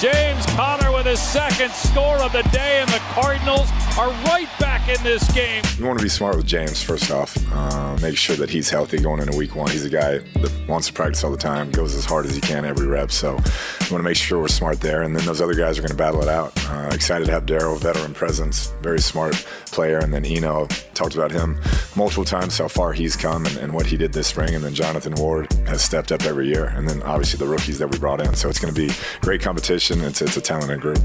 James 0.00 0.44
Conner 0.56 0.92
with 0.92 1.06
his 1.06 1.20
second 1.20 1.70
score 1.72 2.20
of 2.22 2.32
the 2.32 2.42
day, 2.50 2.80
and 2.80 2.90
the 2.90 2.98
Cardinals 3.14 3.70
are 3.98 4.10
right 4.26 4.48
back 4.58 4.88
in 4.88 5.00
this 5.04 5.30
game. 5.32 5.62
You 5.78 5.86
want 5.86 5.98
to 6.00 6.02
be 6.02 6.08
smart 6.08 6.36
with 6.36 6.46
James, 6.46 6.82
first 6.82 7.12
off. 7.12 7.36
Uh, 7.52 7.96
make 8.02 8.16
sure 8.16 8.34
that 8.34 8.50
he's 8.50 8.68
healthy 8.68 8.98
going 8.98 9.20
into 9.20 9.36
week 9.36 9.54
one. 9.54 9.70
He's 9.70 9.84
a 9.84 9.90
guy 9.90 10.18
that 10.18 10.52
wants 10.68 10.88
to 10.88 10.92
practice 10.92 11.22
all 11.22 11.30
the 11.30 11.36
time, 11.36 11.70
goes 11.70 11.94
as 11.94 12.04
hard 12.04 12.26
as 12.26 12.34
he 12.34 12.40
can 12.40 12.64
every 12.64 12.88
rep. 12.88 13.12
So 13.12 13.34
we 13.34 13.36
want 13.36 13.98
to 13.98 14.02
make 14.02 14.16
sure 14.16 14.40
we're 14.40 14.48
smart 14.48 14.80
there. 14.80 15.02
And 15.02 15.14
then 15.14 15.24
those 15.24 15.40
other 15.40 15.54
guys 15.54 15.78
are 15.78 15.82
going 15.82 15.92
to 15.92 15.96
battle 15.96 16.22
it 16.22 16.28
out. 16.28 16.52
Uh, 16.68 16.90
excited 16.92 17.26
to 17.26 17.32
have 17.32 17.46
Darrel, 17.46 17.76
veteran 17.76 18.14
presence, 18.14 18.72
very 18.82 18.98
smart 18.98 19.34
player. 19.66 19.98
And 19.98 20.12
then 20.12 20.24
Eno, 20.24 20.66
talked 20.94 21.14
about 21.14 21.30
him 21.30 21.60
multiple 21.94 22.24
times, 22.24 22.58
how 22.58 22.68
far 22.68 22.92
he's 22.92 23.14
come 23.14 23.46
and, 23.46 23.56
and 23.58 23.72
what 23.72 23.86
he 23.86 23.96
did 23.96 24.12
this 24.12 24.26
spring. 24.26 24.56
And 24.56 24.64
then 24.64 24.74
Jonathan 24.74 25.14
Ward 25.14 25.52
has 25.68 25.82
stepped 25.82 26.10
up 26.10 26.22
every 26.24 26.48
year. 26.48 26.66
And 26.66 26.88
then 26.88 27.00
obviously 27.04 27.38
the 27.38 27.50
rookies 27.50 27.78
that 27.78 27.88
we 27.88 27.98
brought 27.98 28.20
in. 28.20 28.34
So 28.34 28.48
it's 28.48 28.58
going 28.58 28.74
to 28.74 28.80
be 28.80 28.92
great 29.20 29.40
competition. 29.40 30.00
It's, 30.02 30.20
it's 30.20 30.36
a 30.36 30.40
talented 30.40 30.80
group. 30.80 30.98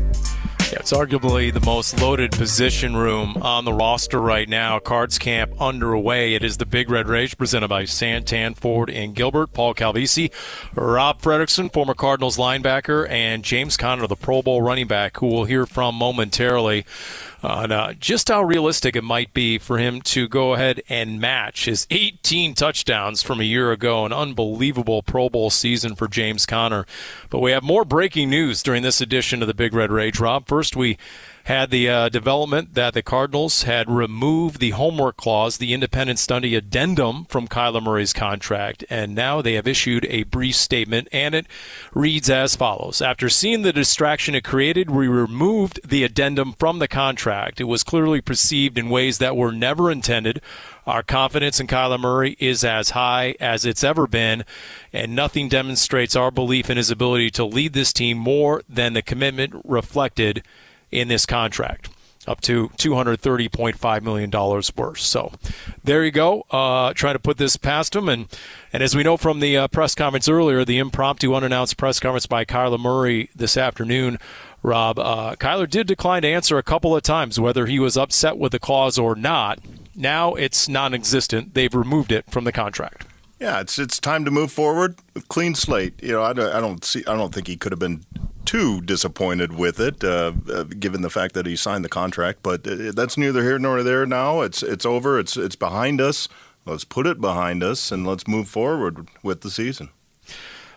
Yeah, 0.72 0.82
it's 0.82 0.94
arguably 0.94 1.52
the 1.52 1.66
most 1.66 2.00
loaded 2.00 2.32
position 2.32 2.96
room 2.96 3.38
on 3.42 3.66
the 3.66 3.74
roster 3.74 4.22
right 4.22 4.48
now. 4.48 4.78
Cards 4.78 5.18
camp 5.18 5.52
underway. 5.60 6.36
It 6.36 6.44
is 6.44 6.58
the 6.58 6.66
Big 6.68 6.92
Red 6.92 7.08
Rage 7.08 7.36
presented 7.40 7.70
by 7.70 7.86
Santan 7.86 8.56
Ford 8.56 8.88
and 8.92 9.16
Gilbert, 9.16 9.52
Paul 9.52 9.74
Calvisi, 9.74 10.32
Rob 10.76 11.24
Fredrickson, 11.24 11.74
former 11.74 11.96
Cardinals 11.96 12.38
linebacker, 12.38 13.10
and 13.10 13.44
James 13.44 13.78
Conner, 13.78 14.06
the 14.06 14.16
Pro 14.16 14.44
Bowl 14.44 14.62
running 14.62 14.86
back, 14.86 15.18
who 15.18 15.26
we'll 15.26 15.46
hear 15.46 15.66
from 15.66 15.96
momentarily 15.96 16.86
on 17.42 17.72
uh, 17.72 17.94
just 17.94 18.28
how 18.28 18.44
realistic 18.44 18.96
it 18.96 19.04
might 19.04 19.34
be 19.34 19.58
for 19.58 19.78
him 19.78 20.02
to 20.02 20.28
go 20.28 20.54
ahead 20.54 20.82
and 20.90 21.22
match 21.22 21.66
his 21.66 21.88
18 21.90 22.54
touchdowns 22.54 23.22
from 23.22 23.40
a 23.40 23.46
year 23.46 23.72
ago. 23.72 24.06
An 24.06 24.14
unbelievable 24.14 25.02
Pro 25.02 25.30
Bowl 25.30 25.50
season 25.50 25.96
for 25.96 26.08
James 26.08 26.46
Conner. 26.46 26.86
But 27.30 27.40
we 27.40 27.52
have 27.52 27.64
more 27.64 27.86
breaking 27.86 28.30
news 28.30 28.62
during 28.64 28.84
this 28.84 29.02
edition 29.02 29.42
of 29.42 29.48
the 29.48 29.54
Big 29.54 29.74
Red 29.74 29.92
Rage. 29.92 30.20
Rob, 30.20 30.48
first 30.48 30.76
we 30.76 30.98
had 31.50 31.72
the 31.72 31.89
uh, 31.89 32.10
development 32.10 32.76
that 32.76 32.93
the 32.93 33.02
Cardinals 33.02 33.64
had 33.64 33.89
removed 33.89 34.60
the 34.60 34.70
homework 34.70 35.18
clause, 35.18 35.58
the 35.58 35.74
independent 35.74 36.20
study 36.20 36.54
addendum 36.54 37.26
from 37.26 37.47
Kyler 37.47 37.82
Murray's 37.82 38.14
contract, 38.14 38.84
and 38.88 39.16
now 39.16 39.41
they 39.41 39.54
have 39.54 39.68
issued 39.68 40.06
a 40.12 40.26
brief 40.26 40.56
statement, 40.56 41.08
and 41.12 41.34
it 41.34 41.47
reads 41.91 42.30
as 42.30 42.56
follows 42.56 43.02
After 43.02 43.30
seeing 43.30 43.64
the 43.64 43.74
distraction 43.74 44.36
it 44.36 44.43
created, 44.43 44.91
we 44.91 45.08
removed 45.08 45.80
the 45.84 46.04
addendum 46.04 46.54
from 46.54 46.78
the 46.78 46.88
contract. 46.88 47.60
It 47.60 47.64
was 47.64 47.82
clearly 47.82 48.22
perceived 48.22 48.78
in 48.78 48.91
ways 48.91 49.18
that 49.18 49.36
were 49.36 49.52
never 49.52 49.89
intended. 49.89 50.43
Our 50.86 51.02
confidence 51.02 51.60
in 51.60 51.66
Kyler 51.66 52.00
Murray 52.00 52.38
is 52.39 52.64
as 52.64 52.91
high 52.91 53.34
as 53.39 53.66
it's 53.66 53.84
ever 53.84 54.06
been, 54.06 54.45
and 54.93 55.16
nothing 55.16 55.50
demonstrates 55.50 56.16
our 56.16 56.30
belief 56.30 56.70
in 56.70 56.78
his 56.78 56.91
ability 56.91 57.32
to 57.32 57.43
lead 57.43 57.74
this 57.74 57.91
team 57.91 58.20
more 58.20 58.62
than 58.70 58.93
the 58.93 59.02
commitment 59.02 59.60
reflected 59.66 60.43
in 60.92 61.08
this 61.08 61.26
contract 61.26 61.90
up 62.28 62.42
to 62.42 62.70
$230.5 62.78 64.02
million 64.04 64.30
worth. 64.30 65.00
So 65.00 65.32
there 65.84 66.06
you 66.06 66.12
go. 66.12 66.46
Uh, 66.52 66.94
trying 66.94 67.16
to 67.16 67.20
put 67.20 67.38
this 67.38 67.58
past 67.58 67.96
him. 67.96 68.08
And, 68.08 68.28
and 68.72 68.84
as 68.84 68.96
we 68.96 69.04
know 69.04 69.18
from 69.18 69.40
the 69.40 69.58
uh, 69.58 69.68
press 69.68 69.96
conference 69.96 70.30
earlier, 70.30 70.64
the 70.64 70.78
impromptu 70.78 71.34
unannounced 71.34 71.78
press 71.78 72.00
conference 72.00 72.28
by 72.28 72.46
Kyler 72.46 72.80
Murray 72.80 73.30
this 73.36 73.58
afternoon, 73.58 74.20
Rob, 74.62 75.00
uh, 75.00 75.36
Kyler 75.36 75.70
did 75.70 75.88
decline 75.88 76.22
to 76.22 76.28
answer 76.28 76.58
a 76.58 76.64
couple 76.64 76.96
of 76.96 77.02
times 77.02 77.40
whether 77.40 77.66
he 77.66 77.80
was 77.80 77.98
upset 77.98 78.38
with 78.38 78.52
the 78.52 78.60
clause 78.60 79.00
or 79.00 79.16
not. 79.16 79.60
Now 79.96 80.36
it's 80.36 80.70
non 80.70 80.94
existent. 80.94 81.56
They've 81.56 81.74
removed 81.74 82.12
it 82.12 82.30
from 82.30 82.44
the 82.44 82.52
contract. 82.52 83.06
Yeah, 83.40 83.62
it's 83.62 83.80
it's 83.80 84.00
time 84.00 84.26
to 84.26 84.32
move 84.32 84.52
forward 84.52 84.98
clean 85.30 85.56
slate. 85.56 86.02
You 86.04 86.12
know, 86.12 86.24
I 86.24 86.34
don't, 86.34 86.54
I 86.54 86.60
don't 86.60 86.84
see 86.84 87.04
I 87.08 87.16
don't 87.16 87.34
think 87.34 87.48
he 87.48 87.56
could 87.56 87.72
have 87.72 87.80
been 87.80 88.04
too 88.50 88.82
disappointed 88.82 89.54
with 89.54 89.80
it, 89.80 90.04
uh, 90.04 90.34
uh, 90.52 90.64
given 90.64 91.04
the 91.04 91.10
fact 91.12 91.36
that 91.36 91.45
he 91.45 91.56
signed 91.56 91.86
the 91.86 91.89
contract. 91.89 92.39
But 92.41 92.68
uh, 92.68 92.91
that's 92.95 93.16
neither 93.16 93.43
here 93.43 93.60
nor 93.60 93.84
there 93.84 94.08
now. 94.08 94.41
It's 94.41 94.64
it's 94.64 94.88
over. 94.88 95.20
It's 95.20 95.38
it's 95.38 95.56
behind 95.56 96.02
us. 96.02 96.28
let's 96.66 96.84
put 96.84 97.06
it 97.06 97.22
behind 97.22 97.64
us 97.64 97.91
and 97.91 98.08
let's 98.08 98.28
move 98.28 98.50
forward 98.50 99.08
with 99.22 99.41
the 99.41 99.52
season. 99.52 99.89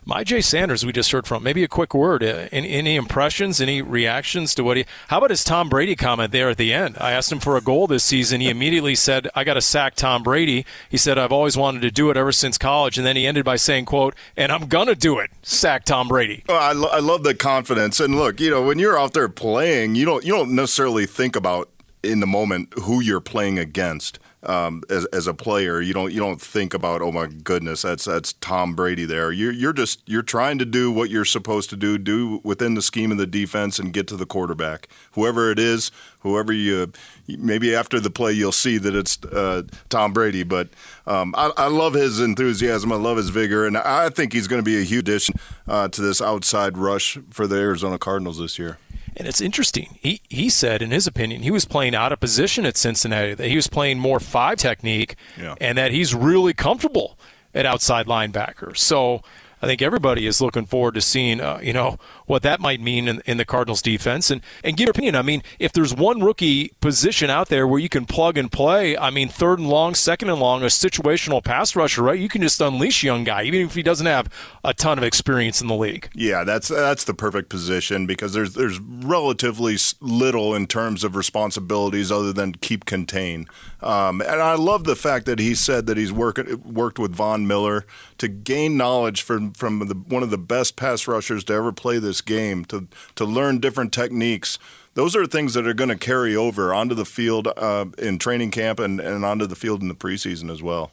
Myjai 0.07 0.42
Sanders, 0.42 0.84
we 0.84 0.90
just 0.90 1.12
heard 1.12 1.28
from. 1.28 1.44
Maybe 1.44 1.62
a 1.62 1.68
quick 1.68 1.94
word. 1.94 2.24
Uh, 2.24 2.48
any, 2.50 2.70
any, 2.70 2.96
impressions? 2.96 3.61
Any 3.61 3.80
reactions 3.82 4.53
to 4.57 4.64
what 4.64 4.76
he? 4.76 4.84
How 5.07 5.18
about 5.18 5.30
his 5.30 5.44
Tom 5.44 5.68
Brady 5.68 5.94
comment 5.94 6.32
there 6.32 6.50
at 6.50 6.57
the 6.57 6.72
end? 6.72 6.96
I 6.98 7.12
asked 7.12 7.30
him 7.30 7.38
for 7.38 7.57
a 7.57 7.61
goal 7.61 7.86
this 7.86 8.03
season. 8.03 8.40
He 8.40 8.48
immediately 8.48 8.96
said, 8.96 9.28
"I 9.36 9.44
got 9.44 9.55
to 9.55 9.61
sack 9.61 9.94
Tom 9.94 10.24
Brady." 10.24 10.66
He 10.90 10.96
said, 10.96 11.18
"I've 11.18 11.30
always 11.30 11.57
wanted 11.57 11.82
to 11.82 11.92
do 11.92 12.11
it 12.11 12.16
ever 12.16 12.32
since 12.32 12.59
college." 12.59 12.98
And 12.98 13.07
then 13.07 13.14
he 13.14 13.28
ended 13.28 13.44
by 13.44 13.55
saying, 13.55 13.84
"quote 13.84 14.16
And 14.36 14.50
I'm 14.50 14.66
gonna 14.66 14.96
do 14.96 15.20
it. 15.20 15.30
Sack 15.42 15.84
Tom 15.84 16.09
Brady." 16.09 16.42
I, 16.48 16.72
lo- 16.72 16.90
I 16.90 16.98
love 16.98 17.22
the 17.22 17.34
confidence. 17.34 18.00
And 18.00 18.16
look, 18.16 18.40
you 18.40 18.50
know, 18.50 18.62
when 18.62 18.80
you're 18.80 18.98
out 18.98 19.12
there 19.12 19.28
playing, 19.28 19.94
you 19.94 20.05
don't 20.05 20.24
you 20.24 20.32
don't 20.32 20.53
necessarily 20.53 21.07
think 21.07 21.36
about 21.36 21.70
in 22.03 22.18
the 22.18 22.26
moment 22.26 22.74
who 22.80 23.00
you're 23.00 23.20
playing 23.20 23.57
against 23.57 24.18
um, 24.45 24.82
as, 24.90 25.05
as 25.07 25.26
a 25.26 25.34
player. 25.34 25.80
You 25.80 25.95
don't 25.95 26.12
you 26.12 26.20
don't 26.20 26.40
think 26.40 26.74
about 26.74 27.01
oh 27.03 27.12
my 27.12 27.26
goodness 27.26 27.82
that's 27.82 28.05
that's 28.05 28.32
Tom 28.34 28.74
Brady 28.74 29.05
there. 29.05 29.30
You're 29.30 29.53
you're 29.53 29.72
just 29.72 30.03
you're 30.07 30.22
trying 30.22 30.59
to 30.59 30.64
do 30.64 30.90
what 30.90 31.11
you're 31.11 31.24
supposed 31.24 31.70
to 31.70 31.76
do, 31.76 31.99
do 31.99 32.40
within 32.43 32.74
the 32.74 32.82
scheme 32.82 33.12
of 33.12 33.18
the 33.18 33.26
defense 33.26 33.78
and 33.78 33.93
get 33.93 34.07
to 34.09 34.16
the 34.16 34.26
quarterback, 34.26 34.88
whoever 35.12 35.51
it 35.51 35.59
is, 35.59 35.90
whoever 36.20 36.53
you. 36.53 36.93
Maybe 37.28 37.74
after 37.74 38.01
the 38.01 38.11
play 38.11 38.32
you'll 38.32 38.53
see 38.53 38.78
that 38.78 38.95
it's 38.95 39.22
uh, 39.24 39.62
Tom 39.88 40.12
Brady, 40.12 40.43
but 40.43 40.68
um, 41.07 41.34
I, 41.36 41.53
I, 41.57 41.66
love 41.68 41.95
his 41.95 42.20
enthusiasm. 42.20 42.93
I 42.93 42.97
love 42.97 43.16
his 43.16 43.30
vigor, 43.30 43.66
and 43.66 43.76
I 43.78 44.09
think 44.09 44.32
he's 44.32 44.49
going 44.49 44.61
to 44.61 44.64
be 44.64 44.78
a 44.78 44.84
huge 44.84 45.03
addition 45.03 45.34
uh, 45.66 45.88
to 45.88 46.01
this 46.01 46.20
outside 46.20 46.78
rush 46.78 47.18
for 47.30 47.47
the 47.47 47.57
Arizona 47.57 47.99
Cardinals 47.99 48.38
this 48.38 48.59
year. 48.59 48.78
And 49.16 49.28
it's 49.28 49.40
interesting. 49.40 49.98
He 50.00 50.20
he 50.28 50.48
said, 50.48 50.80
in 50.82 50.90
his 50.90 51.06
opinion, 51.06 51.42
he 51.42 51.50
was 51.50 51.64
playing 51.64 51.94
out 51.94 52.12
of 52.12 52.20
position 52.20 52.64
at 52.64 52.76
Cincinnati. 52.76 53.34
That 53.34 53.48
he 53.48 53.56
was 53.56 53.66
playing 53.66 53.98
more 53.98 54.20
five 54.20 54.56
technique, 54.56 55.16
yeah. 55.38 55.54
and 55.60 55.76
that 55.76 55.90
he's 55.90 56.14
really 56.14 56.54
comfortable 56.54 57.18
at 57.54 57.66
outside 57.66 58.06
linebacker. 58.06 58.76
So 58.76 59.22
I 59.60 59.66
think 59.66 59.80
everybody 59.80 60.26
is 60.26 60.40
looking 60.40 60.66
forward 60.66 60.94
to 60.94 61.00
seeing, 61.00 61.40
uh, 61.40 61.60
you 61.62 61.72
know, 61.72 61.98
what 62.32 62.42
that 62.42 62.60
might 62.60 62.80
mean 62.80 63.08
in, 63.08 63.22
in, 63.26 63.36
the 63.36 63.44
Cardinals 63.44 63.82
defense 63.82 64.30
and, 64.30 64.40
and 64.64 64.74
give 64.74 64.86
your 64.86 64.92
opinion. 64.92 65.14
I 65.14 65.22
mean, 65.22 65.42
if 65.58 65.70
there's 65.70 65.94
one 65.94 66.20
rookie 66.20 66.72
position 66.80 67.28
out 67.28 67.48
there 67.48 67.68
where 67.68 67.78
you 67.78 67.90
can 67.90 68.06
plug 68.06 68.38
and 68.38 68.50
play, 68.50 68.96
I 68.96 69.10
mean, 69.10 69.28
third 69.28 69.58
and 69.58 69.68
long, 69.68 69.94
second 69.94 70.30
and 70.30 70.40
long, 70.40 70.62
a 70.62 70.66
situational 70.66 71.44
pass 71.44 71.76
rusher, 71.76 72.02
right? 72.02 72.18
You 72.18 72.30
can 72.30 72.40
just 72.40 72.58
unleash 72.62 73.04
young 73.04 73.22
guy, 73.24 73.42
even 73.42 73.60
if 73.60 73.74
he 73.74 73.82
doesn't 73.82 74.06
have 74.06 74.30
a 74.64 74.72
ton 74.72 74.96
of 74.96 75.04
experience 75.04 75.60
in 75.60 75.68
the 75.68 75.74
league. 75.74 76.08
Yeah, 76.14 76.42
that's 76.44 76.68
that's 76.68 77.04
the 77.04 77.12
perfect 77.12 77.50
position 77.50 78.06
because 78.06 78.32
there's 78.32 78.54
there's 78.54 78.80
relatively 78.80 79.76
little 80.00 80.54
in 80.54 80.66
terms 80.66 81.04
of 81.04 81.14
responsibilities 81.14 82.10
other 82.10 82.32
than 82.32 82.54
keep 82.54 82.86
contain. 82.86 83.46
Um, 83.82 84.22
and 84.22 84.40
I 84.40 84.54
love 84.54 84.84
the 84.84 84.96
fact 84.96 85.26
that 85.26 85.38
he 85.38 85.54
said 85.54 85.86
that 85.86 85.98
he's 85.98 86.12
worked 86.12 86.50
worked 86.64 86.98
with 86.98 87.14
Von 87.14 87.46
Miller 87.46 87.84
to 88.16 88.28
gain 88.28 88.78
knowledge 88.78 89.20
from 89.20 89.52
from 89.52 89.80
the, 89.80 89.94
one 89.94 90.22
of 90.22 90.30
the 90.30 90.38
best 90.38 90.76
pass 90.76 91.06
rushers 91.06 91.44
to 91.44 91.52
ever 91.52 91.72
play 91.72 91.98
this 91.98 92.21
game, 92.24 92.64
to 92.66 92.88
to 93.16 93.24
learn 93.24 93.58
different 93.58 93.92
techniques. 93.92 94.58
Those 94.94 95.16
are 95.16 95.26
things 95.26 95.54
that 95.54 95.66
are 95.66 95.74
going 95.74 95.88
to 95.88 95.96
carry 95.96 96.36
over 96.36 96.74
onto 96.74 96.94
the 96.94 97.06
field 97.06 97.48
uh, 97.56 97.86
in 97.98 98.18
training 98.18 98.50
camp 98.50 98.78
and, 98.78 99.00
and 99.00 99.24
onto 99.24 99.46
the 99.46 99.56
field 99.56 99.80
in 99.80 99.88
the 99.88 99.94
preseason 99.94 100.50
as 100.50 100.62
well. 100.62 100.92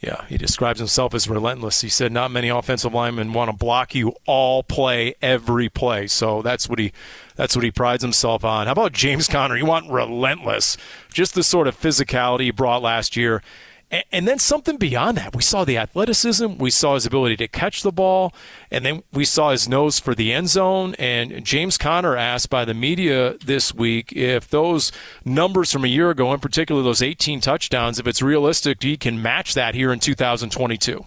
Yeah, 0.00 0.24
he 0.26 0.38
describes 0.38 0.78
himself 0.78 1.12
as 1.12 1.28
relentless. 1.28 1.80
He 1.80 1.88
said 1.88 2.12
not 2.12 2.30
many 2.30 2.48
offensive 2.48 2.94
linemen 2.94 3.32
want 3.32 3.50
to 3.50 3.56
block 3.56 3.96
you 3.96 4.14
all 4.26 4.62
play, 4.62 5.14
every 5.20 5.68
play. 5.68 6.06
So 6.06 6.40
that's 6.40 6.68
what 6.68 6.78
he 6.78 6.92
that's 7.34 7.56
what 7.56 7.64
he 7.64 7.72
prides 7.72 8.02
himself 8.02 8.44
on. 8.44 8.66
How 8.66 8.72
about 8.72 8.92
James 8.92 9.26
Conner? 9.26 9.56
You 9.56 9.66
want 9.66 9.90
relentless. 9.90 10.76
Just 11.12 11.34
the 11.34 11.42
sort 11.42 11.66
of 11.66 11.78
physicality 11.78 12.42
he 12.42 12.50
brought 12.52 12.80
last 12.80 13.16
year. 13.16 13.42
And 13.90 14.28
then 14.28 14.38
something 14.38 14.76
beyond 14.76 15.16
that. 15.16 15.34
We 15.34 15.40
saw 15.40 15.64
the 15.64 15.78
athleticism, 15.78 16.58
we 16.58 16.70
saw 16.70 16.94
his 16.94 17.06
ability 17.06 17.38
to 17.38 17.48
catch 17.48 17.82
the 17.82 17.90
ball, 17.90 18.34
and 18.70 18.84
then 18.84 19.02
we 19.14 19.24
saw 19.24 19.50
his 19.50 19.66
nose 19.66 19.98
for 19.98 20.14
the 20.14 20.30
end 20.30 20.50
zone. 20.50 20.94
And 20.98 21.42
James 21.42 21.78
Conner 21.78 22.14
asked 22.14 22.50
by 22.50 22.66
the 22.66 22.74
media 22.74 23.38
this 23.38 23.74
week 23.74 24.12
if 24.12 24.48
those 24.50 24.92
numbers 25.24 25.72
from 25.72 25.84
a 25.84 25.88
year 25.88 26.10
ago, 26.10 26.34
in 26.34 26.40
particular 26.40 26.82
those 26.82 27.00
18 27.00 27.40
touchdowns, 27.40 27.98
if 27.98 28.06
it's 28.06 28.20
realistic, 28.20 28.82
he 28.82 28.98
can 28.98 29.22
match 29.22 29.54
that 29.54 29.74
here 29.74 29.90
in 29.90 30.00
2022. 30.00 31.04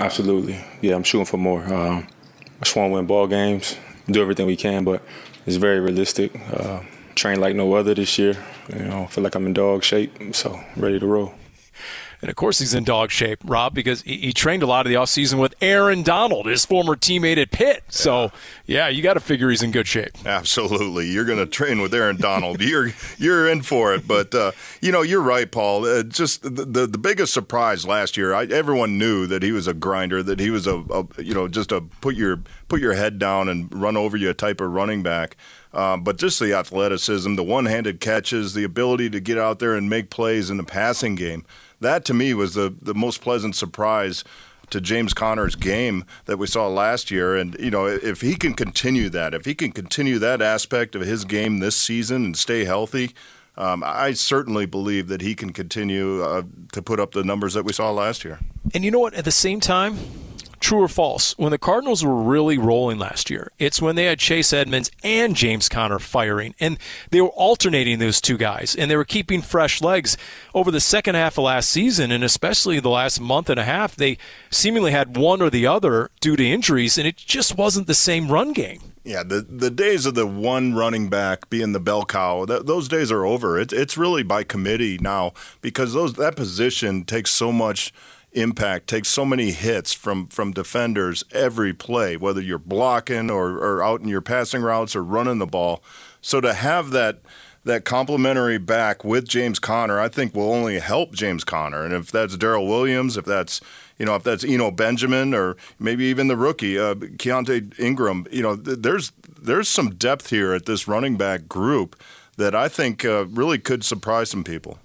Absolutely. 0.00 0.64
Yeah, 0.80 0.94
I'm 0.94 1.02
shooting 1.02 1.26
for 1.26 1.36
more. 1.36 1.62
Um, 1.64 2.06
I 2.60 2.64
just 2.64 2.74
want 2.76 2.90
to 2.90 2.94
win 2.94 3.06
ball 3.06 3.26
games, 3.26 3.76
do 4.06 4.22
everything 4.22 4.46
we 4.46 4.56
can, 4.56 4.84
but 4.84 5.02
it's 5.44 5.56
very 5.56 5.80
realistic. 5.80 6.34
Uh, 6.50 6.80
train 7.14 7.40
like 7.40 7.54
no 7.54 7.74
other 7.74 7.94
this 7.94 8.18
year. 8.18 8.36
You 8.72 8.84
know, 8.84 9.02
I 9.02 9.06
feel 9.08 9.22
like 9.22 9.34
I'm 9.34 9.44
in 9.44 9.52
dog 9.52 9.84
shape, 9.84 10.34
so 10.34 10.58
ready 10.76 10.98
to 10.98 11.06
roll. 11.06 11.34
And 12.22 12.30
of 12.30 12.36
course, 12.36 12.60
he's 12.60 12.72
in 12.72 12.84
dog 12.84 13.10
shape, 13.10 13.40
Rob, 13.44 13.74
because 13.74 14.02
he, 14.02 14.16
he 14.16 14.32
trained 14.32 14.62
a 14.62 14.66
lot 14.66 14.86
of 14.86 14.90
the 14.90 14.96
offseason 14.96 15.40
with 15.40 15.56
Aaron 15.60 16.04
Donald, 16.04 16.46
his 16.46 16.64
former 16.64 16.94
teammate 16.94 17.36
at 17.36 17.50
Pitt. 17.50 17.82
So, 17.88 18.30
yeah, 18.64 18.86
you 18.86 19.02
got 19.02 19.14
to 19.14 19.20
figure 19.20 19.50
he's 19.50 19.60
in 19.60 19.72
good 19.72 19.88
shape. 19.88 20.12
Absolutely. 20.24 21.10
You're 21.10 21.24
going 21.24 21.40
to 21.40 21.46
train 21.46 21.82
with 21.82 21.92
Aaron 21.92 22.18
Donald. 22.18 22.62
you're 22.62 22.90
you're 23.18 23.50
in 23.50 23.62
for 23.62 23.92
it. 23.92 24.06
But, 24.06 24.32
uh, 24.36 24.52
you 24.80 24.92
know, 24.92 25.02
you're 25.02 25.20
right, 25.20 25.50
Paul. 25.50 25.84
Uh, 25.84 26.04
just 26.04 26.42
the, 26.42 26.64
the, 26.64 26.86
the, 26.86 26.98
biggest 26.98 27.34
surprise 27.34 27.84
last 27.84 28.16
year, 28.16 28.32
I, 28.32 28.44
everyone 28.44 28.98
knew 28.98 29.26
that 29.26 29.42
he 29.42 29.50
was 29.50 29.66
a 29.66 29.74
grinder, 29.74 30.22
that 30.22 30.38
he 30.38 30.50
was 30.50 30.68
a, 30.68 30.76
a, 30.76 31.04
you 31.20 31.34
know, 31.34 31.48
just 31.48 31.72
a 31.72 31.80
put 31.80 32.14
your, 32.14 32.40
put 32.68 32.80
your 32.80 32.94
head 32.94 33.18
down 33.18 33.48
and 33.48 33.68
run 33.74 33.96
over 33.96 34.16
you 34.16 34.32
type 34.32 34.60
of 34.60 34.70
running 34.70 35.02
back. 35.02 35.36
Um, 35.74 36.04
but 36.04 36.18
just 36.18 36.38
the 36.38 36.52
athleticism, 36.52 37.34
the 37.34 37.42
one 37.42 37.66
handed 37.66 37.98
catches, 37.98 38.54
the 38.54 38.62
ability 38.62 39.10
to 39.10 39.20
get 39.20 39.38
out 39.38 39.58
there 39.58 39.74
and 39.74 39.90
make 39.90 40.10
plays 40.10 40.50
in 40.50 40.58
the 40.58 40.64
passing 40.64 41.16
game 41.16 41.44
that 41.82 42.04
to 42.06 42.14
me 42.14 42.34
was 42.34 42.54
the, 42.54 42.74
the 42.80 42.94
most 42.94 43.20
pleasant 43.20 43.54
surprise 43.56 44.24
to 44.70 44.80
James 44.80 45.12
Conner's 45.12 45.54
game 45.54 46.04
that 46.24 46.38
we 46.38 46.46
saw 46.46 46.66
last 46.66 47.10
year. 47.10 47.36
And, 47.36 47.54
you 47.60 47.70
know, 47.70 47.86
if 47.86 48.22
he 48.22 48.34
can 48.34 48.54
continue 48.54 49.10
that, 49.10 49.34
if 49.34 49.44
he 49.44 49.54
can 49.54 49.70
continue 49.70 50.18
that 50.18 50.40
aspect 50.40 50.94
of 50.94 51.02
his 51.02 51.24
game 51.24 51.58
this 51.58 51.76
season 51.76 52.24
and 52.24 52.36
stay 52.36 52.64
healthy, 52.64 53.14
um, 53.58 53.82
I 53.84 54.12
certainly 54.14 54.64
believe 54.64 55.08
that 55.08 55.20
he 55.20 55.34
can 55.34 55.52
continue 55.52 56.22
uh, 56.22 56.42
to 56.72 56.80
put 56.80 56.98
up 56.98 57.12
the 57.12 57.22
numbers 57.22 57.52
that 57.52 57.64
we 57.64 57.74
saw 57.74 57.90
last 57.90 58.24
year. 58.24 58.38
And 58.72 58.82
you 58.82 58.90
know 58.90 58.98
what? 58.98 59.12
At 59.12 59.26
the 59.26 59.30
same 59.30 59.60
time, 59.60 59.98
True 60.62 60.82
or 60.82 60.88
false? 60.88 61.36
When 61.36 61.50
the 61.50 61.58
Cardinals 61.58 62.04
were 62.04 62.14
really 62.14 62.56
rolling 62.56 62.96
last 62.96 63.30
year, 63.30 63.50
it's 63.58 63.82
when 63.82 63.96
they 63.96 64.04
had 64.04 64.20
Chase 64.20 64.52
Edmonds 64.52 64.92
and 65.02 65.34
James 65.34 65.68
Conner 65.68 65.98
firing, 65.98 66.54
and 66.60 66.78
they 67.10 67.20
were 67.20 67.30
alternating 67.30 67.98
those 67.98 68.20
two 68.20 68.38
guys, 68.38 68.76
and 68.76 68.88
they 68.88 68.94
were 68.94 69.04
keeping 69.04 69.42
fresh 69.42 69.82
legs 69.82 70.16
over 70.54 70.70
the 70.70 70.78
second 70.78 71.16
half 71.16 71.36
of 71.36 71.44
last 71.44 71.68
season, 71.68 72.12
and 72.12 72.22
especially 72.22 72.78
the 72.78 72.88
last 72.88 73.20
month 73.20 73.50
and 73.50 73.58
a 73.58 73.64
half. 73.64 73.96
They 73.96 74.18
seemingly 74.50 74.92
had 74.92 75.16
one 75.16 75.42
or 75.42 75.50
the 75.50 75.66
other 75.66 76.10
due 76.20 76.36
to 76.36 76.46
injuries, 76.48 76.96
and 76.96 77.08
it 77.08 77.16
just 77.16 77.58
wasn't 77.58 77.88
the 77.88 77.94
same 77.94 78.30
run 78.30 78.52
game. 78.52 78.92
Yeah, 79.02 79.24
the 79.24 79.40
the 79.40 79.70
days 79.70 80.06
of 80.06 80.14
the 80.14 80.28
one 80.28 80.74
running 80.74 81.08
back 81.08 81.50
being 81.50 81.72
the 81.72 81.80
bell 81.80 82.04
cow, 82.04 82.44
th- 82.44 82.66
those 82.66 82.86
days 82.86 83.10
are 83.10 83.26
over. 83.26 83.58
It's 83.58 83.72
it's 83.72 83.98
really 83.98 84.22
by 84.22 84.44
committee 84.44 84.96
now 85.00 85.32
because 85.60 85.92
those 85.92 86.12
that 86.14 86.36
position 86.36 87.02
takes 87.02 87.32
so 87.32 87.50
much 87.50 87.92
impact 88.32 88.86
takes 88.88 89.08
so 89.08 89.24
many 89.24 89.50
hits 89.50 89.92
from 89.92 90.26
from 90.26 90.52
defenders 90.52 91.24
every 91.32 91.72
play, 91.72 92.16
whether 92.16 92.40
you're 92.40 92.58
blocking 92.58 93.30
or, 93.30 93.58
or 93.58 93.82
out 93.82 94.00
in 94.00 94.08
your 94.08 94.20
passing 94.20 94.62
routes 94.62 94.96
or 94.96 95.02
running 95.02 95.38
the 95.38 95.46
ball. 95.46 95.82
So 96.20 96.40
to 96.40 96.54
have 96.54 96.90
that 96.90 97.20
that 97.64 97.84
complementary 97.84 98.58
back 98.58 99.04
with 99.04 99.28
James 99.28 99.58
Conner, 99.58 100.00
I 100.00 100.08
think 100.08 100.34
will 100.34 100.52
only 100.52 100.80
help 100.80 101.12
James 101.12 101.44
Conner. 101.44 101.84
And 101.84 101.94
if 101.94 102.10
that's 102.10 102.36
Darrel 102.36 102.66
Williams, 102.66 103.16
if 103.16 103.24
that's 103.24 103.60
you 103.98 104.06
know 104.06 104.16
if 104.16 104.22
that's 104.22 104.44
Eno 104.44 104.70
Benjamin 104.70 105.34
or 105.34 105.56
maybe 105.78 106.04
even 106.04 106.28
the 106.28 106.36
rookie 106.36 106.78
uh, 106.78 106.94
Keaontay 106.94 107.78
Ingram, 107.78 108.26
you 108.30 108.42
know 108.42 108.56
th- 108.56 108.78
there's 108.80 109.12
there's 109.40 109.68
some 109.68 109.90
depth 109.94 110.30
here 110.30 110.52
at 110.52 110.66
this 110.66 110.88
running 110.88 111.16
back 111.16 111.48
group 111.48 112.00
that 112.36 112.54
I 112.54 112.68
think 112.68 113.04
uh, 113.04 113.26
really 113.26 113.58
could 113.58 113.84
surprise 113.84 114.30
some 114.30 114.44
people 114.44 114.78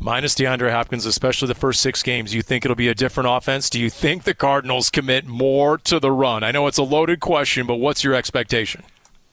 minus 0.00 0.34
DeAndre 0.34 0.72
Hopkins, 0.72 1.06
especially 1.06 1.48
the 1.48 1.54
first 1.54 1.80
six 1.80 2.02
games, 2.02 2.34
you 2.34 2.42
think 2.42 2.64
it'll 2.64 2.74
be 2.74 2.88
a 2.88 2.94
different 2.94 3.28
offense? 3.30 3.70
Do 3.70 3.78
you 3.78 3.90
think 3.90 4.24
the 4.24 4.34
Cardinals 4.34 4.90
commit 4.90 5.26
more 5.26 5.78
to 5.78 6.00
the 6.00 6.10
run? 6.10 6.42
I 6.42 6.50
know 6.50 6.66
it's 6.66 6.78
a 6.78 6.82
loaded 6.82 7.20
question, 7.20 7.66
but 7.66 7.76
what's 7.76 8.02
your 8.02 8.14
expectation? 8.14 8.82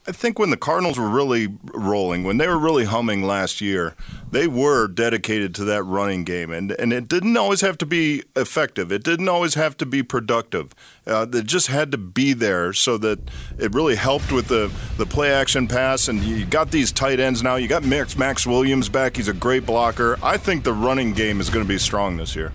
I 0.07 0.13
think 0.13 0.39
when 0.39 0.51
the 0.51 0.57
Cardinals 0.57 0.97
were 0.97 1.09
really 1.09 1.49
rolling, 1.73 2.23
when 2.23 2.37
they 2.37 2.47
were 2.47 2.57
really 2.57 2.85
humming 2.85 3.23
last 3.23 3.59
year, 3.59 3.93
they 4.31 4.47
were 4.47 4.87
dedicated 4.87 5.53
to 5.55 5.65
that 5.65 5.83
running 5.83 6.23
game, 6.23 6.49
and 6.49 6.71
and 6.71 6.93
it 6.93 7.09
didn't 7.09 7.35
always 7.35 7.59
have 7.59 7.77
to 7.79 7.85
be 7.85 8.23
effective. 8.33 8.89
It 8.89 9.03
didn't 9.03 9.27
always 9.27 9.55
have 9.55 9.75
to 9.77 9.85
be 9.85 10.03
productive. 10.03 10.73
Uh, 11.05 11.27
it 11.33 11.45
just 11.45 11.67
had 11.67 11.91
to 11.91 11.97
be 11.97 12.31
there 12.31 12.71
so 12.71 12.97
that 12.99 13.19
it 13.59 13.73
really 13.75 13.97
helped 13.97 14.31
with 14.31 14.47
the 14.47 14.71
the 14.97 15.05
play 15.05 15.29
action 15.29 15.67
pass. 15.67 16.07
And 16.07 16.23
you 16.23 16.45
got 16.45 16.71
these 16.71 16.93
tight 16.93 17.19
ends 17.19 17.43
now. 17.43 17.57
You 17.57 17.67
got 17.67 17.83
Max 17.83 18.17
Maxx 18.17 18.47
Williams 18.47 18.87
back. 18.87 19.17
He's 19.17 19.27
a 19.27 19.33
great 19.33 19.65
blocker. 19.65 20.17
I 20.23 20.37
think 20.37 20.63
the 20.63 20.73
running 20.73 21.11
game 21.11 21.41
is 21.41 21.49
going 21.49 21.65
to 21.65 21.69
be 21.69 21.77
strong 21.77 22.15
this 22.15 22.33
year. 22.33 22.53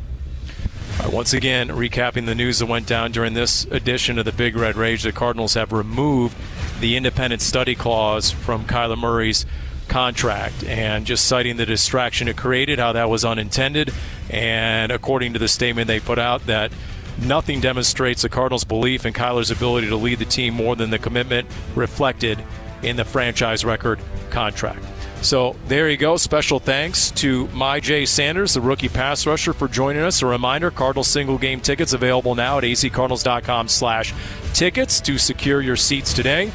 once 1.13 1.35
again, 1.35 1.69
recapping 1.69 2.25
the 2.25 2.35
news 2.35 2.61
that 2.61 2.67
went 2.67 2.87
down 2.87 3.13
during 3.13 3.35
this 3.35 3.67
edition 3.67 4.19
of 4.19 4.25
the 4.25 4.33
Big 4.33 4.57
Red 4.57 4.77
Rage, 4.77 5.03
the 5.03 5.13
Cardinals 5.13 5.53
have 5.53 5.71
removed 5.71 6.35
the 6.83 6.97
independent 6.97 7.41
study 7.41 7.77
clause 7.77 8.33
from 8.33 8.65
Kyler 8.67 8.99
Murray's 8.99 9.47
contract 9.87 10.65
and 10.65 11.07
just 11.07 11.27
citing 11.27 11.57
the 11.57 11.65
distraction 11.65 12.27
it 12.27 12.37
created, 12.37 12.81
how 12.81 12.93
that 12.93 13.09
was 13.09 13.25
unintended. 13.25 13.93
And 14.29 14.91
according 14.91 15.33
to 15.35 15.39
the 15.39 15.47
statement 15.49 15.87
they 15.87 16.01
put 16.01 16.19
out, 16.19 16.47
that 16.47 16.73
nothing 17.21 17.61
demonstrates 17.61 18.23
the 18.23 18.29
Cardinals' 18.29 18.65
belief 18.65 19.07
in 19.07 19.13
Kyler's 19.13 19.53
ability 19.53 19.89
to 19.89 19.97
lead 19.97 20.19
the 20.19 20.25
team 20.25 20.55
more 20.55 20.75
than 20.75 20.91
the 20.91 20.99
commitment 20.99 21.49
reflected 21.77 22.43
in 22.83 22.97
the 22.97 23.05
franchise 23.05 23.65
record 23.65 24.01
contract. 24.31 24.85
So 25.23 25.55
there 25.69 25.89
you 25.89 25.97
go. 25.97 26.17
Special 26.17 26.59
thanks 26.59 27.11
to 27.13 27.47
Myjai 27.49 28.07
Sanders, 28.07 28.55
the 28.55 28.61
rookie 28.61 28.89
pass 28.89 29.27
rusher, 29.27 29.53
for 29.53 29.69
joining 29.69 30.03
us. 30.03 30.21
A 30.23 30.27
reminder, 30.27 30.71
Cardinals 30.71 31.09
single 31.09 31.39
game 31.39 31.61
tickets 31.61 31.93
available 31.93 32.35
now 32.35 32.59
at 32.59 32.65
azcardinals.com 32.65 33.69
slash 33.69 34.13
tickets 34.53 35.01
to 35.03 35.19
secure 35.19 35.61
your 35.61 35.77
seats 35.77 36.13
today. 36.13 36.51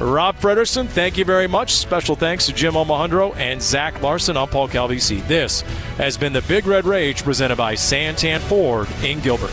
Rob 0.00 0.36
Fredrickson, 0.36 0.86
thank 0.86 1.18
you 1.18 1.24
very 1.24 1.46
much. 1.46 1.74
Special 1.74 2.14
thanks 2.16 2.46
to 2.46 2.52
Jim 2.54 2.74
Omahundro 2.74 3.36
and 3.36 3.60
Zach 3.60 4.00
Larson. 4.00 4.36
I'm 4.36 4.48
Paul 4.48 4.68
Calvisi. 4.68 5.26
This 5.26 5.60
has 5.98 6.16
been 6.16 6.32
the 6.32 6.42
Big 6.42 6.66
Red 6.66 6.86
Rage 6.86 7.22
presented 7.22 7.56
by 7.56 7.74
Santan 7.74 8.40
Ford 8.40 8.88
in 9.02 9.20
Gilbert. 9.20 9.52